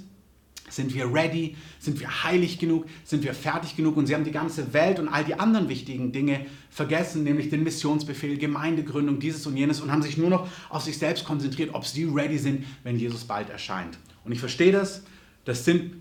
sind 0.72 0.94
wir 0.94 1.12
ready? 1.12 1.56
Sind 1.78 2.00
wir 2.00 2.24
heilig 2.24 2.58
genug? 2.58 2.86
Sind 3.04 3.24
wir 3.24 3.34
fertig 3.34 3.76
genug? 3.76 3.96
Und 3.96 4.06
sie 4.06 4.14
haben 4.14 4.24
die 4.24 4.32
ganze 4.32 4.72
Welt 4.72 4.98
und 4.98 5.08
all 5.08 5.24
die 5.24 5.34
anderen 5.34 5.68
wichtigen 5.68 6.12
Dinge 6.12 6.46
vergessen, 6.70 7.24
nämlich 7.24 7.50
den 7.50 7.62
Missionsbefehl, 7.62 8.38
Gemeindegründung, 8.38 9.18
dieses 9.18 9.46
und 9.46 9.56
jenes 9.56 9.80
und 9.80 9.92
haben 9.92 10.02
sich 10.02 10.16
nur 10.16 10.30
noch 10.30 10.48
auf 10.70 10.82
sich 10.82 10.98
selbst 10.98 11.24
konzentriert, 11.24 11.74
ob 11.74 11.84
sie 11.84 12.04
ready 12.04 12.38
sind, 12.38 12.64
wenn 12.84 12.98
Jesus 12.98 13.24
bald 13.24 13.50
erscheint. 13.50 13.98
Und 14.24 14.32
ich 14.32 14.40
verstehe 14.40 14.72
das. 14.72 15.02
Das 15.44 15.64
sind 15.64 15.92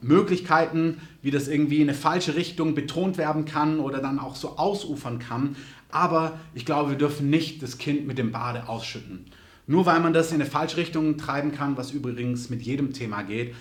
Möglichkeiten, 0.00 1.00
wie 1.22 1.30
das 1.30 1.48
irgendwie 1.48 1.76
in 1.76 1.88
eine 1.88 1.94
falsche 1.94 2.36
Richtung 2.36 2.74
betont 2.74 3.16
werden 3.16 3.46
kann 3.46 3.80
oder 3.80 4.00
dann 4.00 4.18
auch 4.18 4.36
so 4.36 4.58
ausufern 4.58 5.18
kann. 5.18 5.56
Aber 5.90 6.38
ich 6.54 6.66
glaube, 6.66 6.90
wir 6.90 6.98
dürfen 6.98 7.30
nicht 7.30 7.62
das 7.62 7.78
Kind 7.78 8.06
mit 8.06 8.18
dem 8.18 8.30
Bade 8.30 8.68
ausschütten. 8.68 9.24
Nur 9.66 9.86
weil 9.86 10.00
man 10.00 10.12
das 10.12 10.28
in 10.32 10.40
eine 10.40 10.50
falsche 10.50 10.76
Richtung 10.76 11.18
treiben 11.18 11.52
kann, 11.52 11.76
was 11.76 11.90
übrigens 11.90 12.50
mit 12.50 12.62
jedem 12.62 12.92
Thema 12.92 13.22
geht, 13.22 13.54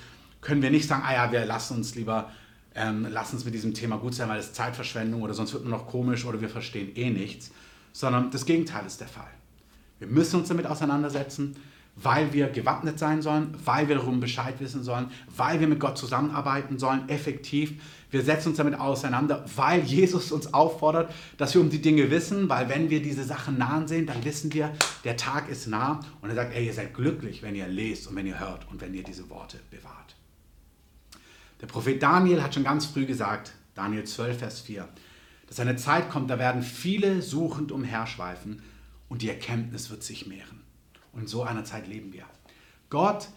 können 0.48 0.62
wir 0.62 0.72
nicht 0.72 0.88
sagen, 0.88 1.04
ah 1.06 1.14
ja, 1.14 1.32
wir 1.34 1.44
lassen 1.46 1.76
uns 1.76 1.96
lieber, 1.96 2.32
ähm, 2.74 3.06
lassen 3.12 3.36
uns 3.36 3.44
mit 3.44 3.54
diesem 3.54 3.74
Thema 3.74 3.98
gut 3.98 4.16
sein, 4.16 4.30
weil 4.30 4.40
es 4.40 4.54
Zeitverschwendung 4.54 5.22
oder 5.22 5.34
sonst 5.34 5.52
wird 5.52 5.66
nur 5.66 5.78
noch 5.78 5.88
komisch 5.88 6.24
oder 6.24 6.40
wir 6.40 6.48
verstehen 6.48 6.96
eh 6.96 7.10
nichts, 7.10 7.52
sondern 7.92 8.32
das 8.32 8.46
Gegenteil 8.46 8.86
ist 8.86 9.02
der 9.02 9.10
Fall. 9.10 9.28
Wir 10.00 10.08
müssen 10.08 10.40
uns 10.40 10.48
damit 10.48 10.66
auseinandersetzen, 10.66 11.58
weil 11.98 12.32
wir 12.32 12.48
gewappnet 12.48 12.98
sein 12.98 13.22
sollen, 13.22 13.56
weil 13.66 13.90
wir 13.90 13.98
darum 13.98 14.22
Bescheid 14.22 14.56
wissen 14.60 14.84
sollen, 14.84 15.12
weil 15.36 15.60
wir 15.60 15.68
mit 15.68 15.82
Gott 15.82 15.98
zusammenarbeiten 15.98 16.80
sollen, 16.80 17.10
effektiv. 17.10 17.74
Wir 18.10 18.22
setzen 18.22 18.50
uns 18.50 18.58
damit 18.58 18.80
auseinander, 18.80 19.44
weil 19.58 19.82
Jesus 19.82 20.32
uns 20.32 20.54
auffordert, 20.54 21.14
dass 21.38 21.54
wir 21.56 21.60
um 21.60 21.70
die 21.70 21.82
Dinge 21.82 22.10
wissen, 22.10 22.48
weil 22.48 22.70
wenn 22.70 22.90
wir 22.90 23.02
diese 23.02 23.26
Sachen 23.26 23.58
nahen 23.58 23.86
sehen, 23.90 24.06
dann 24.06 24.24
wissen 24.24 24.54
wir, 24.54 24.72
der 25.04 25.18
Tag 25.18 25.50
ist 25.50 25.68
nah 25.68 26.00
und 26.22 26.30
er 26.30 26.36
sagt, 26.36 26.56
ey, 26.56 26.68
ihr 26.68 26.74
seid 26.74 26.94
glücklich, 26.94 27.44
wenn 27.44 27.54
ihr 27.54 27.68
lest 27.68 28.08
und 28.08 28.16
wenn 28.16 28.28
ihr 28.28 28.40
hört 28.40 28.66
und 28.72 28.80
wenn 28.80 28.94
ihr 28.94 29.04
diese 29.04 29.30
Worte 29.30 29.60
bewahrt. 29.70 30.17
Der 31.62 31.68
Prophet 31.68 32.02
Daniel 32.02 32.44
hat 32.44 32.54
schon 32.54 32.64
ganz 32.64 32.86
früh 32.86 33.06
gesagt, 33.06 33.54
Daniel 33.74 34.04
12, 34.04 34.38
Vers 34.38 34.62
4, 34.62 34.88
dass 35.48 35.60
eine 35.60 35.76
Zeit 35.76 36.10
kommt, 36.10 36.30
da 36.30 36.40
werden 36.40 36.62
viele 36.62 37.22
suchend 37.22 37.72
umherschweifen 37.72 38.62
und 39.10 39.22
die 39.22 39.30
Erkenntnis 39.30 39.90
wird 39.90 40.04
sich 40.04 40.28
mehren. 40.28 40.62
Und 41.14 41.22
in 41.22 41.28
so 41.28 41.44
einer 41.44 41.64
Zeit 41.64 41.88
leben 41.88 42.14
wir. 42.14 42.26
Gott 42.90 43.30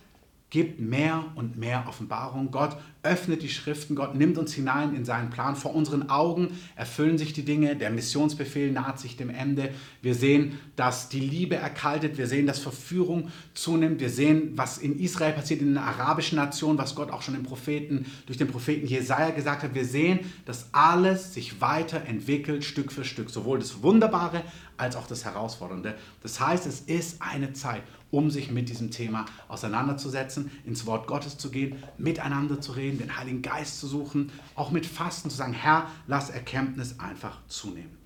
gibt 0.51 0.81
mehr 0.81 1.25
und 1.37 1.57
mehr 1.57 1.85
Offenbarung. 1.89 2.51
Gott 2.51 2.77
öffnet 3.03 3.43
die 3.43 3.49
Schriften, 3.49 3.95
Gott 3.95 4.15
nimmt 4.15 4.37
uns 4.37 4.53
hinein 4.53 4.95
in 4.95 5.05
seinen 5.05 5.31
Plan. 5.31 5.57
Vor 5.57 5.75
unseren 5.75 6.11
Augen 6.11 6.59
erfüllen 6.77 7.17
sich 7.17 7.33
die 7.33 7.45
Dinge, 7.45 7.77
der 7.77 7.91
Missionsbefehl 7.91 8.71
naht 8.71 9.01
sich 9.01 9.17
dem 9.17 9.31
Ende. 9.31 9.71
Wir 10.03 10.15
sehen, 10.15 10.59
dass 10.77 11.09
die 11.09 11.21
Liebe 11.21 11.57
erkaltet, 11.57 12.19
wir 12.19 12.27
sehen, 12.27 12.47
dass 12.47 12.59
Verführung 12.59 13.31
zunimmt, 13.55 14.01
wir 14.01 14.11
sehen, 14.11 14.53
was 14.57 14.79
in 14.79 14.99
Israel 14.99 15.33
passiert, 15.33 15.63
in 15.63 15.75
der 15.75 15.85
arabischen 15.85 16.37
Nation, 16.37 16.79
was 16.79 16.95
Gott 16.95 17.11
auch 17.11 17.23
schon 17.23 17.35
im 17.35 17.43
Propheten, 17.43 18.07
durch 18.27 18.39
den 18.39 18.49
Propheten 18.49 18.87
Jesaja 18.87 19.31
gesagt 19.31 19.63
hat. 19.63 19.75
Wir 19.75 19.85
sehen, 19.85 20.21
dass 20.45 20.69
alles 20.73 21.33
sich 21.35 21.61
weiterentwickelt, 21.61 22.65
Stück 22.65 22.93
für 22.93 23.05
Stück, 23.05 23.31
sowohl 23.31 23.59
das 23.59 23.83
Wunderbare 23.83 24.43
als 24.77 24.97
auch 24.97 25.07
das 25.07 25.25
Herausfordernde. 25.25 25.95
Das 26.23 26.41
heißt, 26.41 26.67
es 26.67 26.81
ist 26.81 27.21
eine 27.21 27.53
Zeit, 27.53 27.83
um 28.11 28.31
sich 28.31 28.51
mit 28.51 28.69
diesem 28.69 28.91
Thema 28.91 29.27
auseinanderzusetzen, 29.49 30.51
ins 30.65 30.87
Wort 30.87 31.07
Gottes 31.07 31.39
zu 31.39 31.51
gehen, 31.51 31.77
miteinander 31.99 32.61
zu 32.61 32.73
reden, 32.73 32.90
den 32.99 33.17
Heiligen 33.17 33.43
Geist 33.43 33.81
zu 33.81 33.87
suchen, 33.87 34.31
auch 34.55 34.71
mit 34.71 34.87
Fasten 34.87 35.31
zu 35.31 35.37
sagen, 35.37 35.53
Herr, 35.53 35.91
lass 36.07 36.31
Erkenntnis 36.31 36.99
einfach 36.99 37.39
zunehmen. 37.49 37.97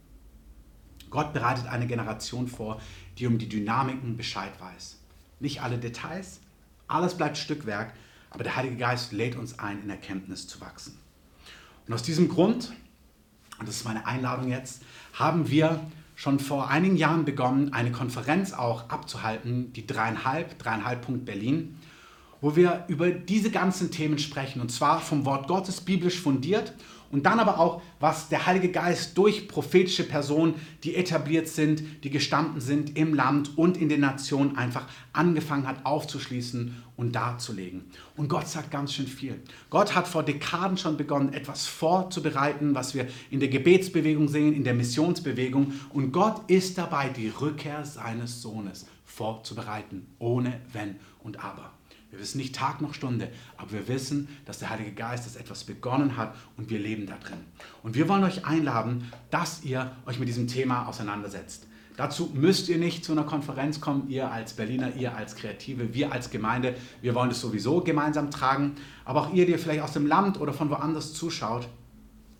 Gott 1.10 1.32
bereitet 1.32 1.66
eine 1.66 1.86
Generation 1.86 2.48
vor, 2.48 2.80
die 3.18 3.26
um 3.26 3.38
die 3.38 3.48
Dynamiken 3.48 4.16
Bescheid 4.16 4.52
weiß. 4.60 4.98
Nicht 5.40 5.62
alle 5.62 5.78
Details, 5.78 6.40
alles 6.88 7.16
bleibt 7.16 7.38
Stückwerk, 7.38 7.94
aber 8.30 8.42
der 8.42 8.56
Heilige 8.56 8.76
Geist 8.76 9.12
lädt 9.12 9.36
uns 9.36 9.58
ein, 9.58 9.82
in 9.82 9.90
Erkenntnis 9.90 10.48
zu 10.48 10.60
wachsen. 10.60 10.98
Und 11.86 11.94
aus 11.94 12.02
diesem 12.02 12.28
Grund, 12.28 12.72
und 13.58 13.68
das 13.68 13.76
ist 13.76 13.84
meine 13.84 14.06
Einladung 14.06 14.50
jetzt, 14.50 14.82
haben 15.12 15.50
wir 15.50 15.80
schon 16.16 16.38
vor 16.38 16.68
einigen 16.68 16.96
Jahren 16.96 17.24
begonnen, 17.24 17.72
eine 17.72 17.92
Konferenz 17.92 18.52
auch 18.52 18.88
abzuhalten, 18.90 19.72
die 19.72 19.86
dreieinhalb, 19.86 20.58
dreieinhalb 20.58 21.02
Punkt 21.02 21.24
Berlin, 21.24 21.78
wo 22.44 22.56
wir 22.56 22.84
über 22.88 23.10
diese 23.10 23.50
ganzen 23.50 23.90
Themen 23.90 24.18
sprechen 24.18 24.60
und 24.60 24.70
zwar 24.70 25.00
vom 25.00 25.24
Wort 25.24 25.48
Gottes 25.48 25.80
biblisch 25.80 26.20
fundiert 26.20 26.74
und 27.10 27.24
dann 27.24 27.40
aber 27.40 27.58
auch, 27.58 27.80
was 28.00 28.28
der 28.28 28.44
Heilige 28.44 28.70
Geist 28.70 29.16
durch 29.16 29.48
prophetische 29.48 30.04
Personen, 30.04 30.56
die 30.82 30.94
etabliert 30.94 31.48
sind, 31.48 31.82
die 32.04 32.10
gestanden 32.10 32.60
sind 32.60 32.98
im 32.98 33.14
Land 33.14 33.56
und 33.56 33.78
in 33.78 33.88
den 33.88 34.00
Nationen, 34.00 34.58
einfach 34.58 34.86
angefangen 35.14 35.66
hat 35.66 35.86
aufzuschließen 35.86 36.82
und 36.98 37.12
darzulegen. 37.14 37.84
Und 38.14 38.28
Gott 38.28 38.46
sagt 38.46 38.70
ganz 38.70 38.92
schön 38.92 39.06
viel. 39.06 39.40
Gott 39.70 39.94
hat 39.94 40.06
vor 40.06 40.22
Dekaden 40.22 40.76
schon 40.76 40.98
begonnen, 40.98 41.32
etwas 41.32 41.66
vorzubereiten, 41.66 42.74
was 42.74 42.94
wir 42.94 43.08
in 43.30 43.40
der 43.40 43.48
Gebetsbewegung 43.48 44.28
sehen, 44.28 44.52
in 44.52 44.64
der 44.64 44.74
Missionsbewegung. 44.74 45.72
Und 45.94 46.12
Gott 46.12 46.42
ist 46.50 46.76
dabei, 46.76 47.08
die 47.08 47.28
Rückkehr 47.28 47.86
seines 47.86 48.42
Sohnes 48.42 48.84
vorzubereiten, 49.06 50.08
ohne 50.18 50.60
Wenn 50.74 50.96
und 51.22 51.42
Aber. 51.42 51.73
Wir 52.14 52.20
wissen 52.20 52.38
nicht 52.38 52.54
Tag 52.54 52.80
noch 52.80 52.94
Stunde, 52.94 53.28
aber 53.56 53.72
wir 53.72 53.88
wissen, 53.88 54.28
dass 54.44 54.60
der 54.60 54.70
Heilige 54.70 54.92
Geist 54.92 55.26
das 55.26 55.34
etwas 55.34 55.64
begonnen 55.64 56.16
hat 56.16 56.36
und 56.56 56.70
wir 56.70 56.78
leben 56.78 57.06
da 57.06 57.16
drin. 57.16 57.40
Und 57.82 57.96
wir 57.96 58.08
wollen 58.08 58.22
euch 58.22 58.46
einladen, 58.46 59.10
dass 59.32 59.64
ihr 59.64 59.90
euch 60.06 60.20
mit 60.20 60.28
diesem 60.28 60.46
Thema 60.46 60.86
auseinandersetzt. 60.86 61.66
Dazu 61.96 62.30
müsst 62.32 62.68
ihr 62.68 62.78
nicht 62.78 63.04
zu 63.04 63.10
einer 63.10 63.24
Konferenz 63.24 63.80
kommen, 63.80 64.08
ihr 64.08 64.30
als 64.30 64.52
Berliner, 64.52 64.94
ihr 64.94 65.16
als 65.16 65.34
Kreative, 65.34 65.92
wir 65.92 66.12
als 66.12 66.30
Gemeinde. 66.30 66.76
Wir 67.02 67.16
wollen 67.16 67.30
das 67.30 67.40
sowieso 67.40 67.80
gemeinsam 67.80 68.30
tragen. 68.30 68.76
Aber 69.04 69.22
auch 69.22 69.34
ihr, 69.34 69.44
die 69.44 69.58
vielleicht 69.58 69.82
aus 69.82 69.92
dem 69.92 70.06
Land 70.06 70.40
oder 70.40 70.52
von 70.52 70.70
woanders 70.70 71.14
zuschaut, 71.14 71.68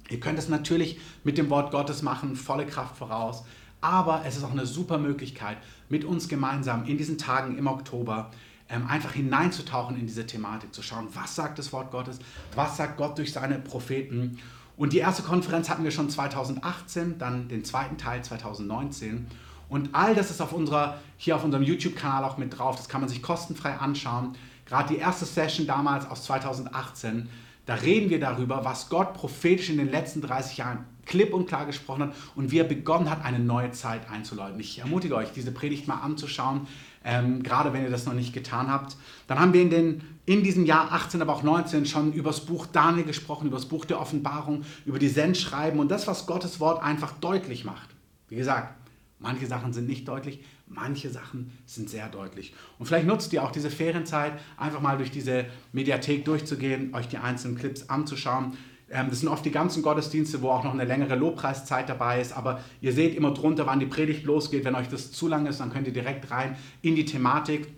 ihr 0.08 0.20
könnt 0.20 0.38
es 0.38 0.48
natürlich 0.48 1.00
mit 1.24 1.36
dem 1.36 1.50
Wort 1.50 1.72
Gottes 1.72 2.02
machen, 2.02 2.36
volle 2.36 2.66
Kraft 2.66 2.96
voraus. 2.96 3.44
Aber 3.80 4.22
es 4.24 4.36
ist 4.36 4.44
auch 4.44 4.52
eine 4.52 4.66
super 4.66 4.98
Möglichkeit, 4.98 5.56
mit 5.88 6.04
uns 6.04 6.28
gemeinsam 6.28 6.84
in 6.86 6.96
diesen 6.96 7.18
Tagen 7.18 7.58
im 7.58 7.66
Oktober 7.66 8.30
einfach 8.68 9.12
hineinzutauchen 9.12 9.98
in 9.98 10.06
diese 10.06 10.26
Thematik, 10.26 10.74
zu 10.74 10.82
schauen, 10.82 11.08
was 11.12 11.34
sagt 11.34 11.58
das 11.58 11.72
Wort 11.72 11.90
Gottes, 11.90 12.18
was 12.54 12.76
sagt 12.76 12.96
Gott 12.96 13.18
durch 13.18 13.32
seine 13.32 13.58
Propheten. 13.58 14.38
Und 14.76 14.92
die 14.92 14.98
erste 14.98 15.22
Konferenz 15.22 15.68
hatten 15.68 15.84
wir 15.84 15.90
schon 15.90 16.10
2018, 16.10 17.18
dann 17.18 17.48
den 17.48 17.64
zweiten 17.64 17.98
Teil 17.98 18.24
2019. 18.24 19.26
Und 19.68 19.90
all 19.92 20.14
das 20.14 20.30
ist 20.30 20.40
auf 20.40 20.52
unserer, 20.52 20.98
hier 21.16 21.36
auf 21.36 21.44
unserem 21.44 21.62
YouTube-Kanal 21.62 22.24
auch 22.24 22.38
mit 22.38 22.58
drauf. 22.58 22.76
Das 22.76 22.88
kann 22.88 23.00
man 23.00 23.08
sich 23.08 23.22
kostenfrei 23.22 23.74
anschauen. 23.74 24.34
Gerade 24.66 24.94
die 24.94 24.98
erste 24.98 25.24
Session 25.24 25.66
damals 25.66 26.06
aus 26.06 26.24
2018, 26.24 27.28
da 27.66 27.74
reden 27.74 28.10
wir 28.10 28.20
darüber, 28.20 28.64
was 28.64 28.88
Gott 28.88 29.14
prophetisch 29.14 29.70
in 29.70 29.78
den 29.78 29.90
letzten 29.90 30.20
30 30.20 30.58
Jahren 30.58 30.84
klipp 31.06 31.34
und 31.34 31.46
klar 31.46 31.66
gesprochen 31.66 32.04
hat 32.04 32.14
und 32.34 32.50
wie 32.50 32.58
er 32.58 32.64
begonnen 32.64 33.10
hat, 33.10 33.24
eine 33.24 33.38
neue 33.38 33.72
Zeit 33.72 34.10
einzuläuten. 34.10 34.58
Ich 34.60 34.78
ermutige 34.78 35.16
euch, 35.16 35.32
diese 35.32 35.52
Predigt 35.52 35.86
mal 35.86 36.00
anzuschauen 36.00 36.66
ähm, 37.04 37.42
gerade 37.42 37.72
wenn 37.72 37.84
ihr 37.84 37.90
das 37.90 38.06
noch 38.06 38.14
nicht 38.14 38.32
getan 38.32 38.68
habt. 38.68 38.96
Dann 39.26 39.38
haben 39.38 39.52
wir 39.52 39.62
in, 39.62 39.70
den, 39.70 40.02
in 40.26 40.42
diesem 40.42 40.64
Jahr 40.64 40.90
18, 40.92 41.20
aber 41.20 41.34
auch 41.34 41.42
19 41.42 41.86
schon 41.86 42.12
über 42.12 42.30
das 42.30 42.40
Buch 42.40 42.66
Daniel 42.66 43.04
gesprochen, 43.04 43.46
über 43.48 43.56
das 43.56 43.66
Buch 43.66 43.84
der 43.84 44.00
Offenbarung, 44.00 44.64
über 44.86 44.98
die 44.98 45.08
Sendschreiben 45.08 45.78
und 45.78 45.90
das, 45.90 46.06
was 46.06 46.26
Gottes 46.26 46.60
Wort 46.60 46.82
einfach 46.82 47.12
deutlich 47.12 47.64
macht. 47.64 47.90
Wie 48.28 48.36
gesagt, 48.36 48.74
manche 49.18 49.46
Sachen 49.46 49.72
sind 49.72 49.86
nicht 49.86 50.08
deutlich, 50.08 50.42
manche 50.66 51.10
Sachen 51.10 51.52
sind 51.66 51.90
sehr 51.90 52.08
deutlich. 52.08 52.54
Und 52.78 52.86
vielleicht 52.86 53.06
nutzt 53.06 53.32
ihr 53.32 53.42
auch 53.42 53.52
diese 53.52 53.70
Ferienzeit, 53.70 54.32
einfach 54.56 54.80
mal 54.80 54.96
durch 54.96 55.10
diese 55.10 55.44
Mediathek 55.72 56.24
durchzugehen, 56.24 56.94
euch 56.94 57.08
die 57.08 57.18
einzelnen 57.18 57.58
Clips 57.58 57.90
anzuschauen. 57.90 58.56
Ähm, 58.90 59.08
das 59.10 59.20
sind 59.20 59.28
oft 59.28 59.44
die 59.44 59.50
ganzen 59.50 59.82
Gottesdienste, 59.82 60.42
wo 60.42 60.50
auch 60.50 60.64
noch 60.64 60.72
eine 60.72 60.84
längere 60.84 61.16
Lobpreiszeit 61.16 61.88
dabei 61.88 62.20
ist. 62.20 62.36
Aber 62.36 62.60
ihr 62.80 62.92
seht 62.92 63.14
immer 63.14 63.32
drunter, 63.32 63.66
wann 63.66 63.80
die 63.80 63.86
Predigt 63.86 64.24
losgeht. 64.24 64.64
Wenn 64.64 64.74
euch 64.74 64.88
das 64.88 65.12
zu 65.12 65.28
lang 65.28 65.46
ist, 65.46 65.60
dann 65.60 65.72
könnt 65.72 65.86
ihr 65.86 65.92
direkt 65.92 66.30
rein 66.30 66.56
in 66.82 66.94
die 66.94 67.04
Thematik. 67.04 67.68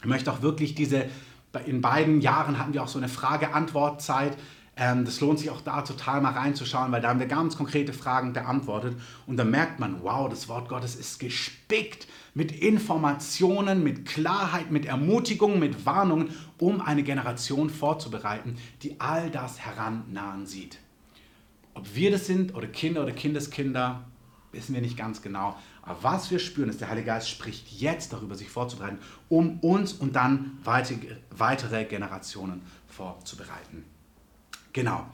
Ich 0.00 0.06
möchte 0.06 0.32
auch 0.32 0.42
wirklich 0.42 0.74
diese, 0.74 1.06
in 1.66 1.80
beiden 1.80 2.20
Jahren 2.20 2.58
hatten 2.58 2.74
wir 2.74 2.82
auch 2.82 2.88
so 2.88 2.98
eine 2.98 3.08
Frage-Antwort-Zeit. 3.08 4.36
Ähm, 4.76 5.04
das 5.04 5.20
lohnt 5.20 5.38
sich 5.38 5.50
auch 5.50 5.60
da 5.60 5.82
total 5.82 6.20
mal 6.20 6.32
reinzuschauen, 6.32 6.90
weil 6.92 7.02
da 7.02 7.10
haben 7.10 7.20
wir 7.20 7.26
ganz 7.26 7.56
konkrete 7.56 7.92
Fragen 7.92 8.32
beantwortet 8.32 8.96
und 9.26 9.36
dann 9.36 9.50
merkt 9.50 9.78
man, 9.78 10.02
wow, 10.02 10.28
das 10.28 10.48
Wort 10.48 10.68
Gottes 10.68 10.96
ist 10.96 11.20
gespickt 11.20 12.08
mit 12.34 12.52
Informationen, 12.52 13.82
mit 13.82 14.06
Klarheit, 14.06 14.70
mit 14.70 14.86
Ermutigung, 14.86 15.58
mit 15.58 15.84
Warnungen, 15.84 16.30
um 16.58 16.80
eine 16.80 17.02
Generation 17.02 17.68
vorzubereiten, 17.68 18.56
die 18.82 18.98
all 19.00 19.30
das 19.30 19.60
herannahen 19.60 20.46
sieht. 20.46 20.78
Ob 21.74 21.94
wir 21.94 22.10
das 22.10 22.26
sind 22.26 22.54
oder 22.54 22.66
Kinder 22.66 23.02
oder 23.02 23.12
Kindeskinder, 23.12 24.04
wissen 24.50 24.74
wir 24.74 24.82
nicht 24.82 24.96
ganz 24.96 25.22
genau. 25.22 25.56
Aber 25.82 26.02
was 26.02 26.30
wir 26.30 26.38
spüren, 26.38 26.68
ist, 26.68 26.80
der 26.80 26.88
Heilige 26.88 27.06
Geist 27.06 27.28
spricht 27.28 27.72
jetzt 27.72 28.12
darüber, 28.12 28.34
sich 28.34 28.50
vorzubereiten, 28.50 28.98
um 29.28 29.58
uns 29.60 29.92
und 29.92 30.14
dann 30.14 30.58
weitere 30.64 31.84
Generationen 31.84 32.62
vorzubereiten. 32.88 33.84
Genau. 34.72 35.06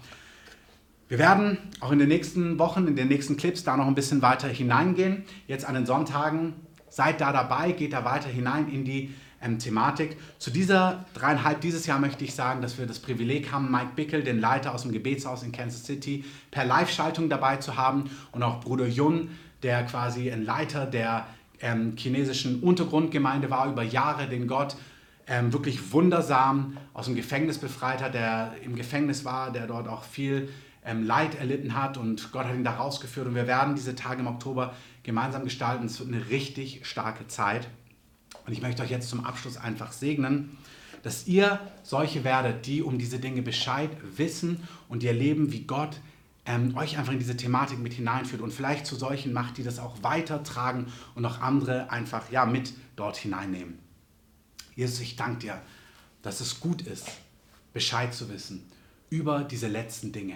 Wir 1.09 1.19
werden 1.19 1.59
auch 1.81 1.91
in 1.91 1.99
den 1.99 2.09
nächsten 2.09 2.59
Wochen, 2.59 2.87
in 2.87 2.95
den 2.95 3.09
nächsten 3.09 3.37
Clips 3.37 3.65
da 3.65 3.77
noch 3.77 3.87
ein 3.87 3.95
bisschen 3.95 4.21
weiter 4.21 4.47
hineingehen. 4.49 5.25
Jetzt 5.47 5.65
an 5.65 5.75
den 5.75 5.87
Sonntagen. 5.87 6.55
Seid 6.99 7.21
da 7.21 7.31
dabei, 7.33 7.71
geht 7.71 7.93
da 7.93 8.05
weiter 8.05 8.29
hinein 8.29 8.69
in 8.73 8.85
die 8.85 9.15
ähm, 9.41 9.61
Thematik. 9.61 10.17
Zu 10.41 10.51
dieser 10.51 11.05
dreieinhalb 11.15 11.61
dieses 11.61 11.87
Jahr 11.87 12.01
möchte 12.01 12.25
ich 12.25 12.35
sagen, 12.35 12.61
dass 12.61 12.77
wir 12.77 12.87
das 12.87 12.99
Privileg 12.99 13.53
haben, 13.53 13.71
Mike 13.71 13.93
Bickel, 13.95 14.25
den 14.25 14.41
Leiter 14.41 14.75
aus 14.75 14.83
dem 14.83 14.91
Gebetshaus 14.91 15.45
in 15.45 15.53
Kansas 15.53 15.85
City, 15.85 16.25
per 16.51 16.65
Live-Schaltung 16.65 17.29
dabei 17.29 17.59
zu 17.59 17.77
haben. 17.77 18.11
Und 18.33 18.43
auch 18.43 18.59
Bruder 18.59 18.89
Jun, 18.89 19.31
der 19.63 19.85
quasi 19.85 20.29
ein 20.29 20.45
Leiter 20.45 20.87
der 20.87 21.29
ähm, 21.61 21.93
chinesischen 21.97 22.65
Untergrundgemeinde 22.65 23.49
war 23.49 23.71
über 23.71 23.85
Jahre, 23.85 24.27
den 24.27 24.49
Gott 24.49 24.75
ähm, 25.29 25.53
wirklich 25.53 25.93
wundersam 25.93 26.79
aus 26.95 27.05
dem 27.05 27.15
Gefängnis 27.15 27.59
befreit 27.59 28.03
hat, 28.03 28.15
der 28.15 28.55
im 28.65 28.75
Gefängnis 28.75 29.25
war, 29.25 29.53
der 29.53 29.69
dort 29.69 29.87
auch 29.87 30.03
viel 30.03 30.49
ähm, 30.85 31.07
Leid 31.07 31.39
erlitten 31.39 31.81
hat. 31.81 31.97
Und 31.97 32.33
Gott 32.33 32.47
hat 32.47 32.55
ihn 32.55 32.65
da 32.65 32.73
rausgeführt. 32.73 33.29
Und 33.29 33.37
wir 33.37 33.47
werden 33.47 33.77
diese 33.77 33.95
Tage 33.95 34.19
im 34.19 34.27
Oktober 34.27 34.75
gemeinsam 35.09 35.45
gestalten. 35.45 35.87
Es 35.87 35.99
wird 35.99 36.13
eine 36.13 36.29
richtig 36.29 36.87
starke 36.87 37.27
Zeit 37.29 37.67
und 38.47 38.53
ich 38.53 38.61
möchte 38.61 38.83
euch 38.83 38.91
jetzt 38.91 39.09
zum 39.09 39.25
Abschluss 39.25 39.57
einfach 39.57 39.93
segnen, 39.93 40.59
dass 41.03 41.27
ihr 41.27 41.59
solche 41.83 42.25
werdet, 42.25 42.67
die 42.67 42.83
um 42.83 42.99
diese 42.99 43.19
Dinge 43.19 43.41
Bescheid 43.41 43.91
wissen 44.17 44.69
und 44.87 45.03
ihr 45.03 45.11
erleben, 45.11 45.51
wie 45.51 45.63
Gott 45.63 45.99
ähm, 46.45 46.77
euch 46.77 46.99
einfach 46.99 47.15
in 47.15 47.19
diese 47.19 47.39
Thematik 47.39 47.79
mit 47.79 47.95
hineinführt 47.95 48.43
und 48.43 48.53
vielleicht 48.53 48.85
zu 48.85 48.97
solchen 48.97 49.33
macht, 49.33 49.57
die 49.57 49.63
das 49.63 49.79
auch 49.79 50.03
weitertragen 50.03 50.93
und 51.15 51.25
auch 51.25 51.41
andere 51.41 51.91
einfach 51.91 52.31
ja, 52.31 52.45
mit 52.45 52.75
dort 52.95 53.17
hineinnehmen. 53.17 53.79
Jesus, 54.77 55.01
ich 55.01 55.17
danke 55.17 55.39
dir, 55.39 55.63
dass 56.21 56.41
es 56.41 56.61
gut 56.61 56.83
ist, 56.83 57.09
Bescheid 57.73 58.13
zu 58.13 58.29
wissen 58.29 58.71
über 59.09 59.43
diese 59.43 59.69
letzten 59.69 60.13
Dinge. 60.13 60.35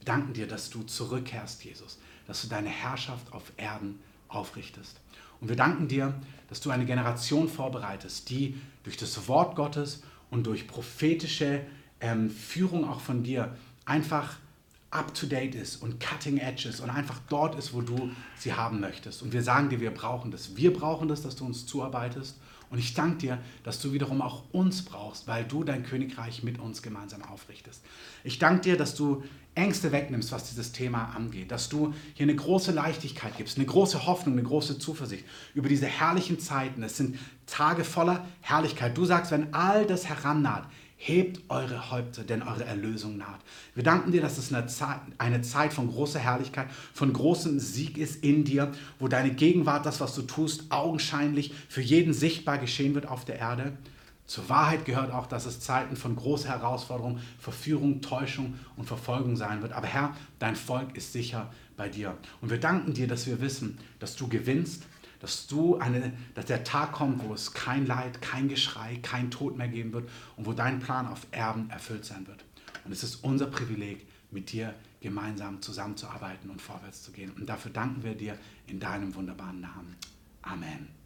Wir 0.00 0.04
danken 0.04 0.32
dir, 0.32 0.48
dass 0.48 0.70
du 0.70 0.82
zurückkehrst, 0.82 1.62
Jesus, 1.62 1.98
dass 2.26 2.42
du 2.42 2.48
deine 2.48 2.68
Herrschaft 2.68 3.32
auf 3.32 3.52
Erden 3.56 4.00
aufrichtest. 4.28 5.00
Und 5.40 5.48
wir 5.48 5.56
danken 5.56 5.88
dir, 5.88 6.14
dass 6.48 6.60
du 6.60 6.70
eine 6.70 6.86
Generation 6.86 7.48
vorbereitest, 7.48 8.30
die 8.30 8.60
durch 8.82 8.96
das 8.96 9.28
Wort 9.28 9.56
Gottes 9.56 10.02
und 10.30 10.46
durch 10.46 10.66
prophetische 10.66 11.62
ähm, 12.00 12.30
Führung 12.30 12.88
auch 12.88 13.00
von 13.00 13.22
dir 13.22 13.56
einfach 13.84 14.36
up-to-date 14.90 15.56
ist 15.56 15.82
und 15.82 15.98
cutting 15.98 16.38
edge 16.38 16.68
ist 16.68 16.80
und 16.80 16.88
einfach 16.88 17.20
dort 17.28 17.56
ist, 17.56 17.74
wo 17.74 17.80
du 17.80 18.10
sie 18.36 18.52
haben 18.52 18.80
möchtest. 18.80 19.22
Und 19.22 19.32
wir 19.32 19.42
sagen 19.42 19.68
dir, 19.68 19.80
wir 19.80 19.92
brauchen 19.92 20.30
das. 20.30 20.56
Wir 20.56 20.72
brauchen 20.72 21.08
das, 21.08 21.22
dass 21.22 21.34
du 21.36 21.44
uns 21.44 21.66
zuarbeitest. 21.66 22.38
Und 22.70 22.78
ich 22.78 22.94
danke 22.94 23.18
dir, 23.18 23.38
dass 23.62 23.80
du 23.80 23.92
wiederum 23.92 24.22
auch 24.22 24.42
uns 24.52 24.84
brauchst, 24.84 25.26
weil 25.26 25.44
du 25.44 25.64
dein 25.64 25.84
Königreich 25.84 26.42
mit 26.42 26.58
uns 26.58 26.82
gemeinsam 26.82 27.22
aufrichtest. 27.22 27.82
Ich 28.24 28.38
danke 28.38 28.62
dir, 28.62 28.76
dass 28.76 28.94
du 28.94 29.22
Ängste 29.54 29.92
wegnimmst, 29.92 30.32
was 30.32 30.48
dieses 30.48 30.72
Thema 30.72 31.12
angeht, 31.14 31.52
dass 31.52 31.68
du 31.68 31.94
hier 32.14 32.24
eine 32.24 32.34
große 32.34 32.72
Leichtigkeit 32.72 33.36
gibst, 33.36 33.56
eine 33.56 33.66
große 33.66 34.06
Hoffnung, 34.06 34.34
eine 34.34 34.42
große 34.42 34.78
Zuversicht 34.78 35.24
über 35.54 35.68
diese 35.68 35.86
herrlichen 35.86 36.40
Zeiten. 36.40 36.82
Es 36.82 36.96
sind 36.96 37.18
Tage 37.46 37.84
voller 37.84 38.26
Herrlichkeit. 38.40 38.96
Du 38.96 39.04
sagst, 39.04 39.30
wenn 39.30 39.54
all 39.54 39.86
das 39.86 40.08
herannaht, 40.08 40.66
Hebt 41.06 41.42
eure 41.50 41.90
Häupter, 41.90 42.24
denn 42.24 42.42
eure 42.42 42.64
Erlösung 42.64 43.18
naht. 43.18 43.40
Wir 43.74 43.84
danken 43.84 44.10
dir, 44.10 44.22
dass 44.22 44.38
es 44.38 44.50
eine 44.50 44.66
Zeit, 44.68 45.00
eine 45.18 45.42
Zeit 45.42 45.74
von 45.74 45.90
großer 45.90 46.18
Herrlichkeit, 46.18 46.68
von 46.94 47.12
großem 47.12 47.60
Sieg 47.60 47.98
ist 47.98 48.24
in 48.24 48.44
dir, 48.44 48.72
wo 48.98 49.06
deine 49.06 49.34
Gegenwart, 49.34 49.84
das, 49.84 50.00
was 50.00 50.14
du 50.14 50.22
tust, 50.22 50.72
augenscheinlich 50.72 51.52
für 51.68 51.82
jeden 51.82 52.14
sichtbar 52.14 52.56
geschehen 52.56 52.94
wird 52.94 53.06
auf 53.06 53.26
der 53.26 53.38
Erde. 53.38 53.76
Zur 54.24 54.48
Wahrheit 54.48 54.86
gehört 54.86 55.12
auch, 55.12 55.26
dass 55.26 55.44
es 55.44 55.60
Zeiten 55.60 55.94
von 55.94 56.16
großer 56.16 56.48
Herausforderung, 56.48 57.18
Verführung, 57.38 58.00
Täuschung 58.00 58.54
und 58.78 58.86
Verfolgung 58.86 59.36
sein 59.36 59.60
wird. 59.60 59.74
Aber 59.74 59.86
Herr, 59.86 60.16
dein 60.38 60.56
Volk 60.56 60.96
ist 60.96 61.12
sicher 61.12 61.52
bei 61.76 61.90
dir. 61.90 62.16
Und 62.40 62.48
wir 62.48 62.58
danken 62.58 62.94
dir, 62.94 63.08
dass 63.08 63.26
wir 63.26 63.42
wissen, 63.42 63.76
dass 63.98 64.16
du 64.16 64.26
gewinnst, 64.26 64.84
dass, 65.24 65.46
du 65.46 65.78
eine, 65.78 66.12
dass 66.34 66.44
der 66.44 66.64
Tag 66.64 66.92
kommt, 66.92 67.24
wo 67.24 67.32
es 67.32 67.54
kein 67.54 67.86
Leid, 67.86 68.20
kein 68.20 68.46
Geschrei, 68.46 68.98
kein 69.00 69.30
Tod 69.30 69.56
mehr 69.56 69.68
geben 69.68 69.94
wird 69.94 70.06
und 70.36 70.44
wo 70.44 70.52
dein 70.52 70.80
Plan 70.80 71.06
auf 71.06 71.26
Erben 71.30 71.70
erfüllt 71.70 72.04
sein 72.04 72.26
wird. 72.26 72.44
Und 72.84 72.92
es 72.92 73.02
ist 73.02 73.24
unser 73.24 73.46
Privileg, 73.46 74.06
mit 74.30 74.52
dir 74.52 74.74
gemeinsam 75.00 75.62
zusammenzuarbeiten 75.62 76.50
und 76.50 76.60
vorwärts 76.60 77.02
zu 77.02 77.12
gehen. 77.12 77.30
Und 77.38 77.48
dafür 77.48 77.70
danken 77.70 78.02
wir 78.02 78.14
dir 78.14 78.36
in 78.66 78.80
deinem 78.80 79.14
wunderbaren 79.14 79.62
Namen. 79.62 79.96
Amen. 80.42 81.03